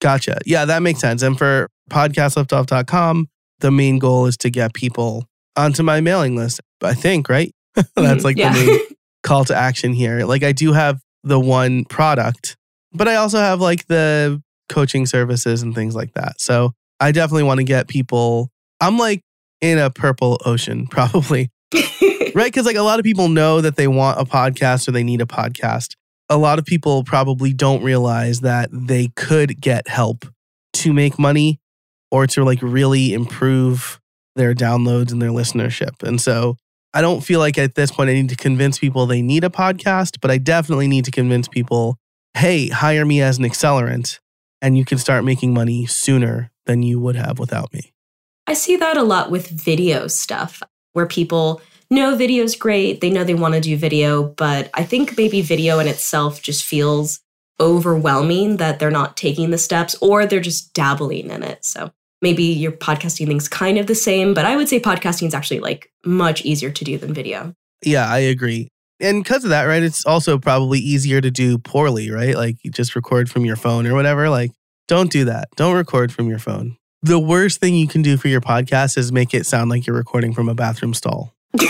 Gotcha. 0.00 0.38
Yeah, 0.46 0.64
that 0.64 0.82
makes 0.82 1.00
sense. 1.00 1.22
And 1.22 1.36
for 1.38 1.68
podcastliftoff.com, 1.90 3.28
the 3.60 3.70
main 3.70 3.98
goal 3.98 4.26
is 4.26 4.36
to 4.38 4.50
get 4.50 4.74
people 4.74 5.26
onto 5.56 5.82
my 5.82 6.00
mailing 6.00 6.36
list. 6.36 6.60
I 6.82 6.94
think, 6.94 7.28
right? 7.28 7.52
that's 7.74 7.88
mm-hmm. 7.96 8.24
like 8.24 8.36
yeah. 8.36 8.52
the 8.52 8.66
main 8.66 8.80
call 9.22 9.44
to 9.46 9.54
action 9.54 9.92
here. 9.92 10.24
Like 10.24 10.42
I 10.42 10.52
do 10.52 10.72
have 10.72 11.00
the 11.22 11.40
one 11.40 11.84
product, 11.86 12.56
but 12.92 13.08
I 13.08 13.16
also 13.16 13.38
have 13.38 13.60
like 13.60 13.86
the 13.86 14.42
coaching 14.68 15.06
services 15.06 15.62
and 15.62 15.74
things 15.74 15.94
like 15.94 16.12
that. 16.14 16.40
So 16.40 16.72
I 17.00 17.12
definitely 17.12 17.44
want 17.44 17.58
to 17.58 17.64
get 17.64 17.88
people. 17.88 18.50
I'm 18.80 18.98
like 18.98 19.22
in 19.60 19.78
a 19.78 19.90
purple 19.90 20.40
ocean, 20.44 20.86
probably. 20.90 21.50
right? 21.74 22.46
Because 22.46 22.66
like 22.66 22.76
a 22.76 22.82
lot 22.82 22.98
of 22.98 23.04
people 23.04 23.28
know 23.28 23.60
that 23.60 23.76
they 23.76 23.88
want 23.88 24.20
a 24.20 24.24
podcast 24.24 24.88
or 24.88 24.92
they 24.92 25.04
need 25.04 25.20
a 25.20 25.26
podcast. 25.26 25.94
A 26.28 26.36
lot 26.36 26.58
of 26.58 26.64
people 26.64 27.04
probably 27.04 27.52
don't 27.52 27.82
realize 27.82 28.40
that 28.40 28.68
they 28.72 29.08
could 29.16 29.60
get 29.60 29.88
help 29.88 30.26
to 30.74 30.92
make 30.92 31.18
money 31.18 31.60
or 32.10 32.26
to 32.26 32.44
like 32.44 32.58
really 32.62 33.14
improve 33.14 34.00
their 34.34 34.54
downloads 34.54 35.12
and 35.12 35.22
their 35.22 35.30
listenership. 35.30 36.02
And 36.02 36.20
so 36.20 36.56
I 36.92 37.00
don't 37.00 37.22
feel 37.22 37.40
like 37.40 37.58
at 37.58 37.74
this 37.74 37.90
point 37.90 38.10
I 38.10 38.14
need 38.14 38.28
to 38.30 38.36
convince 38.36 38.78
people 38.78 39.06
they 39.06 39.22
need 39.22 39.44
a 39.44 39.48
podcast, 39.48 40.18
but 40.20 40.30
I 40.30 40.38
definitely 40.38 40.88
need 40.88 41.04
to 41.06 41.10
convince 41.10 41.48
people 41.48 41.96
hey, 42.34 42.68
hire 42.68 43.06
me 43.06 43.22
as 43.22 43.38
an 43.38 43.44
accelerant 43.44 44.18
and 44.60 44.76
you 44.76 44.84
can 44.84 44.98
start 44.98 45.24
making 45.24 45.54
money 45.54 45.86
sooner 45.86 46.50
than 46.66 46.82
you 46.82 47.00
would 47.00 47.16
have 47.16 47.38
without 47.38 47.72
me. 47.72 47.92
I 48.46 48.54
see 48.54 48.76
that 48.76 48.96
a 48.96 49.02
lot 49.02 49.30
with 49.30 49.48
video 49.48 50.06
stuff 50.06 50.62
where 50.92 51.06
people 51.06 51.60
know 51.90 52.16
video 52.16 52.44
is 52.44 52.56
great, 52.56 53.00
they 53.00 53.10
know 53.10 53.24
they 53.24 53.34
want 53.34 53.54
to 53.54 53.60
do 53.60 53.76
video, 53.76 54.24
but 54.24 54.70
I 54.74 54.84
think 54.84 55.16
maybe 55.16 55.40
video 55.40 55.78
in 55.78 55.88
itself 55.88 56.42
just 56.42 56.64
feels 56.64 57.20
overwhelming 57.60 58.58
that 58.58 58.78
they're 58.78 58.90
not 58.90 59.16
taking 59.16 59.50
the 59.50 59.58
steps 59.58 59.94
or 60.00 60.26
they're 60.26 60.40
just 60.40 60.74
dabbling 60.74 61.30
in 61.30 61.42
it. 61.42 61.64
So 61.64 61.92
maybe 62.22 62.44
your 62.44 62.72
podcasting 62.72 63.26
thing's 63.26 63.48
kind 63.48 63.78
of 63.78 63.86
the 63.86 63.94
same, 63.94 64.34
but 64.34 64.44
I 64.44 64.56
would 64.56 64.68
say 64.68 64.80
podcasting 64.80 65.26
is 65.26 65.34
actually 65.34 65.60
like 65.60 65.90
much 66.04 66.44
easier 66.44 66.70
to 66.70 66.84
do 66.84 66.98
than 66.98 67.14
video. 67.14 67.54
Yeah, 67.84 68.08
I 68.08 68.18
agree. 68.18 68.68
And 69.00 69.22
because 69.22 69.44
of 69.44 69.50
that, 69.50 69.64
right, 69.64 69.82
it's 69.82 70.06
also 70.06 70.38
probably 70.38 70.78
easier 70.78 71.20
to 71.20 71.30
do 71.30 71.58
poorly, 71.58 72.10
right? 72.10 72.34
Like 72.34 72.56
you 72.62 72.70
just 72.70 72.96
record 72.96 73.30
from 73.30 73.44
your 73.44 73.56
phone 73.56 73.86
or 73.86 73.94
whatever. 73.94 74.30
Like, 74.30 74.52
don't 74.88 75.10
do 75.10 75.24
that. 75.26 75.48
Don't 75.56 75.74
record 75.74 76.12
from 76.12 76.28
your 76.28 76.38
phone. 76.38 76.76
The 77.02 77.18
worst 77.18 77.60
thing 77.60 77.74
you 77.74 77.86
can 77.86 78.02
do 78.02 78.16
for 78.16 78.28
your 78.28 78.40
podcast 78.40 78.96
is 78.96 79.12
make 79.12 79.34
it 79.34 79.44
sound 79.46 79.70
like 79.70 79.86
you're 79.86 79.96
recording 79.96 80.32
from 80.32 80.48
a 80.48 80.54
bathroom 80.54 80.94
stall. 80.94 81.34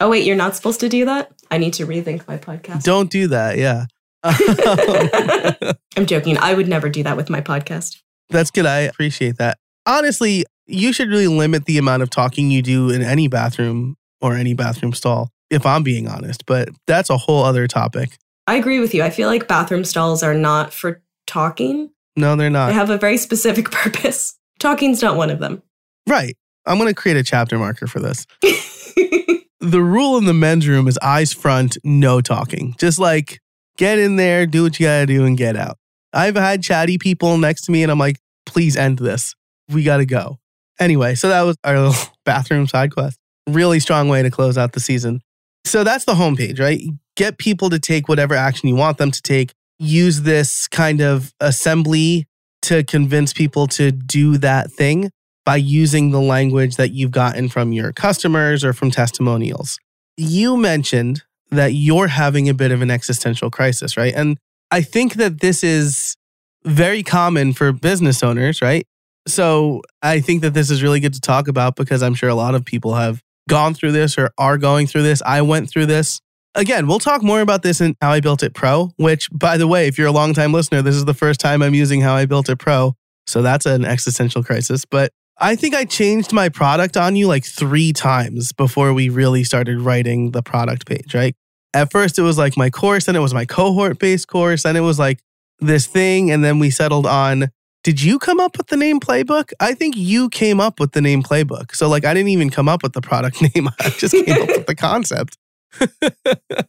oh, 0.00 0.08
wait, 0.08 0.24
you're 0.24 0.36
not 0.36 0.56
supposed 0.56 0.80
to 0.80 0.88
do 0.88 1.04
that? 1.04 1.32
I 1.50 1.58
need 1.58 1.74
to 1.74 1.86
rethink 1.86 2.26
my 2.26 2.38
podcast. 2.38 2.82
Don't 2.82 3.10
do 3.10 3.28
that. 3.28 3.58
Yeah. 3.58 3.86
I'm 5.96 6.06
joking. 6.06 6.38
I 6.38 6.54
would 6.54 6.68
never 6.68 6.88
do 6.88 7.02
that 7.02 7.16
with 7.16 7.28
my 7.28 7.42
podcast. 7.42 8.00
That's 8.30 8.50
good. 8.50 8.66
I 8.66 8.80
appreciate 8.80 9.36
that. 9.36 9.58
Honestly, 9.86 10.44
you 10.66 10.92
should 10.92 11.08
really 11.08 11.28
limit 11.28 11.66
the 11.66 11.78
amount 11.78 12.02
of 12.02 12.10
talking 12.10 12.50
you 12.50 12.62
do 12.62 12.90
in 12.90 13.02
any 13.02 13.28
bathroom 13.28 13.96
or 14.20 14.34
any 14.34 14.54
bathroom 14.54 14.94
stall, 14.94 15.30
if 15.50 15.66
I'm 15.66 15.82
being 15.82 16.08
honest. 16.08 16.46
But 16.46 16.68
that's 16.86 17.10
a 17.10 17.16
whole 17.16 17.44
other 17.44 17.66
topic. 17.66 18.18
I 18.46 18.56
agree 18.56 18.80
with 18.80 18.94
you. 18.94 19.02
I 19.02 19.10
feel 19.10 19.28
like 19.28 19.48
bathroom 19.48 19.84
stalls 19.84 20.22
are 20.22 20.34
not 20.34 20.72
for 20.72 21.02
talking. 21.26 21.90
No, 22.16 22.36
they're 22.36 22.50
not. 22.50 22.68
They 22.68 22.74
have 22.74 22.90
a 22.90 22.98
very 22.98 23.16
specific 23.16 23.70
purpose. 23.70 24.38
Talking's 24.58 25.02
not 25.02 25.16
one 25.16 25.30
of 25.30 25.38
them. 25.38 25.62
Right. 26.08 26.36
I'm 26.66 26.78
going 26.78 26.88
to 26.88 26.94
create 26.94 27.16
a 27.16 27.22
chapter 27.22 27.58
marker 27.58 27.86
for 27.86 28.00
this. 28.00 28.26
the 28.40 29.82
rule 29.82 30.16
in 30.18 30.24
the 30.24 30.34
men's 30.34 30.68
room 30.68 30.88
is 30.88 30.98
eyes 31.02 31.32
front, 31.32 31.76
no 31.84 32.20
talking. 32.20 32.74
Just 32.78 32.98
like 32.98 33.40
get 33.76 33.98
in 33.98 34.16
there, 34.16 34.46
do 34.46 34.62
what 34.62 34.78
you 34.78 34.86
got 34.86 35.00
to 35.00 35.06
do, 35.06 35.24
and 35.24 35.36
get 35.36 35.56
out. 35.56 35.78
I've 36.12 36.36
had 36.36 36.62
chatty 36.62 36.98
people 36.98 37.36
next 37.38 37.62
to 37.62 37.72
me, 37.72 37.82
and 37.82 37.90
I'm 37.90 37.98
like, 37.98 38.18
please 38.46 38.76
end 38.76 38.98
this. 38.98 39.34
We 39.68 39.82
got 39.82 39.98
to 39.98 40.06
go. 40.06 40.38
Anyway, 40.78 41.14
so 41.14 41.28
that 41.28 41.42
was 41.42 41.56
our 41.64 41.78
little 41.88 42.12
bathroom 42.24 42.66
side 42.66 42.92
quest. 42.92 43.18
Really 43.48 43.80
strong 43.80 44.08
way 44.08 44.22
to 44.22 44.30
close 44.30 44.56
out 44.56 44.72
the 44.72 44.80
season. 44.80 45.20
So 45.64 45.84
that's 45.84 46.04
the 46.04 46.14
homepage, 46.14 46.60
right? 46.60 46.82
Get 47.16 47.38
people 47.38 47.70
to 47.70 47.78
take 47.78 48.08
whatever 48.08 48.34
action 48.34 48.68
you 48.68 48.76
want 48.76 48.98
them 48.98 49.10
to 49.10 49.22
take. 49.22 49.52
Use 49.78 50.22
this 50.22 50.68
kind 50.68 51.00
of 51.00 51.32
assembly 51.40 52.26
to 52.62 52.84
convince 52.84 53.32
people 53.32 53.66
to 53.68 53.90
do 53.90 54.38
that 54.38 54.70
thing 54.70 55.10
by 55.44 55.56
using 55.56 56.10
the 56.10 56.20
language 56.20 56.76
that 56.76 56.92
you've 56.92 57.10
gotten 57.10 57.48
from 57.48 57.72
your 57.72 57.92
customers 57.92 58.64
or 58.64 58.72
from 58.72 58.90
testimonials. 58.90 59.78
You 60.16 60.56
mentioned 60.56 61.22
that 61.50 61.74
you're 61.74 62.08
having 62.08 62.48
a 62.48 62.54
bit 62.54 62.72
of 62.72 62.82
an 62.82 62.90
existential 62.90 63.50
crisis, 63.50 63.96
right? 63.96 64.14
And 64.14 64.38
I 64.70 64.80
think 64.80 65.14
that 65.14 65.40
this 65.40 65.62
is 65.62 66.16
very 66.64 67.02
common 67.02 67.52
for 67.52 67.72
business 67.72 68.22
owners, 68.22 68.62
right? 68.62 68.86
So 69.26 69.82
I 70.02 70.20
think 70.20 70.42
that 70.42 70.54
this 70.54 70.70
is 70.70 70.82
really 70.82 71.00
good 71.00 71.14
to 71.14 71.20
talk 71.20 71.48
about 71.48 71.76
because 71.76 72.02
I'm 72.02 72.14
sure 72.14 72.28
a 72.28 72.34
lot 72.34 72.54
of 72.54 72.64
people 72.64 72.94
have 72.94 73.20
gone 73.48 73.74
through 73.74 73.92
this 73.92 74.18
or 74.18 74.30
are 74.38 74.58
going 74.58 74.86
through 74.86 75.02
this. 75.02 75.22
I 75.24 75.42
went 75.42 75.70
through 75.70 75.86
this. 75.86 76.20
Again, 76.54 76.86
we'll 76.86 77.00
talk 77.00 77.22
more 77.22 77.40
about 77.40 77.62
this 77.62 77.80
in 77.80 77.96
How 78.00 78.12
I 78.12 78.20
Built 78.20 78.42
It 78.42 78.54
Pro, 78.54 78.92
which, 78.96 79.28
by 79.32 79.56
the 79.56 79.66
way, 79.66 79.88
if 79.88 79.98
you're 79.98 80.06
a 80.06 80.12
longtime 80.12 80.52
listener, 80.52 80.82
this 80.82 80.94
is 80.94 81.04
the 81.04 81.14
first 81.14 81.40
time 81.40 81.62
I'm 81.62 81.74
using 81.74 82.00
How 82.00 82.14
I 82.14 82.26
Built 82.26 82.48
It 82.48 82.58
Pro. 82.58 82.94
So 83.26 83.42
that's 83.42 83.66
an 83.66 83.84
existential 83.84 84.44
crisis. 84.44 84.84
But 84.84 85.10
I 85.38 85.56
think 85.56 85.74
I 85.74 85.84
changed 85.84 86.32
my 86.32 86.48
product 86.48 86.96
on 86.96 87.16
you 87.16 87.26
like 87.26 87.44
three 87.44 87.92
times 87.92 88.52
before 88.52 88.94
we 88.94 89.08
really 89.08 89.42
started 89.42 89.80
writing 89.80 90.30
the 90.30 90.42
product 90.42 90.86
page, 90.86 91.14
right? 91.14 91.34
At 91.72 91.90
first, 91.90 92.20
it 92.20 92.22
was 92.22 92.38
like 92.38 92.56
my 92.56 92.70
course, 92.70 93.08
and 93.08 93.16
it 93.16 93.20
was 93.20 93.34
my 93.34 93.44
cohort 93.44 93.98
based 93.98 94.28
course, 94.28 94.64
and 94.64 94.78
it 94.78 94.82
was 94.82 94.98
like 94.98 95.18
this 95.58 95.86
thing. 95.86 96.30
And 96.30 96.44
then 96.44 96.60
we 96.60 96.70
settled 96.70 97.06
on 97.06 97.50
did 97.84 98.02
you 98.02 98.18
come 98.18 98.40
up 98.40 98.56
with 98.56 98.68
the 98.68 98.76
name 98.76 98.98
playbook? 98.98 99.52
I 99.60 99.74
think 99.74 99.94
you 99.96 100.30
came 100.30 100.58
up 100.58 100.80
with 100.80 100.92
the 100.92 101.02
name 101.02 101.22
playbook. 101.22 101.76
So, 101.76 101.88
like, 101.88 102.04
I 102.04 102.14
didn't 102.14 102.30
even 102.30 102.50
come 102.50 102.68
up 102.68 102.82
with 102.82 102.94
the 102.94 103.02
product 103.02 103.40
name, 103.54 103.68
I 103.78 103.90
just 103.90 104.14
came 104.14 104.42
up 104.42 104.48
with 104.48 104.66
the 104.66 104.74
concept. 104.74 105.36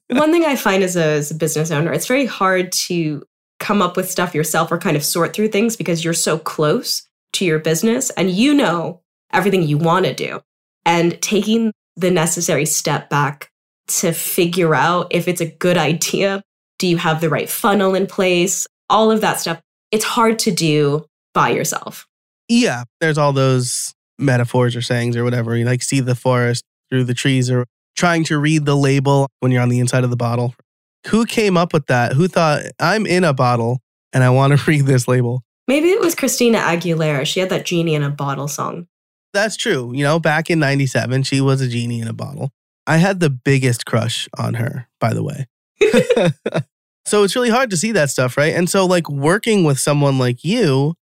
One 0.10 0.32
thing 0.32 0.46
I 0.46 0.56
find 0.56 0.84
as 0.84 0.96
a, 0.96 1.04
as 1.04 1.32
a 1.32 1.36
business 1.36 1.72
owner, 1.72 1.94
it's 1.94 2.08
very 2.08 2.26
hard 2.26 2.72
to 2.74 3.24
come 3.60 3.82
up 3.82 3.96
with 3.96 4.12
stuff 4.12 4.36
yourself 4.36 4.72
or 4.72 4.78
kind 4.78 4.98
of 4.98 5.04
sort 5.04 5.34
through 5.34 5.48
things 5.48 5.78
because 5.78 6.04
you're 6.04 6.14
so 6.14 6.38
close 6.38 7.08
to 7.34 7.46
your 7.46 7.60
business 7.60 8.10
and 8.12 8.30
you 8.30 8.54
know 8.54 9.02
everything 9.32 9.64
you 9.64 9.78
want 9.78 10.06
to 10.06 10.14
do. 10.14 10.42
And 10.86 11.20
taking 11.22 11.72
the 11.96 12.12
necessary 12.12 12.66
step 12.66 13.10
back 13.10 13.50
to 13.88 14.12
figure 14.12 14.76
out 14.76 15.08
if 15.12 15.28
it's 15.28 15.42
a 15.42 15.46
good 15.46 15.78
idea. 15.78 16.44
Do 16.78 16.88
you 16.88 16.98
have 16.98 17.22
the 17.22 17.30
right 17.30 17.50
funnel 17.50 17.96
in 17.96 18.06
place? 18.06 18.68
All 18.90 19.12
of 19.12 19.22
that 19.22 19.40
stuff. 19.40 19.62
It's 19.92 20.06
hard 20.06 20.40
to 20.40 20.52
do 20.52 21.06
by 21.34 21.50
yourself. 21.50 22.08
Yeah. 22.48 22.84
There's 23.00 23.18
all 23.18 23.34
those 23.34 23.94
metaphors 24.18 24.76
or 24.76 24.82
sayings 24.82 25.16
or 25.16 25.24
whatever. 25.24 25.56
You 25.56 25.66
like 25.66 25.84
see 25.84 26.00
the 26.00 26.16
forest 26.16 26.64
through 26.90 27.06
the 27.06 27.14
trees 27.14 27.50
or 27.50 27.66
trying 27.96 28.24
to 28.26 28.38
read 28.38 28.66
the 28.66 28.76
label 28.76 29.30
when 29.40 29.52
you're 29.52 29.62
on 29.62 29.70
the 29.70 29.80
inside 29.80 30.04
of 30.04 30.10
the 30.10 30.16
bottle. 30.16 30.56
Who 31.08 31.26
came 31.26 31.58
up 31.58 31.74
with 31.74 31.88
that? 31.88 32.14
Who 32.14 32.28
thought 32.28 32.64
I'm 32.80 33.06
in 33.06 33.24
a 33.24 33.34
bottle 33.34 33.80
and 34.14 34.24
I 34.24 34.30
want 34.30 34.58
to 34.58 34.66
read 34.72 34.86
this 34.86 35.08
label? 35.08 35.44
Maybe 35.68 35.90
it 35.90 36.00
was 36.00 36.16
Christina 36.16 36.60
Aguilera. 36.60 37.26
She 37.26 37.40
had 37.40 37.50
that 37.50 37.66
genie 37.66 37.96
in 37.96 38.04
a 38.04 38.10
bottle 38.10 38.48
song. 38.48 38.88
That's 39.34 39.58
true. 39.58 39.92
You 39.94 40.04
know, 40.04 40.20
back 40.20 40.50
in 40.50 40.60
97, 40.60 41.24
she 41.24 41.42
was 41.42 41.60
a 41.60 41.68
genie 41.68 42.00
in 42.00 42.08
a 42.08 42.14
bottle. 42.14 42.52
I 42.88 42.98
had 42.98 43.20
the 43.20 43.30
biggest 43.30 43.86
crush 43.86 44.30
on 44.38 44.54
her, 44.56 44.88
by 45.00 45.14
the 45.14 45.24
way. 45.24 45.48
so 47.06 47.24
it's 47.24 47.36
really 47.36 47.50
hard 47.50 47.70
to 47.70 47.78
see 47.78 47.92
that 47.92 48.10
stuff, 48.10 48.38
right? 48.38 48.54
And 48.54 48.70
so, 48.70 48.86
like, 48.86 49.10
working 49.10 49.64
with 49.64 49.80
someone 49.80 50.18
like 50.18 50.44
you 50.44 50.96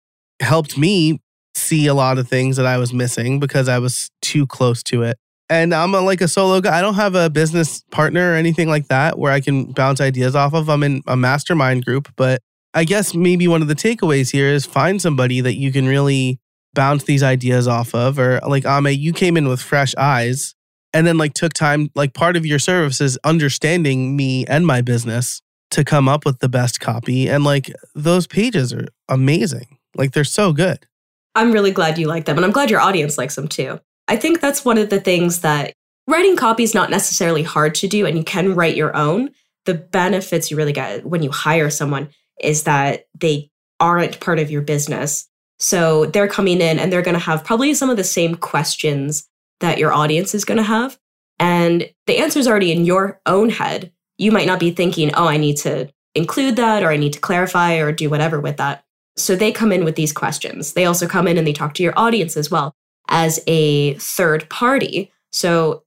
helped 0.41 0.79
me 0.79 1.21
see 1.55 1.87
a 1.87 1.95
lot 1.95 2.19
of 2.19 2.29
things 2.29 2.57
that 2.57 2.67
I 2.67 2.79
was 2.79 2.93
missing 2.93 3.39
because 3.39 3.69
I 3.69 3.79
was 3.79 4.11
too 4.23 4.47
close 4.47 4.83
to 4.85 5.03
it. 5.03 5.19
And 5.51 5.75
I'm 5.75 5.95
a, 5.95 6.01
like 6.01 6.21
a 6.21 6.29
solo 6.29 6.61
guy. 6.61 6.79
I 6.79 6.81
don't 6.81 6.95
have 6.95 7.15
a 7.15 7.29
business 7.29 7.83
partner 7.91 8.33
or 8.33 8.37
anything 8.37 8.69
like 8.69 8.89
that 8.89 9.19
where 9.19 9.33
I 9.33 9.41
can 9.41 9.73
bounce 9.73 10.01
ideas 10.01 10.35
off 10.35 10.55
of. 10.55 10.71
I'm 10.71 10.83
in 10.83 11.03
a 11.07 11.17
mastermind 11.17 11.85
group, 11.85 12.09
but 12.17 12.41
I 12.73 12.85
guess 12.85 13.15
maybe 13.15 13.49
one 13.49 13.61
of 13.61 13.69
the 13.69 13.75
takeaways 13.75 14.31
here 14.31 14.47
is 14.47 14.65
find 14.65 15.03
somebody 15.03 15.41
that 15.41 15.57
you 15.57 15.73
can 15.73 15.87
really 15.87 16.39
bounce 16.73 17.03
these 17.03 17.25
ideas 17.25 17.67
off 17.67 17.95
of. 17.95 18.19
Or 18.19 18.39
like 18.47 18.65
Ame, 18.65 18.87
you 18.87 19.13
came 19.13 19.37
in 19.37 19.49
with 19.49 19.61
fresh 19.61 19.93
eyes 19.97 20.55
and 20.95 21.05
then 21.05 21.19
like 21.19 21.35
took 21.35 21.53
time, 21.53 21.91
like 21.97 22.15
part 22.15 22.37
of 22.37 22.47
your 22.47 22.61
service 22.61 23.01
is 23.01 23.19
understanding 23.25 24.17
me 24.17 24.47
and 24.47 24.67
my 24.67 24.83
business 24.83 25.43
to 25.71 25.85
come 25.85 26.09
up 26.09 26.25
with 26.25 26.41
the 26.41 26.49
best 26.49 26.81
copy. 26.81 27.29
And 27.29 27.45
like 27.45 27.73
those 27.95 28.27
pages 28.27 28.73
are 28.73 28.89
amazing. 29.09 29.79
Like 29.95 30.13
they're 30.13 30.25
so 30.25 30.53
good. 30.53 30.87
I'm 31.35 31.53
really 31.53 31.71
glad 31.71 31.99
you 31.99 32.07
like 32.07 32.25
them. 32.25 32.37
And 32.37 32.45
I'm 32.45 32.53
glad 32.53 32.71
your 32.71 32.81
audience 32.81 33.17
likes 33.17 33.37
them 33.37 33.49
too. 33.49 33.81
I 34.09 34.17
think 34.17 34.41
that's 34.41 34.65
one 34.65 34.79
of 34.79 34.91
the 34.91 35.01
things 35.01 35.41
that 35.41 35.75
writing 36.09 36.37
copy 36.37 36.65
is 36.65 36.75
not 36.75 36.91
necessarily 36.91 37.43
hard 37.43 37.75
to 37.77 37.89
do 37.89 38.07
and 38.07 38.17
you 38.17 38.25
can 38.25 38.55
write 38.55 38.77
your 38.77 38.97
own. 38.97 39.31
The 39.67 39.75
benefits 39.75 40.51
you 40.51 40.57
really 40.57 40.73
get 40.73 41.07
when 41.07 41.23
you 41.23 41.31
hire 41.31 41.71
someone 41.71 42.09
is 42.43 42.65
that 42.65 43.07
they 43.19 43.51
aren't 43.79 44.21
part 44.21 44.39
of 44.39 44.51
your 44.51 44.63
business. 44.63 45.29
So 45.59 46.07
they're 46.07 46.29
coming 46.29 46.61
in 46.61 46.79
and 46.79 46.93
they're 46.93 47.03
going 47.03 47.15
to 47.15 47.21
have 47.21 47.45
probably 47.45 47.75
some 47.75 47.91
of 47.91 47.97
the 47.97 48.05
same 48.05 48.35
questions 48.35 49.29
that 49.61 49.79
your 49.79 49.93
audience 49.93 50.35
is 50.35 50.45
going 50.45 50.57
to 50.57 50.65
have. 50.65 50.99
And 51.39 51.89
the 52.07 52.19
answer 52.19 52.39
is 52.39 52.49
already 52.49 52.73
in 52.73 52.85
your 52.85 53.21
own 53.27 53.51
head. 53.51 53.93
You 54.21 54.33
might 54.33 54.47
not 54.47 54.61
be 54.61 54.71
thinking, 54.71 55.11
oh, 55.15 55.27
I 55.27 55.39
need 55.39 55.57
to 55.59 55.91
include 56.15 56.57
that 56.57 56.83
or 56.83 56.91
I 56.91 56.97
need 56.97 57.15
to 57.15 57.21
clarify 57.21 57.77
or 57.77 57.91
do 57.91 58.11
whatever 58.11 58.39
with 58.41 58.59
that. 58.59 58.85
So 59.17 59.35
they 59.35 59.51
come 59.51 59.73
in 59.73 59.85
with 59.85 59.97
these 59.97 60.13
questions. 60.13 60.75
They 60.75 60.85
also 60.85 61.09
come 61.09 61.27
in 61.27 61.39
and 61.39 61.47
they 61.47 61.53
talk 61.53 61.75
to 61.75 61.83
your 61.83 61.95
audience 61.97 62.37
as 62.37 62.51
well 62.51 62.75
as 63.09 63.41
a 63.47 63.95
third 63.95 64.49
party. 64.51 65.11
So 65.33 65.85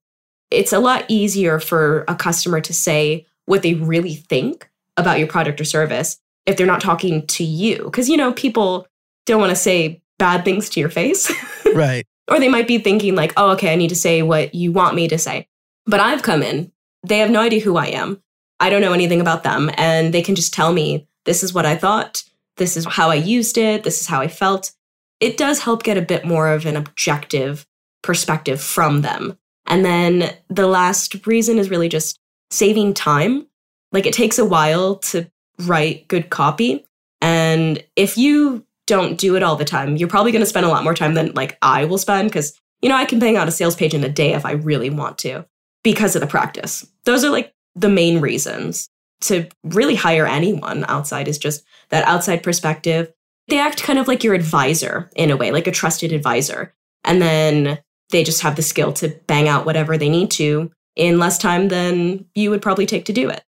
it's 0.51 0.73
a 0.73 0.79
lot 0.79 1.05
easier 1.07 1.59
for 1.59 2.05
a 2.07 2.15
customer 2.15 2.59
to 2.61 2.73
say 2.73 3.25
what 3.45 3.61
they 3.61 3.75
really 3.75 4.15
think 4.15 4.69
about 4.97 5.19
your 5.19 5.27
product 5.27 5.59
or 5.59 5.65
service 5.65 6.19
if 6.45 6.57
they're 6.57 6.67
not 6.67 6.81
talking 6.81 7.25
to 7.27 7.43
you. 7.43 7.85
Because, 7.85 8.09
you 8.09 8.17
know, 8.17 8.33
people 8.33 8.87
don't 9.25 9.39
want 9.39 9.49
to 9.49 9.55
say 9.55 10.01
bad 10.19 10.45
things 10.45 10.69
to 10.69 10.79
your 10.79 10.89
face. 10.89 11.31
right. 11.73 12.05
or 12.29 12.39
they 12.39 12.49
might 12.49 12.67
be 12.67 12.77
thinking, 12.77 13.15
like, 13.15 13.33
oh, 13.37 13.51
okay, 13.51 13.71
I 13.71 13.75
need 13.75 13.89
to 13.89 13.95
say 13.95 14.21
what 14.21 14.53
you 14.53 14.71
want 14.71 14.95
me 14.95 15.07
to 15.07 15.17
say. 15.17 15.47
But 15.85 15.99
I've 15.99 16.23
come 16.23 16.43
in, 16.43 16.71
they 17.03 17.19
have 17.19 17.29
no 17.29 17.41
idea 17.41 17.59
who 17.59 17.77
I 17.77 17.87
am. 17.87 18.21
I 18.59 18.69
don't 18.69 18.81
know 18.81 18.93
anything 18.93 19.21
about 19.21 19.43
them. 19.43 19.69
And 19.77 20.13
they 20.13 20.21
can 20.21 20.35
just 20.35 20.53
tell 20.53 20.71
me, 20.71 21.07
this 21.25 21.43
is 21.43 21.53
what 21.53 21.65
I 21.65 21.75
thought. 21.75 22.23
This 22.57 22.77
is 22.77 22.85
how 22.85 23.09
I 23.09 23.15
used 23.15 23.57
it. 23.57 23.83
This 23.83 24.01
is 24.01 24.07
how 24.07 24.21
I 24.21 24.27
felt 24.27 24.71
it 25.19 25.37
does 25.37 25.59
help 25.59 25.83
get 25.83 25.97
a 25.97 26.01
bit 26.01 26.25
more 26.25 26.49
of 26.49 26.65
an 26.65 26.75
objective 26.75 27.65
perspective 28.01 28.61
from 28.61 29.01
them. 29.01 29.37
And 29.65 29.85
then 29.85 30.35
the 30.49 30.67
last 30.67 31.25
reason 31.25 31.57
is 31.57 31.69
really 31.69 31.87
just 31.87 32.19
saving 32.51 32.93
time. 32.93 33.47
Like 33.93 34.05
it 34.05 34.13
takes 34.13 34.37
a 34.37 34.45
while 34.45 34.97
to 34.97 35.31
write 35.59 36.09
good 36.09 36.29
copy. 36.29 36.85
And 37.21 37.81
if 37.95 38.17
you 38.17 38.65
don't 38.85 39.17
do 39.17 39.37
it 39.37 39.43
all 39.43 39.55
the 39.55 39.63
time, 39.63 39.95
you're 39.95 40.09
probably 40.09 40.33
going 40.33 40.41
to 40.41 40.45
spend 40.45 40.65
a 40.65 40.69
lot 40.69 40.83
more 40.83 40.93
time 40.93 41.13
than 41.13 41.31
like 41.33 41.57
I 41.61 41.85
will 41.85 41.97
spend 41.97 42.27
because, 42.27 42.59
you 42.81 42.89
know, 42.89 42.95
I 42.95 43.05
can 43.05 43.19
bang 43.19 43.37
out 43.37 43.47
a 43.47 43.51
sales 43.51 43.77
page 43.77 43.93
in 43.93 44.03
a 44.03 44.09
day 44.09 44.33
if 44.33 44.45
I 44.45 44.51
really 44.51 44.89
want 44.89 45.17
to 45.19 45.45
because 45.83 46.15
of 46.15 46.21
the 46.21 46.27
practice. 46.27 46.85
Those 47.05 47.23
are 47.23 47.29
like 47.29 47.53
the 47.75 47.89
main 47.89 48.21
reasons 48.21 48.89
to 49.21 49.47
really 49.63 49.95
hire 49.95 50.27
anyone 50.27 50.85
outside 50.87 51.27
is 51.27 51.37
just 51.37 51.63
that 51.89 52.05
outside 52.07 52.43
perspective 52.43 53.11
they 53.47 53.59
act 53.59 53.83
kind 53.83 53.99
of 53.99 54.07
like 54.07 54.23
your 54.23 54.33
advisor 54.33 55.09
in 55.15 55.29
a 55.29 55.37
way, 55.37 55.51
like 55.51 55.67
a 55.67 55.71
trusted 55.71 56.11
advisor. 56.13 56.73
And 57.03 57.21
then 57.21 57.79
they 58.09 58.23
just 58.23 58.41
have 58.41 58.55
the 58.55 58.61
skill 58.61 58.93
to 58.93 59.09
bang 59.27 59.47
out 59.47 59.65
whatever 59.65 59.97
they 59.97 60.09
need 60.09 60.31
to 60.31 60.71
in 60.95 61.19
less 61.19 61.37
time 61.37 61.67
than 61.67 62.25
you 62.35 62.49
would 62.49 62.61
probably 62.61 62.85
take 62.85 63.05
to 63.05 63.13
do 63.13 63.29
it. 63.29 63.43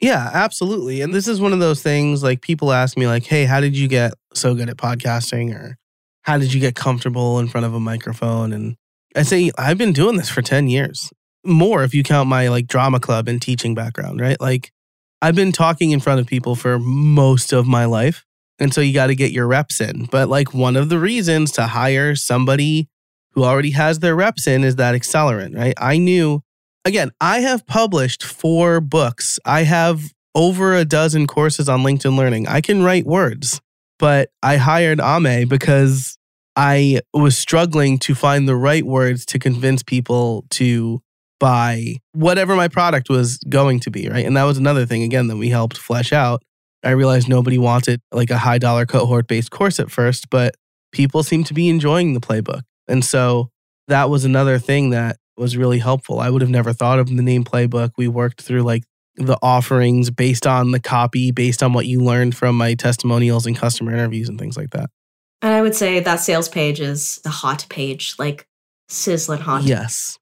Yeah, 0.00 0.30
absolutely. 0.32 1.00
And 1.00 1.12
this 1.12 1.28
is 1.28 1.40
one 1.40 1.52
of 1.52 1.58
those 1.58 1.82
things 1.82 2.22
like 2.22 2.40
people 2.40 2.72
ask 2.72 2.96
me 2.96 3.06
like, 3.06 3.24
"Hey, 3.24 3.44
how 3.44 3.60
did 3.60 3.76
you 3.76 3.88
get 3.88 4.14
so 4.32 4.54
good 4.54 4.70
at 4.70 4.76
podcasting 4.76 5.52
or 5.52 5.76
how 6.22 6.38
did 6.38 6.52
you 6.52 6.60
get 6.60 6.74
comfortable 6.74 7.38
in 7.38 7.48
front 7.48 7.66
of 7.66 7.74
a 7.74 7.80
microphone?" 7.80 8.52
And 8.52 8.76
I 9.16 9.22
say 9.22 9.50
I've 9.58 9.78
been 9.78 9.92
doing 9.92 10.16
this 10.16 10.30
for 10.30 10.40
10 10.40 10.68
years. 10.68 11.12
More 11.48 11.82
if 11.82 11.94
you 11.94 12.02
count 12.02 12.28
my 12.28 12.48
like 12.48 12.66
drama 12.66 13.00
club 13.00 13.28
and 13.28 13.40
teaching 13.40 13.74
background, 13.74 14.20
right? 14.20 14.40
Like 14.40 14.70
I've 15.20 15.34
been 15.34 15.52
talking 15.52 15.90
in 15.90 16.00
front 16.00 16.20
of 16.20 16.26
people 16.26 16.54
for 16.54 16.78
most 16.78 17.52
of 17.52 17.66
my 17.66 17.86
life. 17.86 18.24
And 18.60 18.72
so 18.74 18.80
you 18.80 18.92
got 18.92 19.08
to 19.08 19.14
get 19.14 19.32
your 19.32 19.46
reps 19.46 19.80
in. 19.80 20.06
But 20.06 20.28
like 20.28 20.52
one 20.52 20.76
of 20.76 20.88
the 20.88 20.98
reasons 20.98 21.52
to 21.52 21.66
hire 21.66 22.14
somebody 22.14 22.88
who 23.32 23.44
already 23.44 23.70
has 23.70 24.00
their 24.00 24.16
reps 24.16 24.46
in 24.46 24.64
is 24.64 24.76
that 24.76 24.94
accelerant, 24.94 25.56
right? 25.56 25.74
I 25.78 25.98
knew, 25.98 26.42
again, 26.84 27.10
I 27.20 27.40
have 27.40 27.66
published 27.66 28.24
four 28.24 28.80
books. 28.80 29.38
I 29.44 29.62
have 29.62 30.02
over 30.34 30.74
a 30.74 30.84
dozen 30.84 31.26
courses 31.26 31.68
on 31.68 31.80
LinkedIn 31.80 32.16
Learning. 32.16 32.46
I 32.48 32.60
can 32.60 32.82
write 32.82 33.06
words, 33.06 33.60
but 33.98 34.30
I 34.42 34.56
hired 34.56 35.00
Ame 35.00 35.48
because 35.48 36.18
I 36.56 37.00
was 37.14 37.38
struggling 37.38 37.98
to 38.00 38.14
find 38.14 38.48
the 38.48 38.56
right 38.56 38.84
words 38.84 39.24
to 39.26 39.38
convince 39.38 39.82
people 39.82 40.44
to 40.50 41.00
buy 41.38 41.96
whatever 42.12 42.56
my 42.56 42.68
product 42.68 43.08
was 43.08 43.38
going 43.48 43.80
to 43.80 43.90
be, 43.90 44.08
right? 44.08 44.26
And 44.26 44.36
that 44.36 44.44
was 44.44 44.58
another 44.58 44.86
thing, 44.86 45.02
again, 45.02 45.28
that 45.28 45.36
we 45.36 45.50
helped 45.50 45.76
flesh 45.76 46.12
out 46.12 46.42
I 46.84 46.90
realized 46.90 47.28
nobody 47.28 47.58
wanted 47.58 48.00
like 48.12 48.30
a 48.30 48.38
high 48.38 48.58
dollar 48.58 48.86
cohort 48.86 49.26
based 49.26 49.50
course 49.50 49.80
at 49.80 49.90
first, 49.90 50.30
but 50.30 50.54
people 50.92 51.22
seem 51.22 51.44
to 51.44 51.54
be 51.54 51.68
enjoying 51.68 52.14
the 52.14 52.20
playbook. 52.20 52.62
And 52.86 53.04
so 53.04 53.50
that 53.88 54.08
was 54.10 54.24
another 54.24 54.58
thing 54.58 54.90
that 54.90 55.16
was 55.36 55.56
really 55.56 55.78
helpful. 55.78 56.20
I 56.20 56.30
would 56.30 56.42
have 56.42 56.50
never 56.50 56.72
thought 56.72 56.98
of 56.98 57.08
the 57.08 57.22
name 57.22 57.44
playbook. 57.44 57.92
We 57.96 58.08
worked 58.08 58.42
through 58.42 58.62
like 58.62 58.84
the 59.16 59.38
offerings 59.42 60.10
based 60.10 60.46
on 60.46 60.70
the 60.70 60.80
copy, 60.80 61.32
based 61.32 61.62
on 61.62 61.72
what 61.72 61.86
you 61.86 62.00
learned 62.00 62.36
from 62.36 62.56
my 62.56 62.74
testimonials 62.74 63.46
and 63.46 63.56
customer 63.56 63.92
interviews 63.92 64.28
and 64.28 64.38
things 64.38 64.56
like 64.56 64.70
that. 64.70 64.90
And 65.42 65.52
I 65.52 65.62
would 65.62 65.74
say 65.74 66.00
that 66.00 66.16
sales 66.16 66.48
page 66.48 66.80
is 66.80 67.16
the 67.24 67.30
hot 67.30 67.66
page, 67.68 68.14
like 68.18 68.46
sizzling 68.88 69.40
hot. 69.40 69.64
Yes. 69.64 70.18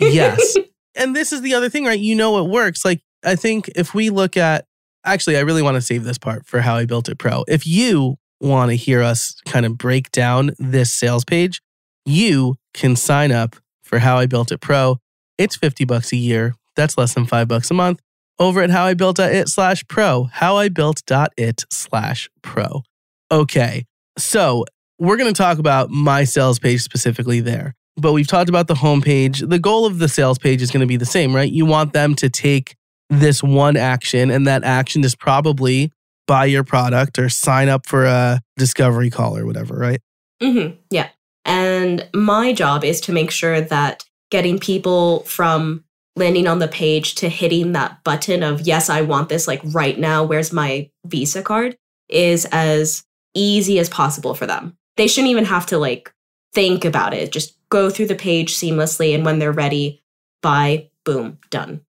Yes. 0.00 0.56
And 0.98 1.14
this 1.14 1.30
is 1.30 1.42
the 1.42 1.52
other 1.52 1.68
thing, 1.68 1.84
right? 1.84 2.00
You 2.00 2.14
know 2.14 2.38
it 2.38 2.48
works. 2.48 2.82
Like 2.82 3.02
I 3.22 3.36
think 3.36 3.68
if 3.76 3.92
we 3.92 4.08
look 4.08 4.38
at 4.38 4.64
actually, 5.04 5.36
I 5.36 5.40
really 5.40 5.60
want 5.60 5.74
to 5.74 5.82
save 5.82 6.04
this 6.04 6.16
part 6.16 6.46
for 6.46 6.62
how 6.62 6.76
I 6.76 6.86
built 6.86 7.10
it 7.10 7.18
pro. 7.18 7.44
If 7.46 7.66
you 7.66 8.16
want 8.40 8.70
to 8.70 8.76
hear 8.76 9.02
us 9.02 9.38
kind 9.44 9.66
of 9.66 9.76
break 9.76 10.10
down 10.10 10.52
this 10.58 10.90
sales 10.90 11.22
page, 11.22 11.60
you 12.06 12.56
can 12.72 12.96
sign 12.96 13.30
up 13.30 13.56
for 13.82 13.98
How 13.98 14.16
I 14.16 14.24
Built 14.24 14.52
It 14.52 14.62
Pro. 14.62 14.96
It's 15.36 15.54
50 15.54 15.84
bucks 15.84 16.12
a 16.14 16.16
year. 16.16 16.54
That's 16.76 16.96
less 16.96 17.12
than 17.12 17.26
five 17.26 17.48
bucks 17.48 17.70
a 17.70 17.74
month 17.74 18.00
over 18.38 18.62
at 18.62 18.70
howibuilt.it 18.70 19.48
slash 19.48 19.86
pro, 19.88 20.28
howibuilt.it 20.34 21.64
slash 21.70 22.28
pro. 22.42 22.82
Okay, 23.30 23.86
so 24.18 24.64
we're 24.98 25.16
going 25.16 25.32
to 25.32 25.36
talk 25.36 25.58
about 25.58 25.90
my 25.90 26.24
sales 26.24 26.58
page 26.58 26.82
specifically 26.82 27.40
there, 27.40 27.74
but 27.96 28.12
we've 28.12 28.26
talked 28.26 28.48
about 28.48 28.68
the 28.68 28.74
homepage. 28.74 29.48
The 29.48 29.58
goal 29.58 29.86
of 29.86 29.98
the 29.98 30.08
sales 30.08 30.38
page 30.38 30.62
is 30.62 30.70
going 30.70 30.80
to 30.80 30.86
be 30.86 30.96
the 30.96 31.06
same, 31.06 31.34
right? 31.34 31.50
You 31.50 31.66
want 31.66 31.92
them 31.92 32.14
to 32.16 32.28
take 32.28 32.76
this 33.08 33.42
one 33.42 33.76
action, 33.76 34.30
and 34.30 34.46
that 34.46 34.64
action 34.64 35.04
is 35.04 35.14
probably 35.14 35.92
buy 36.26 36.44
your 36.44 36.64
product 36.64 37.18
or 37.18 37.28
sign 37.28 37.68
up 37.68 37.86
for 37.86 38.04
a 38.04 38.40
discovery 38.56 39.10
call 39.10 39.36
or 39.36 39.46
whatever, 39.46 39.76
right? 39.76 40.00
Mm-hmm. 40.42 40.76
Yeah. 40.90 41.08
And 41.44 42.08
my 42.12 42.52
job 42.52 42.84
is 42.84 43.00
to 43.02 43.12
make 43.12 43.30
sure 43.30 43.60
that 43.60 44.04
getting 44.30 44.58
people 44.58 45.20
from 45.20 45.84
landing 46.16 46.48
on 46.48 46.58
the 46.58 46.66
page 46.66 47.14
to 47.16 47.28
hitting 47.28 47.72
that 47.72 48.02
button 48.02 48.42
of, 48.42 48.62
yes, 48.62 48.90
I 48.90 49.02
want 49.02 49.28
this, 49.28 49.46
like 49.46 49.60
right 49.66 49.98
now, 49.98 50.24
where's 50.24 50.52
my 50.52 50.90
Visa 51.04 51.42
card, 51.42 51.76
is 52.08 52.46
as 52.50 53.04
easy 53.34 53.78
as 53.78 53.88
possible 53.88 54.34
for 54.34 54.46
them. 54.46 54.76
They 54.96 55.06
shouldn't 55.06 55.30
even 55.30 55.44
have 55.44 55.66
to 55.66 55.78
like 55.78 56.12
think 56.54 56.84
about 56.84 57.14
it. 57.14 57.30
Just 57.30 57.55
go 57.70 57.90
through 57.90 58.06
the 58.06 58.14
page 58.14 58.54
seamlessly. 58.54 59.14
And 59.14 59.24
when 59.24 59.38
they're 59.38 59.52
ready, 59.52 60.02
buy, 60.42 60.90
boom, 61.04 61.38
done. 61.50 61.82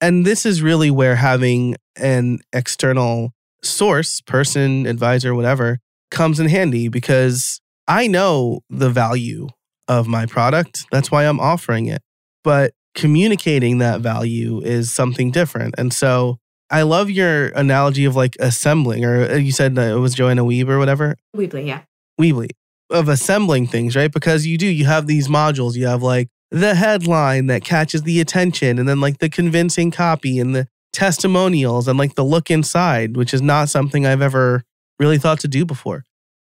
And 0.00 0.24
this 0.24 0.46
is 0.46 0.62
really 0.62 0.90
where 0.90 1.16
having 1.16 1.76
an 1.96 2.38
external 2.52 3.32
source, 3.62 4.20
person, 4.22 4.86
advisor, 4.86 5.34
whatever, 5.34 5.78
comes 6.10 6.40
in 6.40 6.48
handy 6.48 6.88
because 6.88 7.60
I 7.86 8.06
know 8.06 8.60
the 8.70 8.90
value 8.90 9.48
of 9.88 10.06
my 10.06 10.26
product. 10.26 10.86
That's 10.90 11.10
why 11.10 11.24
I'm 11.24 11.40
offering 11.40 11.86
it. 11.86 12.02
But 12.42 12.72
communicating 12.94 13.78
that 13.78 14.00
value 14.00 14.60
is 14.62 14.92
something 14.92 15.30
different. 15.30 15.74
And 15.76 15.92
so 15.92 16.38
I 16.70 16.82
love 16.82 17.10
your 17.10 17.48
analogy 17.48 18.04
of 18.04 18.14
like 18.16 18.36
assembling, 18.38 19.04
or 19.04 19.30
uh, 19.30 19.36
you 19.36 19.52
said 19.52 19.74
that 19.74 19.90
it 19.90 19.98
was 19.98 20.14
Joanna 20.14 20.44
Weeb 20.44 20.68
or 20.68 20.78
whatever. 20.78 21.16
Wiebe, 21.36 21.66
yeah. 21.66 21.82
Wiebe. 22.20 22.48
Of 22.90 23.08
assembling 23.08 23.66
things, 23.66 23.96
right? 23.96 24.12
Because 24.12 24.46
you 24.46 24.58
do, 24.58 24.66
you 24.66 24.86
have 24.86 25.06
these 25.06 25.28
modules. 25.28 25.74
You 25.76 25.86
have 25.86 26.02
like 26.02 26.28
the 26.50 26.74
headline 26.74 27.46
that 27.46 27.64
catches 27.64 28.02
the 28.02 28.20
attention, 28.20 28.78
and 28.78 28.88
then 28.88 29.00
like 29.00 29.18
the 29.18 29.28
convincing 29.28 29.90
copy 29.90 30.38
and 30.38 30.54
the 30.54 30.68
testimonials 30.92 31.86
and 31.88 31.98
like 31.98 32.14
the 32.14 32.24
look 32.24 32.50
inside, 32.50 33.16
which 33.16 33.32
is 33.32 33.42
not 33.42 33.68
something 33.68 34.06
I've 34.06 34.22
ever 34.22 34.64
really 34.98 35.18
thought 35.18 35.40
to 35.40 35.48
do 35.48 35.64
before. 35.64 36.04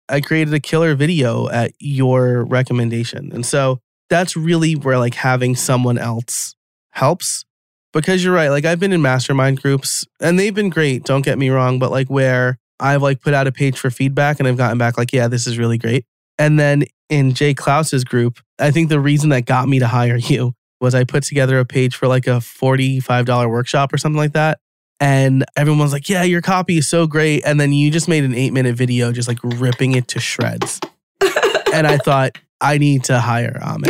I 0.08 0.20
created 0.20 0.52
a 0.52 0.60
killer 0.60 0.94
video 0.94 1.48
at 1.48 1.72
your 1.78 2.44
recommendation. 2.44 3.32
And 3.32 3.46
so 3.46 3.80
that's 4.10 4.36
really 4.36 4.74
where 4.74 4.98
like 4.98 5.14
having 5.14 5.56
someone 5.56 5.98
else 5.98 6.54
helps 6.90 7.44
because 7.92 8.22
you're 8.22 8.34
right. 8.34 8.50
Like 8.50 8.64
I've 8.64 8.80
been 8.80 8.92
in 8.92 9.00
mastermind 9.00 9.62
groups 9.62 10.04
and 10.20 10.38
they've 10.38 10.54
been 10.54 10.68
great. 10.68 11.04
Don't 11.04 11.24
get 11.24 11.38
me 11.38 11.48
wrong, 11.48 11.78
but 11.78 11.90
like 11.90 12.08
where 12.08 12.58
I've 12.78 13.02
like 13.02 13.22
put 13.22 13.34
out 13.34 13.46
a 13.46 13.52
page 13.52 13.78
for 13.78 13.90
feedback 13.90 14.38
and 14.38 14.48
I've 14.48 14.58
gotten 14.58 14.78
back 14.78 14.98
like, 14.98 15.12
yeah, 15.12 15.28
this 15.28 15.46
is 15.46 15.58
really 15.58 15.78
great. 15.78 16.04
And 16.38 16.58
then 16.58 16.84
in 17.08 17.34
Jay 17.34 17.54
Clouse's 17.54 18.04
group, 18.04 18.40
I 18.58 18.70
think 18.70 18.88
the 18.88 19.00
reason 19.00 19.30
that 19.30 19.46
got 19.46 19.68
me 19.68 19.78
to 19.78 19.86
hire 19.86 20.16
you 20.16 20.54
was 20.80 20.94
I 20.94 21.04
put 21.04 21.22
together 21.22 21.58
a 21.58 21.64
page 21.64 21.96
for 21.96 22.06
like 22.06 22.26
a 22.26 22.38
$45 22.38 23.50
workshop 23.50 23.92
or 23.92 23.98
something 23.98 24.18
like 24.18 24.32
that. 24.32 24.58
And 25.00 25.44
everyone's 25.56 25.92
like, 25.92 26.08
yeah, 26.08 26.22
your 26.22 26.40
copy 26.40 26.78
is 26.78 26.88
so 26.88 27.06
great. 27.06 27.42
And 27.44 27.58
then 27.60 27.72
you 27.72 27.90
just 27.90 28.08
made 28.08 28.24
an 28.24 28.34
eight 28.34 28.52
minute 28.52 28.76
video 28.76 29.12
just 29.12 29.28
like 29.28 29.38
ripping 29.42 29.92
it 29.92 30.08
to 30.08 30.20
shreds. 30.20 30.80
and 31.72 31.86
I 31.86 31.98
thought, 31.98 32.38
I 32.60 32.78
need 32.78 33.04
to 33.04 33.18
hire 33.18 33.60
Ame. 33.62 33.84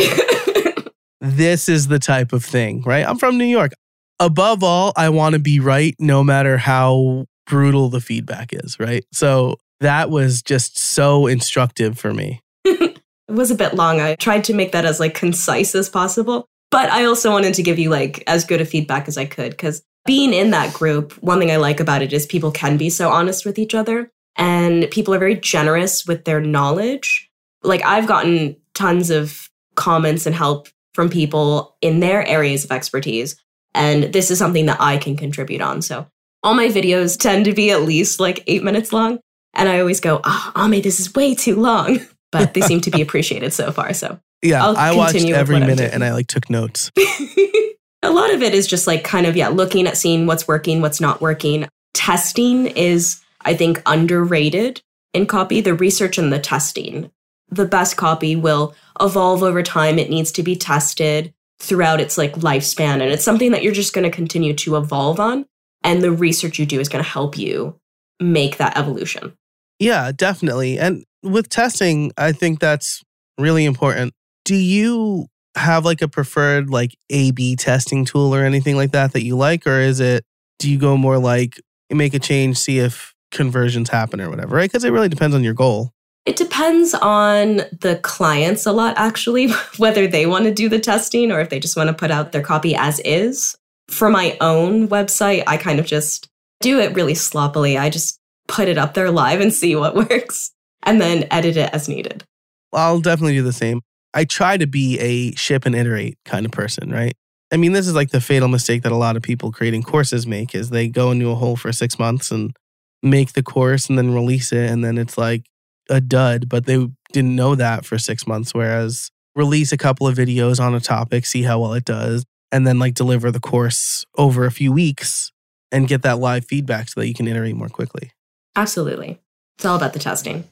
this 1.20 1.68
is 1.68 1.88
the 1.88 1.98
type 1.98 2.32
of 2.32 2.44
thing, 2.44 2.82
right? 2.82 3.06
I'm 3.06 3.18
from 3.18 3.38
New 3.38 3.44
York. 3.44 3.72
Above 4.18 4.62
all, 4.62 4.92
I 4.96 5.10
want 5.10 5.34
to 5.34 5.38
be 5.38 5.60
right 5.60 5.94
no 5.98 6.24
matter 6.24 6.56
how 6.56 7.26
brutal 7.46 7.90
the 7.90 8.00
feedback 8.00 8.52
is, 8.52 8.78
right? 8.80 9.04
So 9.12 9.58
that 9.80 10.10
was 10.10 10.42
just 10.42 10.78
so 10.78 11.26
instructive 11.26 11.98
for 11.98 12.12
me. 12.12 12.40
it 12.64 13.00
was 13.28 13.50
a 13.50 13.56
bit 13.56 13.74
long. 13.74 14.00
I 14.00 14.14
tried 14.16 14.44
to 14.44 14.54
make 14.54 14.72
that 14.72 14.84
as 14.84 15.00
like 15.00 15.14
concise 15.14 15.74
as 15.74 15.88
possible, 15.88 16.46
but 16.70 16.90
I 16.90 17.04
also 17.04 17.30
wanted 17.30 17.54
to 17.54 17.62
give 17.62 17.78
you 17.78 17.90
like 17.90 18.22
as 18.26 18.44
good 18.44 18.60
a 18.60 18.64
feedback 18.64 19.08
as 19.08 19.18
I 19.18 19.24
could 19.26 19.50
because 19.50 19.82
being 20.06 20.32
in 20.34 20.50
that 20.50 20.74
group, 20.74 21.12
one 21.22 21.38
thing 21.38 21.50
I 21.50 21.56
like 21.56 21.80
about 21.80 22.02
it 22.02 22.12
is 22.12 22.26
people 22.26 22.50
can 22.50 22.76
be 22.76 22.90
so 22.90 23.08
honest 23.08 23.46
with 23.46 23.58
each 23.58 23.74
other 23.74 24.10
and 24.36 24.90
people 24.90 25.14
are 25.14 25.18
very 25.18 25.36
generous 25.36 26.06
with 26.06 26.24
their 26.24 26.40
knowledge. 26.40 27.30
Like 27.62 27.84
I've 27.84 28.06
gotten 28.06 28.56
tons 28.74 29.10
of 29.10 29.48
comments 29.76 30.26
and 30.26 30.34
help 30.34 30.68
from 30.92 31.08
people 31.08 31.76
in 31.80 32.00
their 32.00 32.26
areas 32.26 32.64
of 32.64 32.70
expertise. 32.70 33.36
And 33.74 34.04
this 34.12 34.30
is 34.30 34.38
something 34.38 34.66
that 34.66 34.80
I 34.80 34.98
can 34.98 35.16
contribute 35.16 35.60
on. 35.60 35.82
So 35.82 36.06
all 36.42 36.54
my 36.54 36.68
videos 36.68 37.18
tend 37.18 37.46
to 37.46 37.54
be 37.54 37.70
at 37.70 37.82
least 37.82 38.20
like 38.20 38.44
eight 38.46 38.62
minutes 38.62 38.92
long. 38.92 39.18
And 39.54 39.68
I 39.68 39.80
always 39.80 40.00
go, 40.00 40.20
ah, 40.24 40.52
oh, 40.54 40.66
Ame, 40.66 40.82
this 40.82 41.00
is 41.00 41.14
way 41.14 41.34
too 41.34 41.56
long. 41.56 42.00
But 42.32 42.52
they 42.52 42.62
seem 42.62 42.80
to 42.80 42.90
be 42.90 43.00
appreciated 43.00 43.52
so 43.52 43.70
far. 43.70 43.94
So 43.94 44.18
yeah, 44.42 44.64
I'll 44.64 44.76
i 44.76 44.92
watched 44.92 45.14
every 45.24 45.60
minute 45.60 45.94
and 45.94 46.02
I 46.02 46.12
like 46.12 46.26
took 46.26 46.50
notes. 46.50 46.90
a 48.02 48.10
lot 48.10 48.34
of 48.34 48.42
it 48.42 48.52
is 48.54 48.66
just 48.66 48.88
like 48.88 49.04
kind 49.04 49.24
of, 49.24 49.36
yeah, 49.36 49.46
looking 49.46 49.86
at 49.86 49.96
seeing 49.96 50.26
what's 50.26 50.48
working, 50.48 50.80
what's 50.80 51.00
not 51.00 51.20
working. 51.20 51.68
Testing 51.92 52.66
is, 52.66 53.20
I 53.42 53.54
think, 53.54 53.80
underrated 53.86 54.82
in 55.12 55.26
copy, 55.26 55.60
the 55.60 55.74
research 55.74 56.18
and 56.18 56.32
the 56.32 56.40
testing 56.40 57.12
the 57.48 57.64
best 57.64 57.96
copy 57.96 58.36
will 58.36 58.74
evolve 59.00 59.42
over 59.42 59.62
time. 59.62 59.98
It 59.98 60.10
needs 60.10 60.32
to 60.32 60.42
be 60.42 60.56
tested 60.56 61.32
throughout 61.60 62.00
its 62.00 62.18
like 62.18 62.34
lifespan. 62.34 62.94
And 62.94 63.12
it's 63.12 63.24
something 63.24 63.52
that 63.52 63.62
you're 63.62 63.72
just 63.72 63.92
going 63.92 64.08
to 64.08 64.14
continue 64.14 64.54
to 64.54 64.76
evolve 64.76 65.20
on. 65.20 65.46
And 65.82 66.02
the 66.02 66.12
research 66.12 66.58
you 66.58 66.66
do 66.66 66.80
is 66.80 66.88
going 66.88 67.04
to 67.04 67.10
help 67.10 67.38
you 67.38 67.78
make 68.20 68.56
that 68.56 68.76
evolution. 68.76 69.36
Yeah, 69.78 70.12
definitely. 70.12 70.78
And 70.78 71.04
with 71.22 71.48
testing, 71.48 72.12
I 72.16 72.32
think 72.32 72.60
that's 72.60 73.02
really 73.38 73.64
important. 73.64 74.14
Do 74.44 74.54
you 74.54 75.26
have 75.56 75.84
like 75.84 76.02
a 76.02 76.08
preferred 76.08 76.70
like 76.70 76.96
A 77.10 77.30
B 77.30 77.56
testing 77.56 78.04
tool 78.04 78.34
or 78.34 78.44
anything 78.44 78.76
like 78.76 78.92
that 78.92 79.12
that 79.12 79.24
you 79.24 79.36
like? 79.36 79.66
Or 79.66 79.80
is 79.80 80.00
it, 80.00 80.24
do 80.58 80.70
you 80.70 80.78
go 80.78 80.96
more 80.96 81.18
like 81.18 81.60
make 81.90 82.14
a 82.14 82.18
change, 82.18 82.58
see 82.58 82.78
if 82.78 83.14
conversions 83.30 83.88
happen 83.88 84.20
or 84.20 84.30
whatever, 84.30 84.56
right? 84.56 84.70
Because 84.70 84.84
it 84.84 84.90
really 84.90 85.08
depends 85.08 85.34
on 85.34 85.44
your 85.44 85.54
goal. 85.54 85.92
It 86.26 86.36
depends 86.36 86.94
on 86.94 87.56
the 87.80 88.00
clients 88.02 88.64
a 88.64 88.72
lot, 88.72 88.94
actually, 88.96 89.48
whether 89.76 90.06
they 90.06 90.26
want 90.26 90.44
to 90.44 90.54
do 90.54 90.68
the 90.68 90.78
testing 90.78 91.30
or 91.30 91.40
if 91.40 91.50
they 91.50 91.60
just 91.60 91.76
want 91.76 91.88
to 91.88 91.94
put 91.94 92.10
out 92.10 92.32
their 92.32 92.42
copy 92.42 92.74
as 92.74 93.00
is. 93.00 93.54
For 93.88 94.08
my 94.08 94.36
own 94.40 94.88
website, 94.88 95.44
I 95.46 95.58
kind 95.58 95.78
of 95.78 95.84
just 95.84 96.28
do 96.60 96.80
it 96.80 96.94
really 96.94 97.14
sloppily. 97.14 97.76
I 97.76 97.90
just 97.90 98.18
put 98.48 98.68
it 98.68 98.78
up 98.78 98.94
there 98.94 99.10
live 99.10 99.40
and 99.40 99.52
see 99.52 99.76
what 99.76 99.94
works 100.10 100.52
and 100.82 101.00
then 101.00 101.26
edit 101.30 101.56
it 101.56 101.70
as 101.72 101.88
needed. 101.88 102.24
I'll 102.72 103.00
definitely 103.00 103.34
do 103.34 103.42
the 103.42 103.52
same. 103.52 103.80
I 104.12 104.24
try 104.24 104.56
to 104.56 104.66
be 104.66 104.98
a 105.00 105.34
ship 105.34 105.66
and 105.66 105.74
iterate 105.74 106.18
kind 106.24 106.46
of 106.46 106.52
person, 106.52 106.90
right? 106.90 107.14
I 107.52 107.56
mean, 107.56 107.72
this 107.72 107.86
is 107.86 107.94
like 107.94 108.10
the 108.10 108.20
fatal 108.20 108.48
mistake 108.48 108.82
that 108.82 108.92
a 108.92 108.96
lot 108.96 109.16
of 109.16 109.22
people 109.22 109.52
creating 109.52 109.82
courses 109.82 110.26
make 110.26 110.54
is 110.54 110.70
they 110.70 110.88
go 110.88 111.10
into 111.10 111.30
a 111.30 111.34
hole 111.34 111.56
for 111.56 111.72
6 111.72 111.98
months 111.98 112.30
and 112.30 112.54
make 113.02 113.32
the 113.32 113.42
course 113.42 113.88
and 113.88 113.98
then 113.98 114.14
release 114.14 114.50
it 114.50 114.70
and 114.70 114.84
then 114.84 114.98
it's 114.98 115.18
like 115.18 115.44
a 115.88 116.00
dud, 116.00 116.48
but 116.48 116.66
they 116.66 116.88
didn't 117.12 117.36
know 117.36 117.54
that 117.54 117.84
for 117.84 117.98
six 117.98 118.26
months. 118.26 118.54
Whereas 118.54 119.10
release 119.34 119.72
a 119.72 119.76
couple 119.76 120.06
of 120.06 120.16
videos 120.16 120.60
on 120.60 120.74
a 120.74 120.80
topic, 120.80 121.26
see 121.26 121.42
how 121.42 121.60
well 121.60 121.74
it 121.74 121.84
does, 121.84 122.24
and 122.52 122.66
then 122.66 122.78
like 122.78 122.94
deliver 122.94 123.30
the 123.30 123.40
course 123.40 124.04
over 124.16 124.44
a 124.46 124.52
few 124.52 124.72
weeks 124.72 125.32
and 125.72 125.88
get 125.88 126.02
that 126.02 126.18
live 126.18 126.44
feedback 126.44 126.88
so 126.88 127.00
that 127.00 127.08
you 127.08 127.14
can 127.14 127.26
iterate 127.26 127.56
more 127.56 127.68
quickly. 127.68 128.12
Absolutely. 128.56 129.20
It's 129.56 129.64
all 129.64 129.76
about 129.76 129.92
the 129.92 129.98
testing. 129.98 130.44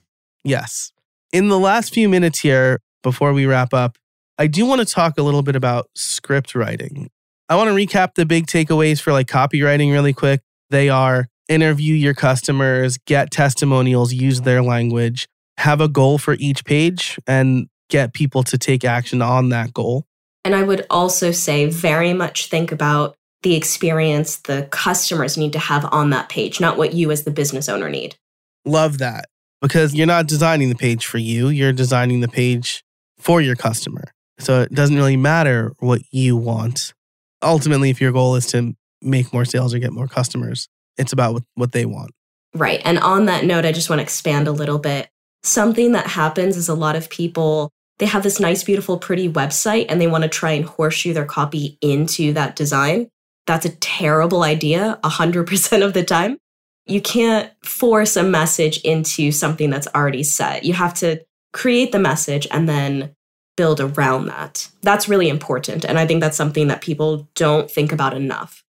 Yes. 0.44 0.92
In 1.32 1.48
the 1.48 1.58
last 1.58 1.94
few 1.94 2.08
minutes 2.08 2.40
here, 2.40 2.80
before 3.02 3.32
we 3.32 3.46
wrap 3.46 3.72
up, 3.72 3.98
I 4.38 4.46
do 4.46 4.66
want 4.66 4.80
to 4.80 4.86
talk 4.86 5.18
a 5.18 5.22
little 5.22 5.42
bit 5.42 5.56
about 5.56 5.88
script 5.94 6.54
writing. 6.54 7.10
I 7.48 7.56
want 7.56 7.68
to 7.68 7.74
recap 7.74 8.14
the 8.14 8.26
big 8.26 8.46
takeaways 8.46 9.00
for 9.00 9.12
like 9.12 9.26
copywriting 9.26 9.92
really 9.92 10.12
quick. 10.12 10.40
They 10.70 10.88
are 10.88 11.28
interview 11.48 11.94
your 11.94 12.14
customers, 12.14 12.98
get 13.06 13.30
testimonials, 13.30 14.12
use 14.12 14.42
their 14.42 14.62
language, 14.62 15.28
have 15.58 15.80
a 15.80 15.88
goal 15.88 16.18
for 16.18 16.34
each 16.34 16.64
page, 16.64 17.18
and 17.26 17.68
get 17.90 18.14
people 18.14 18.42
to 18.44 18.56
take 18.56 18.84
action 18.84 19.20
on 19.20 19.50
that 19.50 19.74
goal. 19.74 20.06
And 20.44 20.54
I 20.54 20.62
would 20.62 20.86
also 20.88 21.30
say, 21.30 21.66
very 21.66 22.14
much 22.14 22.46
think 22.46 22.72
about 22.72 23.16
the 23.42 23.54
experience 23.54 24.36
the 24.36 24.68
customers 24.70 25.36
need 25.36 25.52
to 25.52 25.58
have 25.58 25.84
on 25.92 26.10
that 26.10 26.28
page, 26.28 26.60
not 26.60 26.76
what 26.76 26.94
you 26.94 27.10
as 27.10 27.24
the 27.24 27.30
business 27.30 27.68
owner 27.68 27.88
need. 27.88 28.16
Love 28.64 28.98
that 28.98 29.26
because 29.60 29.94
you're 29.94 30.06
not 30.06 30.26
designing 30.26 30.68
the 30.68 30.74
page 30.74 31.06
for 31.06 31.18
you, 31.18 31.48
you're 31.48 31.72
designing 31.72 32.20
the 32.20 32.28
page 32.28 32.84
for 33.18 33.40
your 33.40 33.56
customer. 33.56 34.04
So 34.38 34.62
it 34.62 34.72
doesn't 34.72 34.96
really 34.96 35.16
matter 35.16 35.72
what 35.78 36.02
you 36.10 36.36
want. 36.36 36.94
Ultimately, 37.42 37.90
if 37.90 38.00
your 38.00 38.12
goal 38.12 38.34
is 38.34 38.46
to 38.48 38.74
make 39.00 39.32
more 39.32 39.44
sales 39.44 39.74
or 39.74 39.78
get 39.78 39.92
more 39.92 40.08
customers, 40.08 40.68
it's 40.96 41.12
about 41.12 41.34
what, 41.34 41.42
what 41.54 41.72
they 41.72 41.84
want. 41.84 42.10
Right. 42.54 42.80
And 42.84 42.98
on 42.98 43.26
that 43.26 43.44
note, 43.44 43.64
I 43.64 43.72
just 43.72 43.88
want 43.88 44.00
to 44.00 44.04
expand 44.04 44.48
a 44.48 44.52
little 44.52 44.78
bit. 44.78 45.08
Something 45.42 45.92
that 45.92 46.06
happens 46.06 46.56
is 46.56 46.68
a 46.68 46.74
lot 46.74 46.96
of 46.96 47.08
people, 47.08 47.70
they 47.98 48.06
have 48.06 48.22
this 48.22 48.38
nice, 48.38 48.62
beautiful, 48.62 48.98
pretty 48.98 49.28
website 49.28 49.86
and 49.88 50.00
they 50.00 50.06
want 50.06 50.22
to 50.22 50.28
try 50.28 50.52
and 50.52 50.64
horseshoe 50.64 51.12
their 51.12 51.24
copy 51.24 51.78
into 51.80 52.32
that 52.34 52.56
design. 52.56 53.08
That's 53.46 53.66
a 53.66 53.76
terrible 53.76 54.42
idea 54.42 54.98
100% 55.04 55.84
of 55.84 55.92
the 55.92 56.04
time. 56.04 56.38
You 56.86 57.00
can't 57.00 57.50
force 57.64 58.16
a 58.16 58.22
message 58.22 58.78
into 58.78 59.32
something 59.32 59.70
that's 59.70 59.88
already 59.94 60.22
set. 60.22 60.64
You 60.64 60.74
have 60.74 60.94
to 60.94 61.24
create 61.52 61.92
the 61.92 61.98
message 61.98 62.46
and 62.50 62.68
then 62.68 63.14
build 63.56 63.80
around 63.80 64.26
that. 64.26 64.68
That's 64.82 65.08
really 65.08 65.28
important. 65.28 65.84
And 65.84 65.98
I 65.98 66.06
think 66.06 66.20
that's 66.20 66.36
something 66.36 66.68
that 66.68 66.80
people 66.80 67.28
don't 67.34 67.70
think 67.70 67.92
about 67.92 68.14
enough. 68.14 68.64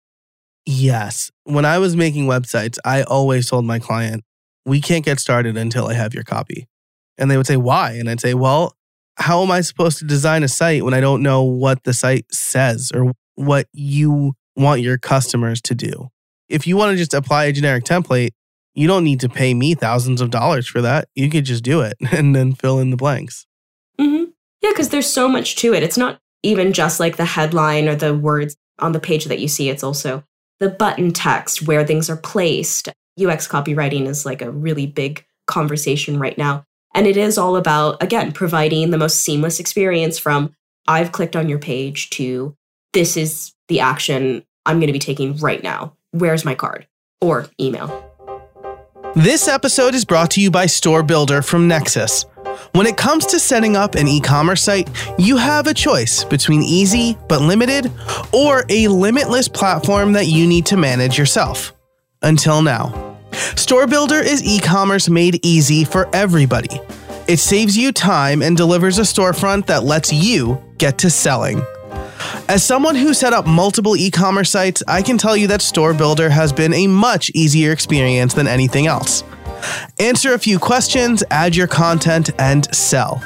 Yes. 0.67 1.31
When 1.45 1.65
I 1.65 1.79
was 1.79 1.97
making 1.97 2.27
websites, 2.27 2.79
I 2.85 3.03
always 3.03 3.49
told 3.49 3.65
my 3.65 3.79
client, 3.79 4.25
we 4.65 4.81
can't 4.81 5.05
get 5.05 5.21
started 5.21 5.57
until 5.57 5.87
I 5.87 5.95
have 5.95 6.15
your 6.15 6.25
copy. 6.25 6.67
And 7.19 7.31
they 7.31 7.37
would 7.37 7.47
say, 7.47 7.57
why? 7.57 7.93
And 7.93 8.09
I'd 8.09 8.21
say, 8.21 8.35
well, 8.35 8.77
how 9.17 9.43
am 9.43 9.51
I 9.51 9.61
supposed 9.61 9.99
to 9.99 10.05
design 10.05 10.43
a 10.43 10.49
site 10.49 10.85
when 10.85 10.95
I 10.95 11.01
don't 11.01 11.23
know 11.23 11.43
what 11.43 11.85
the 11.85 11.93
site 11.93 12.27
says 12.33 12.91
or 12.95 13.13
what 13.35 13.67
you 13.73 14.35
want 14.57 14.81
your 14.81 14.99
customers 14.99 15.61
to 15.63 15.75
do? 15.75 16.09
If 16.49 16.67
you 16.67 16.77
want 16.77 16.93
to 16.93 16.97
just 16.97 17.15
apply 17.15 17.45
a 17.45 17.53
generic 17.53 17.85
template, 17.85 18.31
you 18.75 18.87
don't 18.87 19.05
need 19.05 19.21
to 19.21 19.29
pay 19.29 19.55
me 19.55 19.75
thousands 19.75 20.21
of 20.21 20.31
dollars 20.31 20.67
for 20.67 20.81
that. 20.83 21.09
You 21.15 21.29
could 21.31 21.45
just 21.45 21.65
do 21.65 21.81
it 21.83 21.97
and 22.13 22.35
then 22.35 22.55
fill 22.55 22.79
in 22.79 22.91
the 22.91 22.97
blanks. 22.97 23.47
Mm-hmm. 23.99 24.31
Yeah, 24.63 24.71
because 24.71 24.89
there's 24.89 25.11
so 25.11 25.29
much 25.29 25.57
to 25.57 25.75
it. 25.75 25.83
It's 25.83 25.99
not 25.99 26.21
even 26.43 26.73
just 26.73 27.01
like 27.01 27.17
the 27.17 27.25
headline 27.25 27.89
or 27.89 27.95
the 27.95 28.15
words 28.15 28.57
on 28.79 28.93
the 28.93 29.01
page 29.01 29.27
that 29.27 29.39
you 29.39 29.49
see. 29.49 29.69
It's 29.69 29.85
also 29.85 30.25
the 30.61 30.69
button 30.69 31.13
text, 31.13 31.63
where 31.63 31.85
things 31.85 32.09
are 32.09 32.17
placed. 32.17 32.89
UX 33.23 33.47
copywriting 33.47 34.07
is 34.07 34.25
like 34.25 34.41
a 34.41 34.51
really 34.51 34.87
big 34.87 35.25
conversation 35.47 36.19
right 36.19 36.39
now. 36.39 36.65
And 36.95 37.07
it 37.07 37.17
is 37.17 37.39
all 37.39 37.57
about, 37.57 38.03
again, 38.03 38.33
providing 38.33 38.91
the 38.91 38.99
most 38.99 39.21
seamless 39.21 39.61
experience 39.61 40.19
from 40.19 40.55
I've 40.87 41.13
clicked 41.13 41.37
on 41.37 41.49
your 41.49 41.59
page 41.59 42.11
to 42.11 42.57
this 42.93 43.17
is 43.17 43.53
the 43.73 43.81
action 43.81 44.45
I'm 44.67 44.77
going 44.77 44.89
to 44.89 44.93
be 44.93 44.99
taking 44.99 45.35
right 45.39 45.63
now. 45.63 45.97
Where's 46.11 46.45
my 46.45 46.55
card 46.55 46.87
or 47.23 47.49
email? 47.59 48.07
This 49.17 49.49
episode 49.49 49.95
is 49.95 50.05
brought 50.05 50.31
to 50.33 50.43
you 50.43 50.51
by 50.51 50.67
Store 50.67 51.03
Builder 51.03 51.41
from 51.41 51.71
Nexcess. 51.71 52.27
When 52.75 52.87
it 52.87 52.99
comes 52.99 53.25
to 53.27 53.41
setting 53.41 53.75
up 53.75 53.95
an 53.95 54.09
e 54.09 54.21
commerce 54.21 54.63
site, 54.63 54.91
you 55.19 55.39
have 55.39 55.67
a 55.67 55.75
choice 55.75 56.23
between 56.23 56.63
easy 56.63 57.17
but 57.31 57.41
limited 57.41 57.91
or 58.33 58.65
a 58.69 58.89
limitless 58.89 59.49
platform 59.49 60.13
that 60.13 60.27
you 60.27 60.47
need 60.47 60.67
to 60.67 60.77
manage 60.77 61.17
yourself. 61.17 61.73
Until 62.21 62.61
now. 62.61 63.17
Store 63.57 63.87
Builder 63.87 64.21
is 64.21 64.45
e 64.45 64.61
commerce 64.61 65.09
made 65.09 65.45
easy 65.45 65.85
for 65.85 66.15
everybody. 66.15 66.79
It 67.27 67.39
saves 67.39 67.75
you 67.75 67.91
time 67.91 68.43
and 68.43 68.55
delivers 68.55 68.99
a 68.99 69.03
storefront 69.03 69.67
that 69.67 69.83
lets 69.85 70.13
you 70.13 70.63
get 70.77 70.99
to 70.99 71.09
selling. 71.09 71.63
As 72.49 72.65
someone 72.65 72.95
who 72.95 73.15
set 73.15 73.33
up 73.33 73.47
multiple 73.47 73.97
e 73.97 74.11
commerce 74.11 74.51
sites, 74.51 74.83
I 74.87 75.03
can 75.03 75.19
tell 75.19 75.37
you 75.37 75.47
that 75.49 75.63
Store 75.63 75.95
Builder 75.95 76.29
has 76.31 76.53
been 76.53 76.75
a 76.75 76.87
much 76.87 77.31
easier 77.35 77.73
experience 77.73 78.35
than 78.35 78.47
anything 78.47 78.87
else. 78.87 79.25
Answer 79.99 80.35
a 80.35 80.39
few 80.39 80.59
questions, 80.59 81.23
add 81.31 81.55
your 81.55 81.67
content, 81.67 82.31
and 82.39 82.73
sell. 82.75 83.23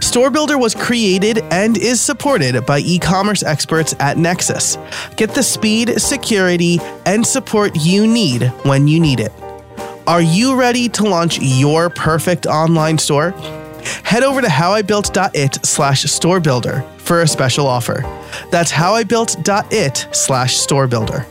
Store 0.00 0.30
Builder 0.30 0.58
was 0.58 0.74
created 0.74 1.38
and 1.50 1.78
is 1.78 2.00
supported 2.00 2.66
by 2.66 2.80
e 2.80 2.98
commerce 2.98 3.42
experts 3.42 3.94
at 4.00 4.16
Nexcess. 4.16 4.76
Get 5.16 5.34
the 5.34 5.42
speed, 5.42 6.00
security, 6.00 6.78
and 7.06 7.26
support 7.26 7.72
you 7.80 8.06
need 8.06 8.48
when 8.64 8.86
you 8.86 9.00
need 9.00 9.20
it. 9.20 9.32
Are 10.06 10.22
you 10.22 10.56
ready 10.56 10.88
to 10.90 11.04
launch 11.04 11.38
your 11.40 11.88
perfect 11.88 12.46
online 12.46 12.98
store? 12.98 13.34
Head 14.04 14.22
over 14.22 14.40
to 14.40 14.48
howibuilt.it 14.48 15.64
slash 15.66 16.02
store 16.04 16.40
builder 16.40 16.82
for 16.98 17.22
a 17.22 17.28
special 17.28 17.66
offer. 17.66 18.02
That's 18.50 18.72
howibuilt.it 18.72 20.08
slash 20.12 20.56
store 20.56 20.86
builder. 20.86 21.26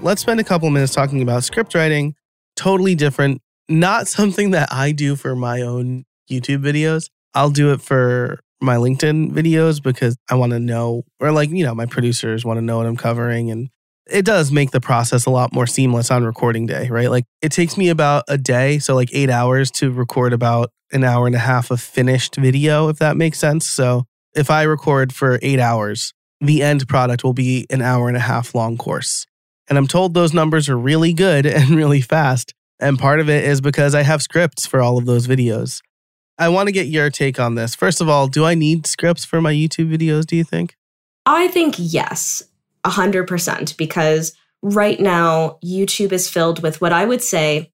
Let's 0.00 0.22
spend 0.22 0.38
a 0.40 0.44
couple 0.44 0.70
minutes 0.70 0.94
talking 0.94 1.22
about 1.22 1.44
script 1.44 1.74
writing 1.74 2.14
totally 2.58 2.94
different. 2.94 3.40
Not 3.68 4.08
something 4.18 4.50
that 4.50 4.68
I 4.72 4.92
do 4.92 5.16
for 5.16 5.34
my 5.34 5.62
own 5.62 6.04
YouTube 6.30 6.62
videos. 6.62 7.08
I'll 7.34 7.50
do 7.50 7.72
it 7.72 7.80
for 7.80 8.40
my 8.60 8.76
LinkedIn 8.76 9.30
videos 9.30 9.82
because 9.82 10.16
I 10.28 10.34
want 10.34 10.52
to 10.52 10.58
know, 10.58 11.04
or 11.20 11.30
like, 11.30 11.50
you 11.50 11.64
know, 11.64 11.74
my 11.74 11.86
producers 11.86 12.44
want 12.44 12.58
to 12.58 12.62
know 12.62 12.78
what 12.78 12.86
I'm 12.86 12.96
covering. 12.96 13.50
And 13.50 13.70
it 14.08 14.24
does 14.24 14.50
make 14.50 14.70
the 14.70 14.80
process 14.80 15.26
a 15.26 15.30
lot 15.30 15.52
more 15.52 15.66
seamless 15.66 16.10
on 16.10 16.24
recording 16.24 16.66
day, 16.66 16.88
right? 16.88 17.10
Like 17.10 17.24
it 17.42 17.52
takes 17.52 17.76
me 17.76 17.88
about 17.88 18.24
a 18.28 18.38
day, 18.38 18.78
so 18.78 18.94
like 18.94 19.10
eight 19.12 19.30
hours 19.30 19.70
to 19.72 19.90
record 19.90 20.32
about 20.32 20.70
an 20.92 21.04
hour 21.04 21.26
and 21.26 21.34
a 21.34 21.40
half 21.40 21.70
of 21.70 21.80
finished 21.80 22.36
video, 22.36 22.88
if 22.88 22.98
that 22.98 23.16
makes 23.16 23.38
sense. 23.38 23.68
So 23.68 24.04
if 24.34 24.50
I 24.50 24.62
record 24.62 25.12
for 25.12 25.38
eight 25.42 25.60
hours, 25.60 26.14
the 26.40 26.62
end 26.62 26.88
product 26.88 27.24
will 27.24 27.34
be 27.34 27.66
an 27.70 27.82
hour 27.82 28.08
and 28.08 28.16
a 28.16 28.20
half 28.20 28.54
long 28.54 28.78
course. 28.78 29.26
And 29.68 29.76
I'm 29.76 29.86
told 29.86 30.14
those 30.14 30.32
numbers 30.32 30.68
are 30.68 30.78
really 30.78 31.12
good 31.12 31.46
and 31.46 31.70
really 31.70 32.00
fast. 32.00 32.54
And 32.80 32.98
part 32.98 33.20
of 33.20 33.28
it 33.28 33.44
is 33.44 33.60
because 33.60 33.94
I 33.94 34.02
have 34.02 34.22
scripts 34.22 34.66
for 34.66 34.80
all 34.80 34.98
of 34.98 35.06
those 35.06 35.26
videos. 35.26 35.80
I 36.38 36.48
want 36.48 36.68
to 36.68 36.72
get 36.72 36.86
your 36.86 37.10
take 37.10 37.40
on 37.40 37.56
this. 37.56 37.74
First 37.74 38.00
of 38.00 38.08
all, 38.08 38.28
do 38.28 38.44
I 38.44 38.54
need 38.54 38.86
scripts 38.86 39.24
for 39.24 39.40
my 39.40 39.52
YouTube 39.52 39.92
videos, 39.92 40.24
do 40.24 40.36
you 40.36 40.44
think? 40.44 40.76
I 41.26 41.48
think 41.48 41.74
yes, 41.76 42.44
100%, 42.88 43.76
because 43.76 44.32
right 44.62 44.98
now 44.98 45.58
YouTube 45.64 46.12
is 46.12 46.28
filled 46.28 46.62
with 46.62 46.80
what 46.80 46.92
I 46.92 47.04
would 47.04 47.22
say, 47.22 47.72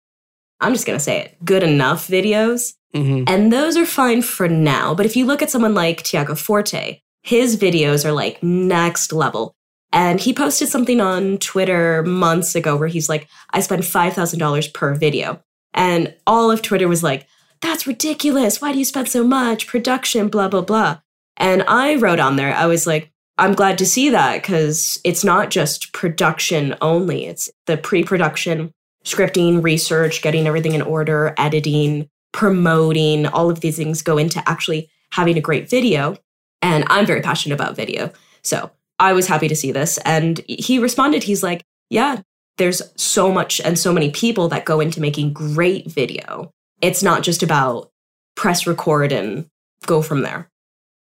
I'm 0.60 0.72
just 0.72 0.86
going 0.86 0.98
to 0.98 1.04
say 1.04 1.20
it, 1.20 1.44
good 1.44 1.62
enough 1.62 2.08
videos. 2.08 2.74
Mm-hmm. 2.94 3.24
And 3.26 3.52
those 3.52 3.76
are 3.76 3.86
fine 3.86 4.22
for 4.22 4.48
now. 4.48 4.94
But 4.94 5.06
if 5.06 5.16
you 5.16 5.26
look 5.26 5.42
at 5.42 5.50
someone 5.50 5.74
like 5.74 6.02
Tiago 6.02 6.34
Forte, 6.34 7.00
his 7.22 7.56
videos 7.56 8.04
are 8.04 8.12
like 8.12 8.42
next 8.42 9.12
level. 9.12 9.54
And 9.92 10.20
he 10.20 10.34
posted 10.34 10.68
something 10.68 11.00
on 11.00 11.38
Twitter 11.38 12.02
months 12.02 12.54
ago 12.54 12.76
where 12.76 12.88
he's 12.88 13.08
like, 13.08 13.28
I 13.50 13.60
spend 13.60 13.82
$5,000 13.82 14.74
per 14.74 14.94
video. 14.94 15.42
And 15.72 16.14
all 16.26 16.50
of 16.50 16.62
Twitter 16.62 16.88
was 16.88 17.02
like, 17.02 17.26
that's 17.60 17.86
ridiculous. 17.86 18.60
Why 18.60 18.72
do 18.72 18.78
you 18.78 18.84
spend 18.84 19.08
so 19.08 19.24
much? 19.24 19.66
Production, 19.66 20.28
blah, 20.28 20.48
blah, 20.48 20.62
blah. 20.62 20.98
And 21.36 21.64
I 21.66 21.94
wrote 21.96 22.20
on 22.20 22.36
there, 22.36 22.54
I 22.54 22.66
was 22.66 22.86
like, 22.86 23.10
I'm 23.37 23.55
glad 23.55 23.78
to 23.78 23.87
see 23.87 24.11
that 24.11 24.41
because 24.43 25.01
it's 25.05 25.24
not 25.24 25.51
just 25.51 25.93
production 25.93 26.76
only, 26.80 27.26
it's 27.26 27.51
the 27.66 27.76
pre 27.76 28.05
production, 28.05 28.72
scripting, 29.05 29.62
research, 29.62 30.22
getting 30.22 30.47
everything 30.47 30.72
in 30.72 30.82
order, 30.82 31.35
editing, 31.37 32.09
promoting. 32.32 33.26
All 33.26 33.51
of 33.51 33.61
these 33.61 33.76
things 33.76 34.03
go 34.03 34.18
into 34.18 34.43
actually 34.49 34.89
having 35.12 35.37
a 35.37 35.41
great 35.41 35.68
video. 35.68 36.16
And 36.62 36.85
I'm 36.89 37.07
very 37.07 37.20
passionate 37.20 37.57
about 37.57 37.76
video. 37.76 38.12
So 38.43 38.70
I 38.99 39.12
was 39.12 39.26
happy 39.26 39.49
to 39.49 39.57
see 39.57 39.72
this. 39.72 39.99
And 39.99 40.41
he 40.49 40.78
responded, 40.78 41.24
he's 41.24 41.43
like, 41.43 41.64
Yeah, 41.91 42.22
there's 42.57 42.82
so 42.97 43.32
much 43.32 43.61
and 43.61 43.78
so 43.78 43.93
many 43.93 44.11
people 44.11 44.49
that 44.49 44.64
go 44.64 44.80
into 44.80 45.01
making 45.01 45.32
great 45.32 45.91
video. 45.91 46.53
It's 46.80 47.03
not 47.03 47.22
just 47.22 47.43
about 47.43 47.91
press 48.37 48.66
record 48.66 49.11
and 49.11 49.47
go 49.87 50.03
from 50.03 50.22
there. 50.22 50.49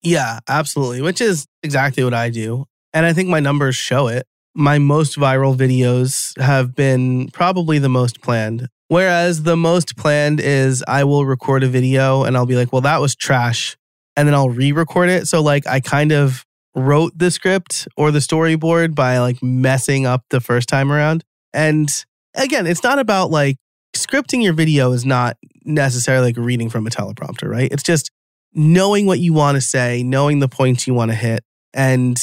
Yeah, 0.04 0.40
absolutely, 0.48 1.02
which 1.02 1.22
is 1.22 1.48
exactly 1.64 2.04
what 2.04 2.14
I 2.14 2.30
do. 2.30 2.66
And 2.94 3.06
I 3.06 3.14
think 3.14 3.30
my 3.30 3.40
numbers 3.40 3.76
show 3.76 4.08
it. 4.08 4.28
My 4.54 4.78
most 4.78 5.18
viral 5.18 5.56
videos 5.56 6.40
have 6.40 6.76
been 6.76 7.30
probably 7.32 7.80
the 7.80 7.90
most 7.90 8.22
planned. 8.22 8.68
Whereas 8.90 9.44
the 9.44 9.58
most 9.58 9.96
planned 9.98 10.40
is 10.40 10.84
I 10.88 11.06
will 11.06 11.26
record 11.26 11.64
a 11.64 11.68
video 11.68 12.24
and 12.24 12.38
I'll 12.38 12.46
be 12.46 12.56
like, 12.56 12.72
well, 12.72 12.82
that 12.82 13.02
was 13.02 13.16
trash. 13.16 13.76
And 14.16 14.28
then 14.28 14.36
I'll 14.36 14.50
re 14.50 14.72
record 14.72 15.10
it. 15.10 15.28
So, 15.28 15.42
like, 15.42 15.66
I 15.66 15.80
kind 15.80 16.12
of 16.12 16.46
wrote 16.76 17.18
the 17.18 17.32
script 17.32 17.88
or 17.98 18.12
the 18.12 18.20
storyboard 18.20 18.94
by 18.94 19.20
like 19.20 19.42
messing 19.42 20.06
up 20.06 20.24
the 20.30 20.42
first 20.42 20.68
time 20.70 20.92
around. 20.92 21.24
And 21.54 21.90
again, 22.36 22.68
it's 22.68 22.84
not 22.84 23.00
about 23.00 23.32
like 23.32 23.58
scripting 23.96 24.44
your 24.44 24.54
video 24.54 24.92
is 24.92 25.06
not 25.06 25.38
necessarily 25.66 26.28
like 26.28 26.38
reading 26.38 26.70
from 26.70 26.86
a 26.88 26.90
teleprompter, 26.90 27.50
right? 27.50 27.72
It's 27.72 27.84
just 27.84 28.12
knowing 28.54 29.06
what 29.06 29.20
you 29.20 29.34
want 29.34 29.56
to 29.56 29.62
say, 29.62 30.04
knowing 30.04 30.40
the 30.40 30.48
points 30.48 30.88
you 30.88 30.94
want 30.94 31.12
to 31.12 31.16
hit, 31.16 31.44
and 31.74 32.18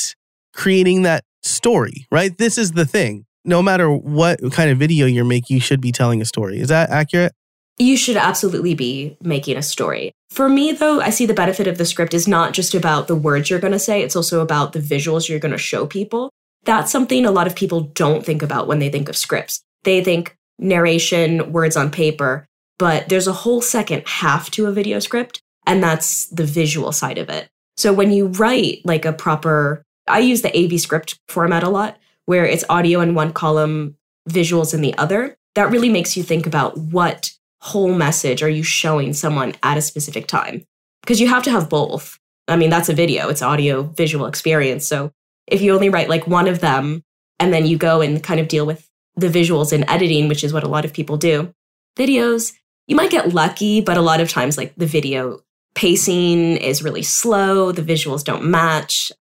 creating 0.55 1.03
that 1.03 1.25
story, 1.43 2.07
right? 2.11 2.37
This 2.39 2.59
is 2.59 2.73
the 2.73 2.85
thing. 2.85 3.25
No 3.45 3.63
matter 3.63 3.91
what 3.91 4.41
kind 4.53 4.71
of 4.71 4.79
video 4.79 5.07
you're 5.07 5.25
making, 5.25 5.55
you 5.55 5.61
should 5.61 5.81
be 5.81 5.93
telling 5.93 6.21
a 6.21 6.27
story. 6.27 6.61
Is 6.61 6.69
that 6.69 6.91
accurate? 6.91 7.33
You 7.79 7.97
should 7.97 8.17
absolutely 8.19 8.75
be 8.75 9.17
making 9.23 9.57
a 9.57 9.63
story. 9.63 10.13
For 10.29 10.49
me, 10.49 10.73
though, 10.73 11.01
I 11.01 11.11
see 11.11 11.25
the 11.25 11.33
benefit 11.35 11.67
of 11.67 11.79
the 11.79 11.87
script 11.87 12.13
is 12.13 12.29
not 12.29 12.53
just 12.53 12.75
about 12.75 13.09
the 13.09 13.17
words 13.17 13.49
you're 13.49 13.59
going 13.59 13.73
to 13.73 13.79
say, 13.79 14.03
it's 14.03 14.15
also 14.15 14.41
about 14.41 14.75
the 14.75 14.81
visuals 14.81 15.29
you're 15.29 15.39
going 15.39 15.53
to 15.53 15.59
show 15.59 15.87
people. 15.87 16.31
That's 16.65 16.93
something 16.93 17.25
a 17.25 17.31
lot 17.31 17.47
of 17.47 17.57
people 17.57 17.81
don't 17.81 18.25
think 18.25 18.43
about 18.43 18.67
when 18.67 18.81
they 18.81 18.91
think 18.91 19.09
of 19.09 19.17
scripts. 19.17 19.63
They 19.85 20.05
think 20.05 20.37
narration, 20.59 21.53
words 21.53 21.75
on 21.75 21.91
paper, 21.91 22.47
but 22.79 23.09
there's 23.09 23.27
a 23.27 23.33
whole 23.33 23.63
second 23.63 24.07
half 24.07 24.51
to 24.53 24.67
a 24.67 24.73
video 24.73 24.99
script, 24.99 25.41
and 25.67 25.83
that's 25.83 26.27
the 26.27 26.45
visual 26.45 26.93
side 26.93 27.19
of 27.19 27.29
it. 27.29 27.49
So 27.77 27.93
when 27.93 28.13
you 28.13 28.27
write 28.27 28.81
like 28.85 29.05
a 29.05 29.13
proper, 29.13 29.83
I 30.07 30.21
use 30.21 30.43
the 30.43 30.57
AV 30.57 30.81
script 30.81 31.19
format 31.29 31.63
a 31.63 31.69
lot, 31.69 31.99
where 32.27 32.45
it's 32.45 32.65
audio 32.69 33.01
in 33.01 33.15
one 33.15 33.33
column, 33.33 33.97
visuals 34.29 34.75
in 34.75 34.81
the 34.81 34.97
other. 34.99 35.37
That 35.55 35.71
really 35.71 35.89
makes 35.89 36.17
you 36.17 36.23
think 36.23 36.47
about 36.47 36.79
what 36.79 37.33
whole 37.61 37.93
message 37.95 38.43
are 38.43 38.49
you 38.49 38.63
showing 38.63 39.13
someone 39.13 39.55
at 39.63 39.79
a 39.79 39.83
specific 39.83 40.27
time? 40.27 40.65
Because 41.03 41.21
you 41.21 41.29
have 41.29 41.43
to 41.45 41.51
have 41.51 41.69
both. 41.69 42.19
I 42.49 42.57
mean, 42.57 42.71
that's 42.71 42.89
a 42.89 42.95
video, 42.95 43.29
it's 43.29 43.43
audio 43.43 43.83
visual 43.83 44.27
experience. 44.27 44.87
So 44.87 45.13
if 45.47 45.63
you 45.63 45.75
only 45.75 45.89
write 45.89 46.09
like 46.09 46.27
one 46.27 46.49
of 46.49 46.61
them 46.61 47.03
and 47.39 47.53
then 47.53 47.67
you 47.67 47.77
go 47.77 48.01
and 48.01 48.23
kind 48.23 48.41
of 48.41 48.49
deal 48.49 48.67
with 48.67 48.89
the 49.17 49.29
visuals 49.29 49.73
in 49.73 49.89
editing, 49.89 50.29
which 50.29 50.45
is 50.45 50.53
what 50.53 50.65
a 50.65 50.69
lot 50.69 50.85
of 50.85 50.93
people 50.93 51.17
do, 51.17 51.53
videos, 51.97 52.53
you 52.87 52.97
might 52.97 53.11
get 53.11 53.35
lucky, 53.35 53.81
but 53.81 53.97
a 53.97 54.03
lot 54.03 54.21
of 54.21 54.29
times, 54.29 54.57
like 54.59 54.75
the 54.77 54.87
video 54.87 55.41
pacing 55.75 56.57
is 56.57 56.83
really 56.83 57.03
slow, 57.03 57.73
the 57.73 57.83
visuals 57.83 58.25
don't 58.25 58.45
match, 58.45 59.13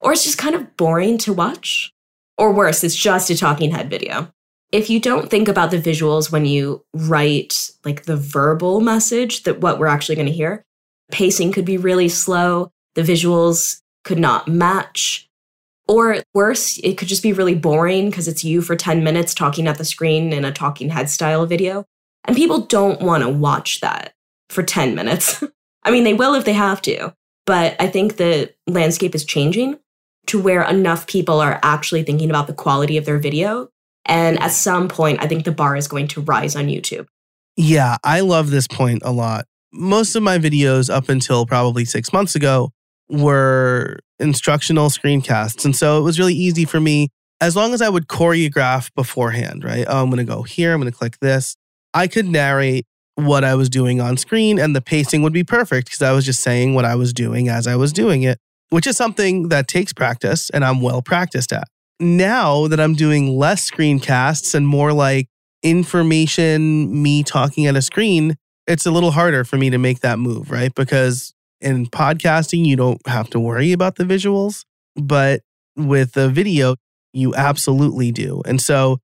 or 0.00 0.12
it's 0.12 0.24
just 0.24 0.38
kind 0.38 0.54
of 0.54 0.76
boring 0.76 1.18
to 1.18 1.32
watch. 1.32 1.92
Or 2.36 2.52
worse, 2.52 2.84
it's 2.84 2.94
just 2.94 3.30
a 3.30 3.36
talking 3.36 3.72
head 3.72 3.90
video 3.90 4.32
if 4.70 4.90
you 4.90 5.00
don't 5.00 5.30
think 5.30 5.48
about 5.48 5.70
the 5.70 5.80
visuals 5.80 6.30
when 6.30 6.44
you 6.44 6.84
write 6.92 7.70
like 7.84 8.04
the 8.04 8.16
verbal 8.16 8.80
message 8.80 9.44
that 9.44 9.60
what 9.60 9.78
we're 9.78 9.86
actually 9.86 10.14
going 10.14 10.26
to 10.26 10.32
hear, 10.32 10.64
pacing 11.10 11.52
could 11.52 11.64
be 11.64 11.78
really 11.78 12.08
slow, 12.08 12.70
the 12.94 13.02
visuals 13.02 13.80
could 14.04 14.18
not 14.18 14.48
match. 14.48 15.26
Or 15.86 16.18
worse, 16.34 16.78
it 16.78 16.98
could 16.98 17.08
just 17.08 17.22
be 17.22 17.32
really 17.32 17.54
boring 17.54 18.10
because 18.10 18.28
it's 18.28 18.44
you 18.44 18.60
for 18.60 18.76
10 18.76 19.02
minutes 19.02 19.32
talking 19.32 19.66
at 19.66 19.78
the 19.78 19.86
screen 19.86 20.34
in 20.34 20.44
a 20.44 20.52
talking 20.52 20.90
head 20.90 21.08
style 21.08 21.46
video. 21.46 21.86
And 22.24 22.36
people 22.36 22.60
don't 22.60 23.00
want 23.00 23.22
to 23.22 23.30
watch 23.30 23.80
that 23.80 24.12
for 24.50 24.62
10 24.62 24.94
minutes. 24.94 25.42
I 25.82 25.90
mean, 25.90 26.04
they 26.04 26.14
will 26.14 26.34
if 26.34 26.44
they 26.44 26.52
have 26.52 26.82
to, 26.82 27.14
but 27.46 27.76
I 27.80 27.88
think 27.88 28.16
the 28.16 28.52
landscape 28.66 29.14
is 29.14 29.24
changing 29.24 29.78
to 30.26 30.40
where 30.40 30.62
enough 30.62 31.06
people 31.06 31.40
are 31.40 31.58
actually 31.62 32.02
thinking 32.02 32.28
about 32.28 32.46
the 32.46 32.52
quality 32.52 32.96
of 32.96 33.04
their 33.04 33.18
video 33.18 33.70
and 34.08 34.40
at 34.40 34.52
some 34.52 34.88
point, 34.88 35.22
I 35.22 35.28
think 35.28 35.44
the 35.44 35.52
bar 35.52 35.76
is 35.76 35.86
going 35.86 36.08
to 36.08 36.22
rise 36.22 36.56
on 36.56 36.66
YouTube. 36.66 37.06
Yeah, 37.56 37.98
I 38.02 38.20
love 38.20 38.50
this 38.50 38.66
point 38.66 39.02
a 39.04 39.12
lot. 39.12 39.44
Most 39.72 40.16
of 40.16 40.22
my 40.22 40.38
videos 40.38 40.92
up 40.92 41.10
until 41.10 41.44
probably 41.44 41.84
six 41.84 42.12
months 42.12 42.34
ago 42.34 42.70
were 43.10 43.98
instructional 44.18 44.88
screencasts. 44.88 45.64
And 45.64 45.76
so 45.76 45.98
it 45.98 46.02
was 46.02 46.18
really 46.18 46.34
easy 46.34 46.64
for 46.64 46.80
me 46.80 47.08
as 47.40 47.54
long 47.54 47.74
as 47.74 47.82
I 47.82 47.88
would 47.88 48.08
choreograph 48.08 48.90
beforehand, 48.96 49.62
right? 49.62 49.84
Oh, 49.86 50.02
I'm 50.02 50.10
going 50.10 50.24
to 50.26 50.32
go 50.32 50.42
here, 50.42 50.72
I'm 50.72 50.80
going 50.80 50.90
to 50.90 50.96
click 50.96 51.18
this. 51.20 51.54
I 51.92 52.06
could 52.06 52.26
narrate 52.26 52.86
what 53.18 53.42
I 53.42 53.56
was 53.56 53.68
doing 53.68 54.00
on 54.00 54.16
screen 54.16 54.60
and 54.60 54.76
the 54.76 54.80
pacing 54.80 55.22
would 55.22 55.32
be 55.32 55.42
perfect 55.42 55.88
because 55.88 56.02
I 56.02 56.12
was 56.12 56.24
just 56.24 56.40
saying 56.40 56.74
what 56.74 56.84
I 56.84 56.94
was 56.94 57.12
doing 57.12 57.48
as 57.48 57.66
I 57.66 57.74
was 57.74 57.92
doing 57.92 58.22
it, 58.22 58.38
which 58.70 58.86
is 58.86 58.96
something 58.96 59.48
that 59.48 59.66
takes 59.66 59.92
practice 59.92 60.50
and 60.50 60.64
I'm 60.64 60.80
well 60.80 61.02
practiced 61.02 61.52
at. 61.52 61.66
Now 61.98 62.68
that 62.68 62.78
I'm 62.78 62.94
doing 62.94 63.36
less 63.36 63.68
screencasts 63.68 64.54
and 64.54 64.68
more 64.68 64.92
like 64.92 65.26
information, 65.64 67.02
me 67.02 67.24
talking 67.24 67.66
at 67.66 67.74
a 67.74 67.82
screen, 67.82 68.36
it's 68.68 68.86
a 68.86 68.92
little 68.92 69.10
harder 69.10 69.42
for 69.42 69.56
me 69.56 69.68
to 69.70 69.78
make 69.78 69.98
that 70.00 70.20
move, 70.20 70.52
right? 70.52 70.72
Because 70.72 71.34
in 71.60 71.86
podcasting, 71.86 72.64
you 72.64 72.76
don't 72.76 73.04
have 73.08 73.28
to 73.30 73.40
worry 73.40 73.72
about 73.72 73.96
the 73.96 74.04
visuals, 74.04 74.64
but 74.94 75.40
with 75.74 76.12
the 76.12 76.28
video, 76.28 76.76
you 77.12 77.34
absolutely 77.34 78.12
do. 78.12 78.42
And 78.46 78.60
so 78.60 78.98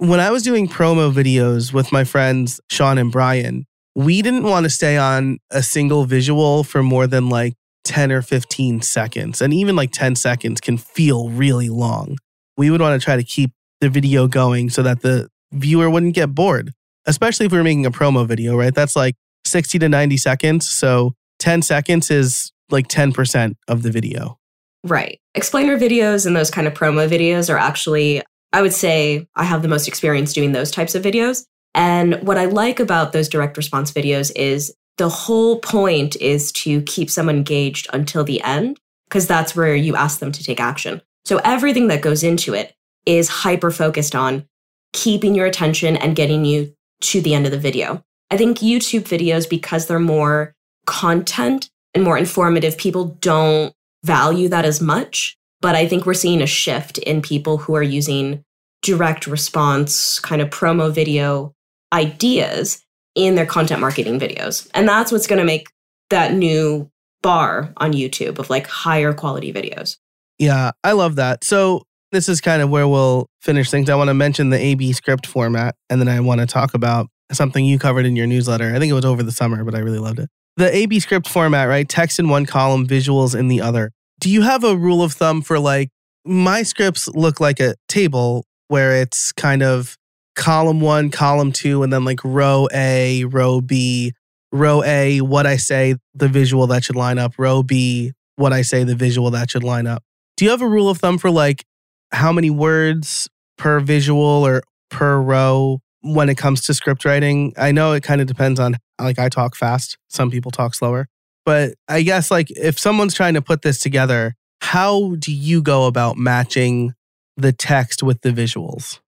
when 0.00 0.18
I 0.18 0.30
was 0.30 0.42
doing 0.42 0.66
promo 0.66 1.12
videos 1.12 1.74
with 1.74 1.92
my 1.92 2.04
friends, 2.04 2.58
Sean 2.70 2.96
and 2.96 3.12
Brian, 3.12 3.66
we 3.94 4.22
didn't 4.22 4.44
want 4.44 4.64
to 4.64 4.70
stay 4.70 4.96
on 4.96 5.38
a 5.50 5.62
single 5.62 6.06
visual 6.06 6.64
for 6.64 6.82
more 6.82 7.06
than 7.06 7.28
like 7.28 7.52
10 7.84 8.10
or 8.10 8.22
15 8.22 8.80
seconds. 8.80 9.42
And 9.42 9.52
even 9.52 9.76
like 9.76 9.90
10 9.92 10.16
seconds 10.16 10.58
can 10.58 10.78
feel 10.78 11.28
really 11.28 11.68
long. 11.68 12.16
We 12.56 12.70
would 12.70 12.80
want 12.80 12.98
to 12.98 13.04
try 13.04 13.16
to 13.16 13.22
keep 13.22 13.50
the 13.82 13.90
video 13.90 14.26
going 14.26 14.70
so 14.70 14.82
that 14.82 15.02
the 15.02 15.28
viewer 15.52 15.90
wouldn't 15.90 16.14
get 16.14 16.34
bored, 16.34 16.72
especially 17.04 17.44
if 17.44 17.52
we 17.52 17.58
were 17.58 17.64
making 17.64 17.84
a 17.84 17.90
promo 17.90 18.26
video, 18.26 18.56
right? 18.56 18.74
That's 18.74 18.96
like 18.96 19.16
60 19.44 19.80
to 19.80 19.88
90 19.90 20.16
seconds. 20.16 20.66
So 20.66 21.12
10 21.40 21.60
seconds 21.60 22.10
is 22.10 22.52
like 22.70 22.88
10% 22.88 23.54
of 23.68 23.82
the 23.82 23.90
video. 23.90 24.38
Right. 24.82 25.20
Explainer 25.34 25.78
videos 25.78 26.24
and 26.24 26.34
those 26.34 26.50
kind 26.50 26.66
of 26.66 26.72
promo 26.72 27.06
videos 27.06 27.52
are 27.52 27.58
actually 27.58 28.22
I 28.52 28.62
would 28.62 28.72
say 28.72 29.28
I 29.36 29.44
have 29.44 29.62
the 29.62 29.68
most 29.68 29.88
experience 29.88 30.32
doing 30.32 30.52
those 30.52 30.70
types 30.70 30.94
of 30.94 31.02
videos. 31.02 31.44
And 31.74 32.14
what 32.22 32.38
I 32.38 32.46
like 32.46 32.80
about 32.80 33.12
those 33.12 33.28
direct 33.28 33.56
response 33.56 33.92
videos 33.92 34.32
is 34.34 34.74
the 34.98 35.08
whole 35.08 35.60
point 35.60 36.16
is 36.16 36.50
to 36.52 36.82
keep 36.82 37.10
someone 37.10 37.36
engaged 37.36 37.86
until 37.92 38.24
the 38.24 38.42
end, 38.42 38.78
because 39.08 39.26
that's 39.26 39.54
where 39.54 39.74
you 39.74 39.94
ask 39.96 40.18
them 40.18 40.32
to 40.32 40.42
take 40.42 40.60
action. 40.60 41.00
So 41.24 41.40
everything 41.44 41.88
that 41.88 42.02
goes 42.02 42.22
into 42.22 42.54
it 42.54 42.74
is 43.06 43.28
hyper 43.28 43.70
focused 43.70 44.14
on 44.14 44.46
keeping 44.92 45.34
your 45.34 45.46
attention 45.46 45.96
and 45.96 46.16
getting 46.16 46.44
you 46.44 46.74
to 47.02 47.20
the 47.20 47.34
end 47.34 47.46
of 47.46 47.52
the 47.52 47.58
video. 47.58 48.04
I 48.30 48.36
think 48.36 48.58
YouTube 48.58 49.02
videos, 49.02 49.48
because 49.48 49.86
they're 49.86 49.98
more 49.98 50.54
content 50.86 51.70
and 51.94 52.04
more 52.04 52.18
informative, 52.18 52.76
people 52.76 53.16
don't 53.20 53.72
value 54.04 54.48
that 54.48 54.64
as 54.64 54.80
much. 54.80 55.36
But 55.60 55.74
I 55.74 55.86
think 55.86 56.06
we're 56.06 56.14
seeing 56.14 56.40
a 56.40 56.46
shift 56.46 56.98
in 56.98 57.22
people 57.22 57.58
who 57.58 57.74
are 57.74 57.82
using 57.82 58.44
direct 58.82 59.26
response 59.26 60.18
kind 60.20 60.40
of 60.40 60.48
promo 60.50 60.90
video 60.90 61.54
ideas 61.92 62.82
in 63.14 63.34
their 63.34 63.46
content 63.46 63.80
marketing 63.80 64.18
videos. 64.18 64.68
And 64.74 64.88
that's 64.88 65.12
what's 65.12 65.26
going 65.26 65.38
to 65.38 65.44
make 65.44 65.68
that 66.08 66.32
new 66.32 66.90
bar 67.22 67.72
on 67.76 67.92
YouTube 67.92 68.38
of 68.38 68.48
like 68.48 68.66
higher 68.66 69.12
quality 69.12 69.52
videos. 69.52 69.96
Yeah, 70.38 70.70
I 70.82 70.92
love 70.92 71.16
that. 71.16 71.44
So, 71.44 71.82
this 72.12 72.28
is 72.28 72.40
kind 72.40 72.60
of 72.60 72.70
where 72.70 72.88
we'll 72.88 73.26
finish 73.40 73.70
things. 73.70 73.88
I 73.88 73.94
want 73.94 74.08
to 74.08 74.14
mention 74.14 74.50
the 74.50 74.72
AV 74.72 74.96
script 74.96 75.26
format, 75.26 75.76
and 75.88 76.00
then 76.00 76.08
I 76.08 76.18
want 76.18 76.40
to 76.40 76.46
talk 76.46 76.74
about 76.74 77.06
something 77.30 77.64
you 77.64 77.78
covered 77.78 78.04
in 78.04 78.16
your 78.16 78.26
newsletter. 78.26 78.74
I 78.74 78.80
think 78.80 78.90
it 78.90 78.94
was 78.94 79.04
over 79.04 79.22
the 79.22 79.30
summer, 79.30 79.62
but 79.62 79.76
I 79.76 79.78
really 79.78 80.00
loved 80.00 80.18
it. 80.18 80.28
The 80.56 80.74
AV 80.76 81.00
script 81.00 81.28
format, 81.28 81.68
right? 81.68 81.88
Text 81.88 82.18
in 82.18 82.28
one 82.28 82.46
column, 82.46 82.88
visuals 82.88 83.38
in 83.38 83.46
the 83.46 83.60
other 83.60 83.92
do 84.20 84.30
you 84.30 84.42
have 84.42 84.62
a 84.62 84.76
rule 84.76 85.02
of 85.02 85.14
thumb 85.14 85.42
for 85.42 85.58
like 85.58 85.88
my 86.24 86.62
scripts 86.62 87.08
look 87.08 87.40
like 87.40 87.58
a 87.58 87.74
table 87.88 88.44
where 88.68 89.00
it's 89.00 89.32
kind 89.32 89.62
of 89.62 89.96
column 90.36 90.80
one, 90.80 91.10
column 91.10 91.52
two, 91.52 91.82
and 91.82 91.92
then 91.92 92.04
like 92.04 92.20
row 92.22 92.68
A, 92.72 93.24
row 93.24 93.60
B, 93.60 94.12
row 94.52 94.82
A, 94.84 95.22
what 95.22 95.46
I 95.46 95.56
say, 95.56 95.96
the 96.14 96.28
visual 96.28 96.66
that 96.68 96.84
should 96.84 96.96
line 96.96 97.18
up, 97.18 97.32
row 97.38 97.62
B, 97.62 98.12
what 98.36 98.52
I 98.52 98.62
say, 98.62 98.84
the 98.84 98.94
visual 98.94 99.30
that 99.30 99.50
should 99.50 99.64
line 99.64 99.86
up. 99.86 100.02
Do 100.36 100.44
you 100.44 100.50
have 100.50 100.62
a 100.62 100.68
rule 100.68 100.90
of 100.90 100.98
thumb 100.98 101.18
for 101.18 101.30
like 101.30 101.64
how 102.12 102.30
many 102.30 102.50
words 102.50 103.28
per 103.56 103.80
visual 103.80 104.20
or 104.20 104.62
per 104.90 105.20
row 105.20 105.80
when 106.02 106.28
it 106.28 106.36
comes 106.36 106.60
to 106.62 106.74
script 106.74 107.04
writing? 107.06 107.54
I 107.56 107.72
know 107.72 107.92
it 107.92 108.02
kind 108.02 108.20
of 108.20 108.26
depends 108.26 108.60
on 108.60 108.76
like 109.00 109.18
I 109.18 109.30
talk 109.30 109.56
fast, 109.56 109.96
some 110.08 110.30
people 110.30 110.50
talk 110.50 110.74
slower. 110.74 111.08
But 111.44 111.74
I 111.88 112.02
guess 112.02 112.30
like 112.30 112.50
if 112.50 112.78
someone's 112.78 113.14
trying 113.14 113.34
to 113.34 113.42
put 113.42 113.62
this 113.62 113.80
together, 113.80 114.36
how 114.60 115.14
do 115.16 115.32
you 115.32 115.62
go 115.62 115.86
about 115.86 116.16
matching 116.16 116.94
the 117.36 117.52
text 117.52 118.02
with 118.02 118.20
the 118.22 118.30
visuals? 118.30 119.00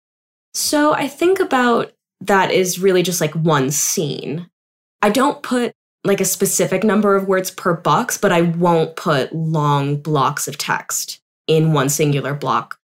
So 0.53 0.93
I 0.93 1.07
think 1.07 1.39
about 1.39 1.91
that 2.21 2.51
is 2.51 2.79
really 2.79 3.03
just 3.03 3.21
like 3.21 3.33
one 3.33 3.71
scene. 3.71 4.49
I 5.01 5.09
don't 5.09 5.41
put 5.41 5.73
like 6.03 6.21
a 6.21 6.25
specific 6.25 6.83
number 6.83 7.15
of 7.15 7.27
words 7.27 7.51
per 7.51 7.75
box, 7.75 8.17
but 8.17 8.31
I 8.31 8.41
won't 8.41 8.95
put 8.95 9.33
long 9.33 9.97
blocks 9.97 10.47
of 10.47 10.57
text 10.57 11.21
in 11.47 11.73
one 11.73 11.89
singular 11.89 12.33
block 12.33 12.77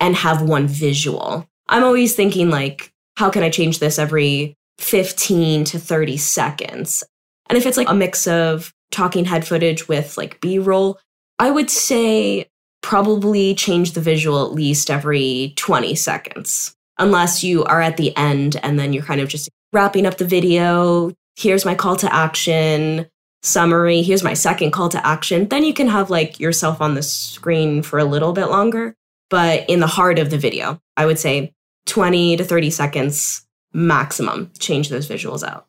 and 0.00 0.14
have 0.16 0.42
one 0.42 0.66
visual. 0.66 1.48
I'm 1.68 1.84
always 1.84 2.14
thinking 2.14 2.50
like, 2.50 2.92
how 3.16 3.30
can 3.30 3.42
I 3.42 3.50
change 3.50 3.78
this 3.78 3.98
every 3.98 4.56
15 4.78 5.64
to 5.64 5.78
30 5.78 6.16
seconds? 6.16 7.04
And 7.48 7.58
if 7.58 7.66
it's 7.66 7.76
like 7.76 7.88
a 7.88 7.94
mix 7.94 8.26
of 8.26 8.72
talking 8.92 9.24
head 9.24 9.46
footage 9.46 9.88
with 9.88 10.16
like 10.16 10.40
B 10.40 10.58
roll, 10.58 10.98
I 11.38 11.50
would 11.50 11.70
say 11.70 12.48
probably 12.82 13.54
change 13.54 13.92
the 13.92 14.00
visual 14.00 14.44
at 14.44 14.52
least 14.52 14.90
every 14.90 15.54
20 15.56 15.94
seconds, 15.94 16.74
unless 16.98 17.42
you 17.42 17.64
are 17.64 17.80
at 17.80 17.96
the 17.96 18.16
end 18.16 18.60
and 18.62 18.78
then 18.78 18.92
you're 18.92 19.02
kind 19.02 19.20
of 19.20 19.28
just 19.28 19.48
wrapping 19.72 20.06
up 20.06 20.18
the 20.18 20.24
video. 20.24 21.12
Here's 21.36 21.64
my 21.64 21.74
call 21.74 21.96
to 21.96 22.14
action 22.14 23.08
summary. 23.42 24.02
Here's 24.02 24.22
my 24.22 24.34
second 24.34 24.70
call 24.70 24.88
to 24.90 25.04
action. 25.04 25.48
Then 25.48 25.64
you 25.64 25.74
can 25.74 25.88
have 25.88 26.10
like 26.10 26.38
yourself 26.38 26.80
on 26.80 26.94
the 26.94 27.02
screen 27.02 27.82
for 27.82 27.98
a 27.98 28.04
little 28.04 28.32
bit 28.32 28.46
longer. 28.46 28.94
But 29.30 29.68
in 29.68 29.80
the 29.80 29.86
heart 29.86 30.18
of 30.18 30.30
the 30.30 30.38
video, 30.38 30.78
I 30.96 31.06
would 31.06 31.18
say 31.18 31.54
20 31.86 32.36
to 32.36 32.44
30 32.44 32.70
seconds 32.70 33.44
maximum. 33.72 34.52
Change 34.58 34.90
those 34.90 35.08
visuals 35.08 35.42
out 35.42 35.66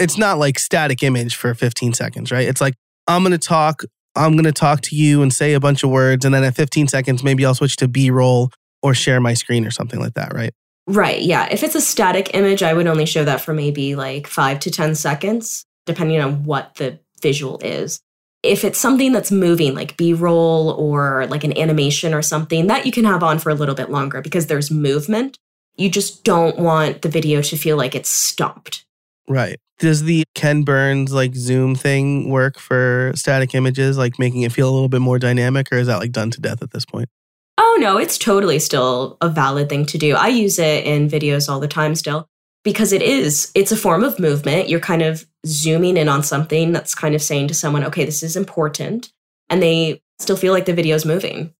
it's 0.00 0.18
not 0.18 0.38
like 0.38 0.58
static 0.58 1.02
image 1.02 1.36
for 1.36 1.54
15 1.54 1.92
seconds, 1.92 2.32
right? 2.32 2.48
It's 2.48 2.60
like 2.60 2.74
I'm 3.06 3.22
going 3.22 3.32
to 3.32 3.38
talk, 3.38 3.82
I'm 4.16 4.32
going 4.32 4.44
to 4.44 4.52
talk 4.52 4.80
to 4.82 4.96
you 4.96 5.22
and 5.22 5.32
say 5.32 5.52
a 5.52 5.60
bunch 5.60 5.84
of 5.84 5.90
words 5.90 6.24
and 6.24 6.34
then 6.34 6.42
at 6.42 6.56
15 6.56 6.88
seconds 6.88 7.22
maybe 7.22 7.44
I'll 7.44 7.54
switch 7.54 7.76
to 7.76 7.88
B-roll 7.88 8.50
or 8.82 8.94
share 8.94 9.20
my 9.20 9.34
screen 9.34 9.66
or 9.66 9.70
something 9.70 10.00
like 10.00 10.14
that, 10.14 10.32
right? 10.34 10.52
Right, 10.86 11.20
yeah. 11.20 11.46
If 11.50 11.62
it's 11.62 11.74
a 11.74 11.80
static 11.80 12.34
image, 12.34 12.62
I 12.62 12.72
would 12.72 12.86
only 12.86 13.06
show 13.06 13.24
that 13.24 13.42
for 13.42 13.52
maybe 13.52 13.94
like 13.94 14.26
5 14.26 14.58
to 14.60 14.70
10 14.70 14.94
seconds 14.94 15.64
depending 15.86 16.20
on 16.20 16.44
what 16.44 16.76
the 16.76 16.98
visual 17.20 17.58
is. 17.62 18.00
If 18.42 18.64
it's 18.64 18.78
something 18.78 19.12
that's 19.12 19.30
moving 19.30 19.74
like 19.74 19.98
B-roll 19.98 20.70
or 20.70 21.26
like 21.26 21.44
an 21.44 21.56
animation 21.58 22.14
or 22.14 22.22
something, 22.22 22.68
that 22.68 22.86
you 22.86 22.92
can 22.92 23.04
have 23.04 23.22
on 23.22 23.38
for 23.38 23.50
a 23.50 23.54
little 23.54 23.74
bit 23.74 23.90
longer 23.90 24.22
because 24.22 24.46
there's 24.46 24.70
movement. 24.70 25.38
You 25.76 25.90
just 25.90 26.24
don't 26.24 26.58
want 26.58 27.02
the 27.02 27.08
video 27.08 27.42
to 27.42 27.56
feel 27.56 27.76
like 27.76 27.94
it's 27.94 28.10
stopped. 28.10 28.84
Right. 29.30 29.60
Does 29.78 30.02
the 30.02 30.24
Ken 30.34 30.64
Burns 30.64 31.12
like 31.12 31.36
zoom 31.36 31.76
thing 31.76 32.28
work 32.28 32.58
for 32.58 33.12
static 33.14 33.54
images, 33.54 33.96
like 33.96 34.18
making 34.18 34.42
it 34.42 34.50
feel 34.50 34.68
a 34.68 34.72
little 34.74 34.88
bit 34.88 35.00
more 35.00 35.20
dynamic, 35.20 35.68
or 35.70 35.76
is 35.76 35.86
that 35.86 36.00
like 36.00 36.10
done 36.10 36.32
to 36.32 36.40
death 36.40 36.62
at 36.62 36.72
this 36.72 36.84
point? 36.84 37.08
Oh, 37.56 37.78
no, 37.80 37.96
it's 37.96 38.18
totally 38.18 38.58
still 38.58 39.16
a 39.20 39.28
valid 39.28 39.68
thing 39.68 39.86
to 39.86 39.98
do. 39.98 40.16
I 40.16 40.28
use 40.28 40.58
it 40.58 40.84
in 40.84 41.08
videos 41.08 41.48
all 41.48 41.60
the 41.60 41.68
time 41.68 41.94
still 41.94 42.26
because 42.64 42.92
it 42.92 43.02
is, 43.02 43.52
it's 43.54 43.70
a 43.70 43.76
form 43.76 44.02
of 44.02 44.18
movement. 44.18 44.68
You're 44.68 44.80
kind 44.80 45.02
of 45.02 45.24
zooming 45.46 45.96
in 45.96 46.08
on 46.08 46.24
something 46.24 46.72
that's 46.72 46.96
kind 46.96 47.14
of 47.14 47.22
saying 47.22 47.48
to 47.48 47.54
someone, 47.54 47.84
okay, 47.84 48.04
this 48.04 48.24
is 48.24 48.34
important. 48.34 49.12
And 49.48 49.62
they 49.62 50.02
still 50.18 50.36
feel 50.36 50.52
like 50.52 50.64
the 50.64 50.74
video 50.74 50.96
is 50.96 51.06
moving. 51.06 51.54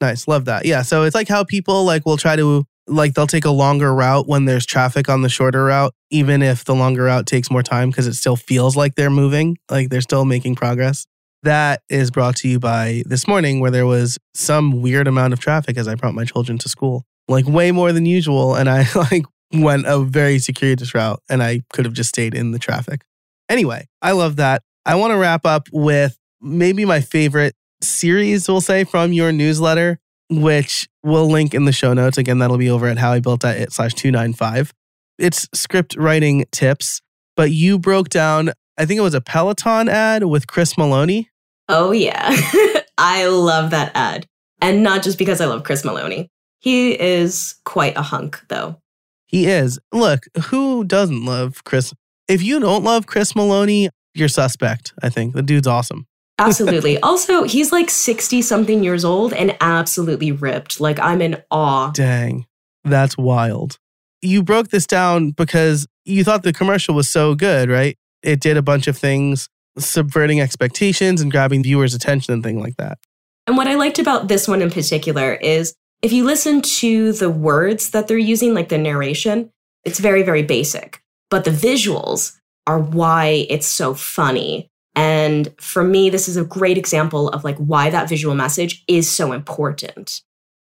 Nice. 0.00 0.28
Love 0.28 0.44
that. 0.44 0.64
Yeah. 0.64 0.82
So 0.82 1.02
it's 1.02 1.14
like 1.14 1.28
how 1.28 1.42
people 1.42 1.84
like 1.84 2.06
will 2.06 2.18
try 2.18 2.36
to 2.36 2.64
like 2.88 3.14
they'll 3.14 3.26
take 3.26 3.44
a 3.44 3.50
longer 3.50 3.94
route 3.94 4.28
when 4.28 4.44
there's 4.44 4.66
traffic 4.66 5.08
on 5.08 5.22
the 5.22 5.28
shorter 5.28 5.64
route, 5.64 5.92
even 6.10 6.42
if 6.42 6.64
the 6.64 6.74
longer 6.74 7.04
route 7.04 7.26
takes 7.26 7.50
more 7.50 7.62
time 7.62 7.90
because 7.90 8.06
it 8.06 8.14
still 8.14 8.36
feels 8.36 8.76
like 8.76 8.94
they're 8.94 9.10
moving, 9.10 9.58
like 9.70 9.88
they're 9.88 10.00
still 10.00 10.24
making 10.24 10.54
progress. 10.54 11.06
That 11.42 11.82
is 11.88 12.10
brought 12.10 12.36
to 12.36 12.48
you 12.48 12.58
by 12.58 13.02
this 13.06 13.28
morning 13.28 13.60
where 13.60 13.70
there 13.70 13.86
was 13.86 14.18
some 14.34 14.82
weird 14.82 15.06
amount 15.06 15.32
of 15.32 15.40
traffic 15.40 15.76
as 15.76 15.86
I 15.86 15.94
brought 15.94 16.14
my 16.14 16.24
children 16.24 16.58
to 16.58 16.68
school, 16.68 17.04
like 17.28 17.46
way 17.46 17.72
more 17.72 17.92
than 17.92 18.06
usual. 18.06 18.54
And 18.54 18.68
I 18.68 18.86
like 18.94 19.24
went 19.52 19.86
a 19.86 20.00
very 20.00 20.38
circuitous 20.38 20.94
route 20.94 21.22
and 21.28 21.42
I 21.42 21.62
could 21.72 21.84
have 21.84 21.94
just 21.94 22.08
stayed 22.08 22.34
in 22.34 22.52
the 22.52 22.58
traffic. 22.58 23.02
Anyway, 23.48 23.86
I 24.02 24.12
love 24.12 24.36
that. 24.36 24.62
I 24.84 24.94
want 24.96 25.12
to 25.12 25.18
wrap 25.18 25.44
up 25.46 25.68
with 25.72 26.18
maybe 26.40 26.84
my 26.84 27.00
favorite 27.00 27.54
series, 27.80 28.48
we'll 28.48 28.60
say, 28.60 28.84
from 28.84 29.12
your 29.12 29.32
newsletter 29.32 29.98
which 30.30 30.88
we'll 31.02 31.28
link 31.28 31.54
in 31.54 31.64
the 31.64 31.72
show 31.72 31.92
notes. 31.92 32.18
Again, 32.18 32.38
that'll 32.38 32.58
be 32.58 32.70
over 32.70 32.86
at 32.86 32.98
howibuilt.it 32.98 33.72
slash 33.72 33.94
295. 33.94 34.72
It's 35.18 35.48
script 35.54 35.96
writing 35.96 36.44
tips, 36.52 37.00
but 37.36 37.50
you 37.50 37.78
broke 37.78 38.08
down, 38.08 38.52
I 38.76 38.84
think 38.84 38.98
it 38.98 39.02
was 39.02 39.14
a 39.14 39.20
Peloton 39.20 39.88
ad 39.88 40.24
with 40.24 40.46
Chris 40.46 40.74
Meloni. 40.74 41.26
Oh, 41.68 41.92
yeah. 41.92 42.30
I 42.98 43.26
love 43.26 43.70
that 43.70 43.92
ad. 43.94 44.26
And 44.60 44.82
not 44.82 45.02
just 45.02 45.18
because 45.18 45.40
I 45.40 45.46
love 45.46 45.64
Chris 45.64 45.82
Meloni. 45.82 46.28
He 46.58 46.98
is 46.98 47.54
quite 47.64 47.96
a 47.96 48.02
hunk, 48.02 48.40
though. 48.48 48.80
He 49.26 49.46
is. 49.46 49.78
Look, 49.92 50.24
who 50.46 50.84
doesn't 50.84 51.24
love 51.24 51.64
Chris? 51.64 51.92
If 52.28 52.42
you 52.42 52.60
don't 52.60 52.84
love 52.84 53.06
Chris 53.06 53.36
Maloney, 53.36 53.90
you're 54.14 54.28
suspect, 54.28 54.92
I 55.02 55.08
think. 55.08 55.34
The 55.34 55.42
dude's 55.42 55.66
awesome. 55.66 56.06
Absolutely. 56.38 56.98
also, 57.02 57.44
he's 57.44 57.72
like 57.72 57.90
60 57.90 58.42
something 58.42 58.84
years 58.84 59.04
old 59.04 59.32
and 59.32 59.56
absolutely 59.60 60.32
ripped. 60.32 60.80
Like, 60.80 60.98
I'm 61.00 61.22
in 61.22 61.42
awe. 61.50 61.90
Dang. 61.90 62.46
That's 62.84 63.16
wild. 63.16 63.78
You 64.22 64.42
broke 64.42 64.68
this 64.68 64.86
down 64.86 65.30
because 65.30 65.86
you 66.04 66.24
thought 66.24 66.42
the 66.42 66.52
commercial 66.52 66.94
was 66.94 67.10
so 67.10 67.34
good, 67.34 67.68
right? 67.68 67.98
It 68.22 68.40
did 68.40 68.56
a 68.56 68.62
bunch 68.62 68.86
of 68.86 68.96
things, 68.96 69.48
subverting 69.78 70.40
expectations 70.40 71.20
and 71.20 71.30
grabbing 71.30 71.62
viewers' 71.62 71.94
attention 71.94 72.32
and 72.32 72.42
things 72.42 72.60
like 72.60 72.76
that. 72.76 72.98
And 73.46 73.56
what 73.56 73.68
I 73.68 73.74
liked 73.74 73.98
about 73.98 74.28
this 74.28 74.48
one 74.48 74.62
in 74.62 74.70
particular 74.70 75.34
is 75.34 75.74
if 76.02 76.12
you 76.12 76.24
listen 76.24 76.62
to 76.62 77.12
the 77.12 77.30
words 77.30 77.90
that 77.90 78.08
they're 78.08 78.18
using, 78.18 78.54
like 78.54 78.68
the 78.68 78.78
narration, 78.78 79.50
it's 79.84 79.98
very, 79.98 80.22
very 80.22 80.42
basic. 80.42 81.00
But 81.30 81.44
the 81.44 81.50
visuals 81.50 82.36
are 82.66 82.78
why 82.78 83.46
it's 83.48 83.66
so 83.66 83.94
funny. 83.94 84.68
And 84.96 85.54
for 85.60 85.84
me, 85.84 86.08
this 86.08 86.26
is 86.26 86.36
a 86.38 86.44
great 86.44 86.78
example 86.78 87.28
of 87.28 87.44
like 87.44 87.56
why 87.58 87.90
that 87.90 88.08
visual 88.08 88.34
message 88.34 88.82
is 88.88 89.08
so 89.08 89.32
important. 89.32 90.22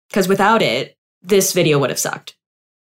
Because 0.09 0.27
without 0.27 0.61
it, 0.61 0.97
this 1.21 1.53
video 1.53 1.79
would 1.79 1.91
have 1.91 1.99
sucked. 1.99 2.35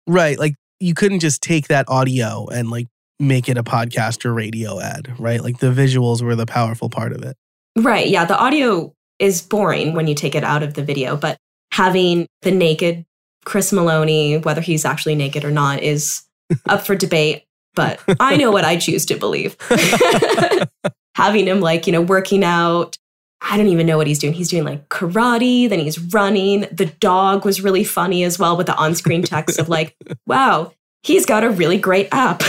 Right. 0.06 0.38
Like 0.38 0.56
you 0.80 0.94
couldn't 0.94 1.22
just 1.22 1.42
take 1.42 1.70
that 1.70 1.86
audio 1.88 2.46
and 2.48 2.70
like 2.70 2.88
make 3.20 3.50
it 3.50 3.58
a 3.58 3.64
podcast 3.64 4.26
or 4.26 4.34
radio 4.34 4.80
ad, 4.80 5.14
right? 5.18 5.42
Like 5.42 5.60
the 5.60 5.72
visuals 5.72 6.22
were 6.22 6.36
the 6.36 6.46
powerful 6.46 6.90
part 6.90 7.14
of 7.14 7.24
it. 7.24 7.36
Right. 7.78 8.08
Yeah. 8.08 8.26
The 8.26 8.38
audio 8.38 8.94
is 9.20 9.42
boring 9.42 9.94
when 9.94 10.08
you 10.08 10.16
take 10.16 10.36
it 10.36 10.44
out 10.44 10.64
of 10.64 10.74
the 10.76 10.84
video, 10.84 11.16
but 11.16 11.38
having 11.72 12.28
the 12.42 12.52
naked 12.52 13.06
Chris 13.46 13.72
Meloni, 13.72 14.44
whether 14.44 14.62
he's 14.62 14.84
actually 14.84 15.16
naked 15.16 15.46
or 15.46 15.52
not, 15.52 15.82
is 15.82 16.24
up 16.68 16.86
for 16.86 16.96
debate. 16.96 17.46
But 17.78 18.02
I 18.20 18.36
know 18.36 18.52
what 18.52 18.66
I 18.66 18.76
choose 18.76 19.06
to 19.06 19.16
believe. 19.16 19.56
having 21.18 21.48
him 21.48 21.62
like, 21.62 21.88
you 21.88 21.94
know, 21.94 22.02
working 22.02 22.44
out. 22.44 22.98
I 23.42 23.58
don't 23.58 23.68
even 23.68 23.88
know 23.88 23.98
what 23.98 24.08
he's 24.08 24.20
doing. 24.20 24.34
He's 24.34 24.50
doing 24.50 24.64
like 24.64 24.90
karate, 24.90 25.70
then 25.70 25.80
he's 25.80 26.00
running. 26.00 26.62
The 26.72 26.88
dog 27.00 27.46
was 27.46 27.62
really 27.62 27.84
funny 27.84 28.24
as 28.24 28.38
well 28.38 28.56
with 28.56 28.68
the 28.68 28.76
on 28.76 28.96
screen 28.96 29.24
text 29.24 29.60
of 29.60 29.70
like, 29.70 29.96
wow, 30.26 30.74
he's 31.04 31.26
got 31.26 31.44
a 31.44 31.50
really 31.50 31.78
great 31.78 32.08
app. 32.12 32.44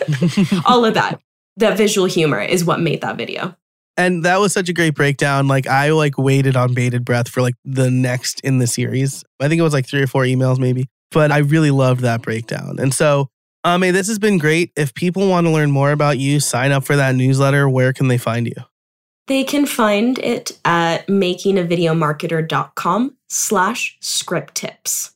All 0.66 0.84
of 0.84 0.94
that. 0.94 1.20
That 1.56 1.76
visual 1.76 2.06
humor 2.06 2.40
is 2.40 2.64
what 2.64 2.80
made 2.80 3.00
that 3.00 3.16
video. 3.16 3.56
And 3.96 4.24
that 4.24 4.38
was 4.38 4.52
such 4.52 4.68
a 4.68 4.72
great 4.72 4.94
breakdown. 4.94 5.48
Like 5.48 5.66
I 5.66 5.90
like 5.90 6.16
waited 6.16 6.56
on 6.56 6.72
bated 6.72 7.04
breath 7.04 7.28
for 7.28 7.42
like 7.42 7.54
the 7.64 7.90
next 7.90 8.40
in 8.40 8.58
the 8.58 8.66
series. 8.66 9.24
I 9.40 9.48
think 9.48 9.58
it 9.58 9.62
was 9.62 9.72
like 9.72 9.86
three 9.86 10.02
or 10.02 10.06
four 10.06 10.22
emails 10.22 10.58
maybe. 10.58 10.88
But 11.10 11.32
I 11.32 11.38
really 11.38 11.70
loved 11.70 12.02
that 12.02 12.22
breakdown. 12.22 12.76
And 12.78 12.94
so 12.94 13.28
Ame, 13.66 13.92
this 13.92 14.08
has 14.08 14.18
been 14.18 14.38
great. 14.38 14.72
If 14.76 14.94
people 14.94 15.28
want 15.28 15.46
to 15.46 15.50
learn 15.50 15.70
more 15.70 15.92
about 15.92 16.18
you, 16.18 16.40
sign 16.40 16.72
up 16.72 16.84
for 16.84 16.96
that 16.96 17.14
newsletter. 17.14 17.68
Where 17.68 17.92
can 17.92 18.08
they 18.08 18.18
find 18.18 18.46
you? 18.46 18.54
They 19.26 19.44
can 19.44 19.66
find 19.66 20.18
it 20.20 20.58
at 20.64 21.06
makingavideomarketer.com 21.06 23.16
slash 23.28 23.98
script 24.00 24.54
tips. 24.54 25.14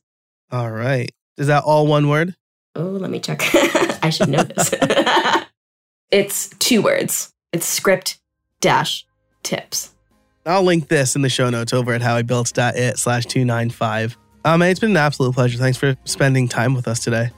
All 0.51 0.69
right. 0.69 1.09
Is 1.37 1.47
that 1.47 1.63
all 1.63 1.87
one 1.87 2.09
word? 2.09 2.35
Oh, 2.75 2.83
let 2.83 3.09
me 3.09 3.19
check. 3.19 3.41
I 4.03 4.11
should 4.11 4.29
know 4.29 4.43
this. 4.43 4.71
it's 6.11 6.49
two 6.59 6.83
words. 6.83 7.33
It's 7.51 7.65
script 7.65 8.19
dash 8.61 9.07
tips. 9.41 9.93
I'll 10.45 10.63
link 10.63 10.89
this 10.89 11.15
in 11.15 11.21
the 11.21 11.29
show 11.29 11.49
notes 11.49 11.73
over 11.73 11.93
at 11.93 12.01
howibuilt.it 12.01 12.99
slash 12.99 13.25
295. 13.25 14.17
Um, 14.45 14.61
it's 14.61 14.79
been 14.79 14.91
an 14.91 14.97
absolute 14.97 15.33
pleasure. 15.33 15.57
Thanks 15.57 15.77
for 15.77 15.95
spending 16.03 16.47
time 16.47 16.73
with 16.73 16.87
us 16.87 17.03
today. 17.03 17.31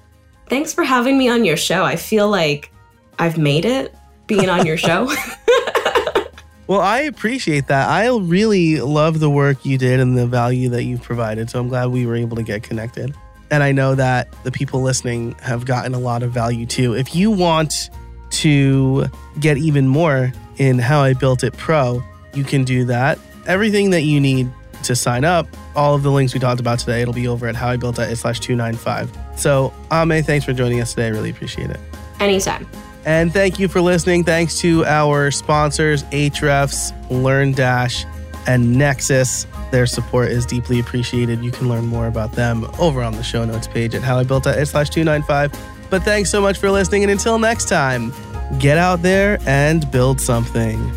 Thanks 0.48 0.74
for 0.74 0.84
having 0.84 1.18
me 1.18 1.30
on 1.30 1.46
your 1.46 1.58
show. 1.58 1.84
I 1.84 1.96
feel 1.96 2.30
like 2.30 2.72
I've 3.18 3.38
made 3.38 3.66
it 3.66 3.96
being 4.28 4.50
on 4.50 4.66
your 4.66 4.78
show. 4.78 5.06
well, 6.68 6.82
I 6.82 7.02
appreciate 7.02 7.68
that. 7.68 7.90
I 7.90 8.08
really 8.10 8.80
love 8.80 9.20
the 9.20 9.30
work 9.30 9.66
you 9.66 9.78
did 9.78 10.00
and 10.00 10.18
the 10.18 10.28
value 10.28 10.70
that 10.70 10.84
you've 10.84 11.02
provided. 11.02 11.50
So 11.50 11.60
I'm 11.60 11.68
glad 11.68 11.88
we 11.88 12.06
were 12.06 12.16
able 12.16 12.36
to 12.38 12.44
get 12.44 12.64
connected. 12.64 13.16
And 13.52 13.64
I 13.64 13.72
know 13.72 13.96
that 13.96 14.28
the 14.44 14.52
people 14.52 14.82
listening 14.82 15.34
have 15.42 15.66
gotten 15.66 15.94
a 15.94 16.00
lot 16.00 16.24
of 16.24 16.32
value 16.32 16.66
too. 16.66 16.96
If 16.96 17.16
you 17.16 17.32
want 17.32 17.90
to 18.32 19.06
get 19.40 19.58
even 19.58 19.88
more 19.88 20.34
in 20.58 20.80
How 20.80 21.02
I 21.02 21.14
Built 21.14 21.44
It 21.44 21.54
Pro, 21.54 22.04
you 22.34 22.44
can 22.44 22.64
do 22.64 22.86
that. 22.86 23.20
Everything 23.46 23.92
that 23.92 24.02
you 24.02 24.20
need 24.20 24.52
to 24.88 24.96
sign 24.96 25.24
up, 25.24 25.48
all 25.76 25.96
of 25.96 26.04
the 26.04 26.12
links 26.12 26.34
we 26.34 26.40
talked 26.40 26.60
about 26.60 26.80
today, 26.80 27.02
it'll 27.02 27.14
be 27.14 27.28
over 27.28 27.48
at 27.48 27.56
howibuilt.it 27.56 28.16
slash 28.16 28.40
295. 28.40 29.12
So, 29.36 29.74
Ame, 29.92 30.24
thanks 30.24 30.46
for 30.46 30.54
joining 30.54 30.82
us 30.82 30.94
today. 30.94 31.08
I 31.08 31.10
really 31.10 31.30
appreciate 31.30 31.70
it. 31.70 31.80
Anytime. 32.20 32.68
And 33.06 33.32
thank 33.32 33.60
you 33.60 33.68
for 33.68 33.82
listening. 33.82 34.24
Thanks 34.24 34.60
to 34.62 34.84
our 34.86 35.30
sponsors, 35.30 36.04
Ahrefs, 36.06 36.92
LearnDash, 37.10 38.06
and 38.48 38.76
Nexcess. 38.76 39.46
Their 39.72 39.86
support 39.86 40.30
is 40.30 40.46
deeply 40.46 40.80
appreciated. 40.80 41.44
You 41.44 41.52
can 41.52 41.70
learn 41.70 41.86
more 41.86 42.08
about 42.08 42.32
them 42.32 42.66
over 42.80 43.04
on 43.04 43.14
the 43.14 43.24
show 43.24 43.46
notes 43.46 43.68
page 43.68 43.94
at 43.94 44.02
howibuilt.it 44.02 44.66
slash 44.66 44.90
295. 44.90 45.52
But 45.90 46.04
thanks 46.04 46.32
so 46.32 46.42
much 46.42 46.58
for 46.58 46.72
listening. 46.72 47.04
And 47.04 47.12
until 47.12 47.38
next 47.38 47.70
time, 47.70 48.12
get 48.60 48.78
out 48.78 49.02
there 49.02 49.40
and 49.46 49.90
build 49.92 50.20
something. 50.20 50.92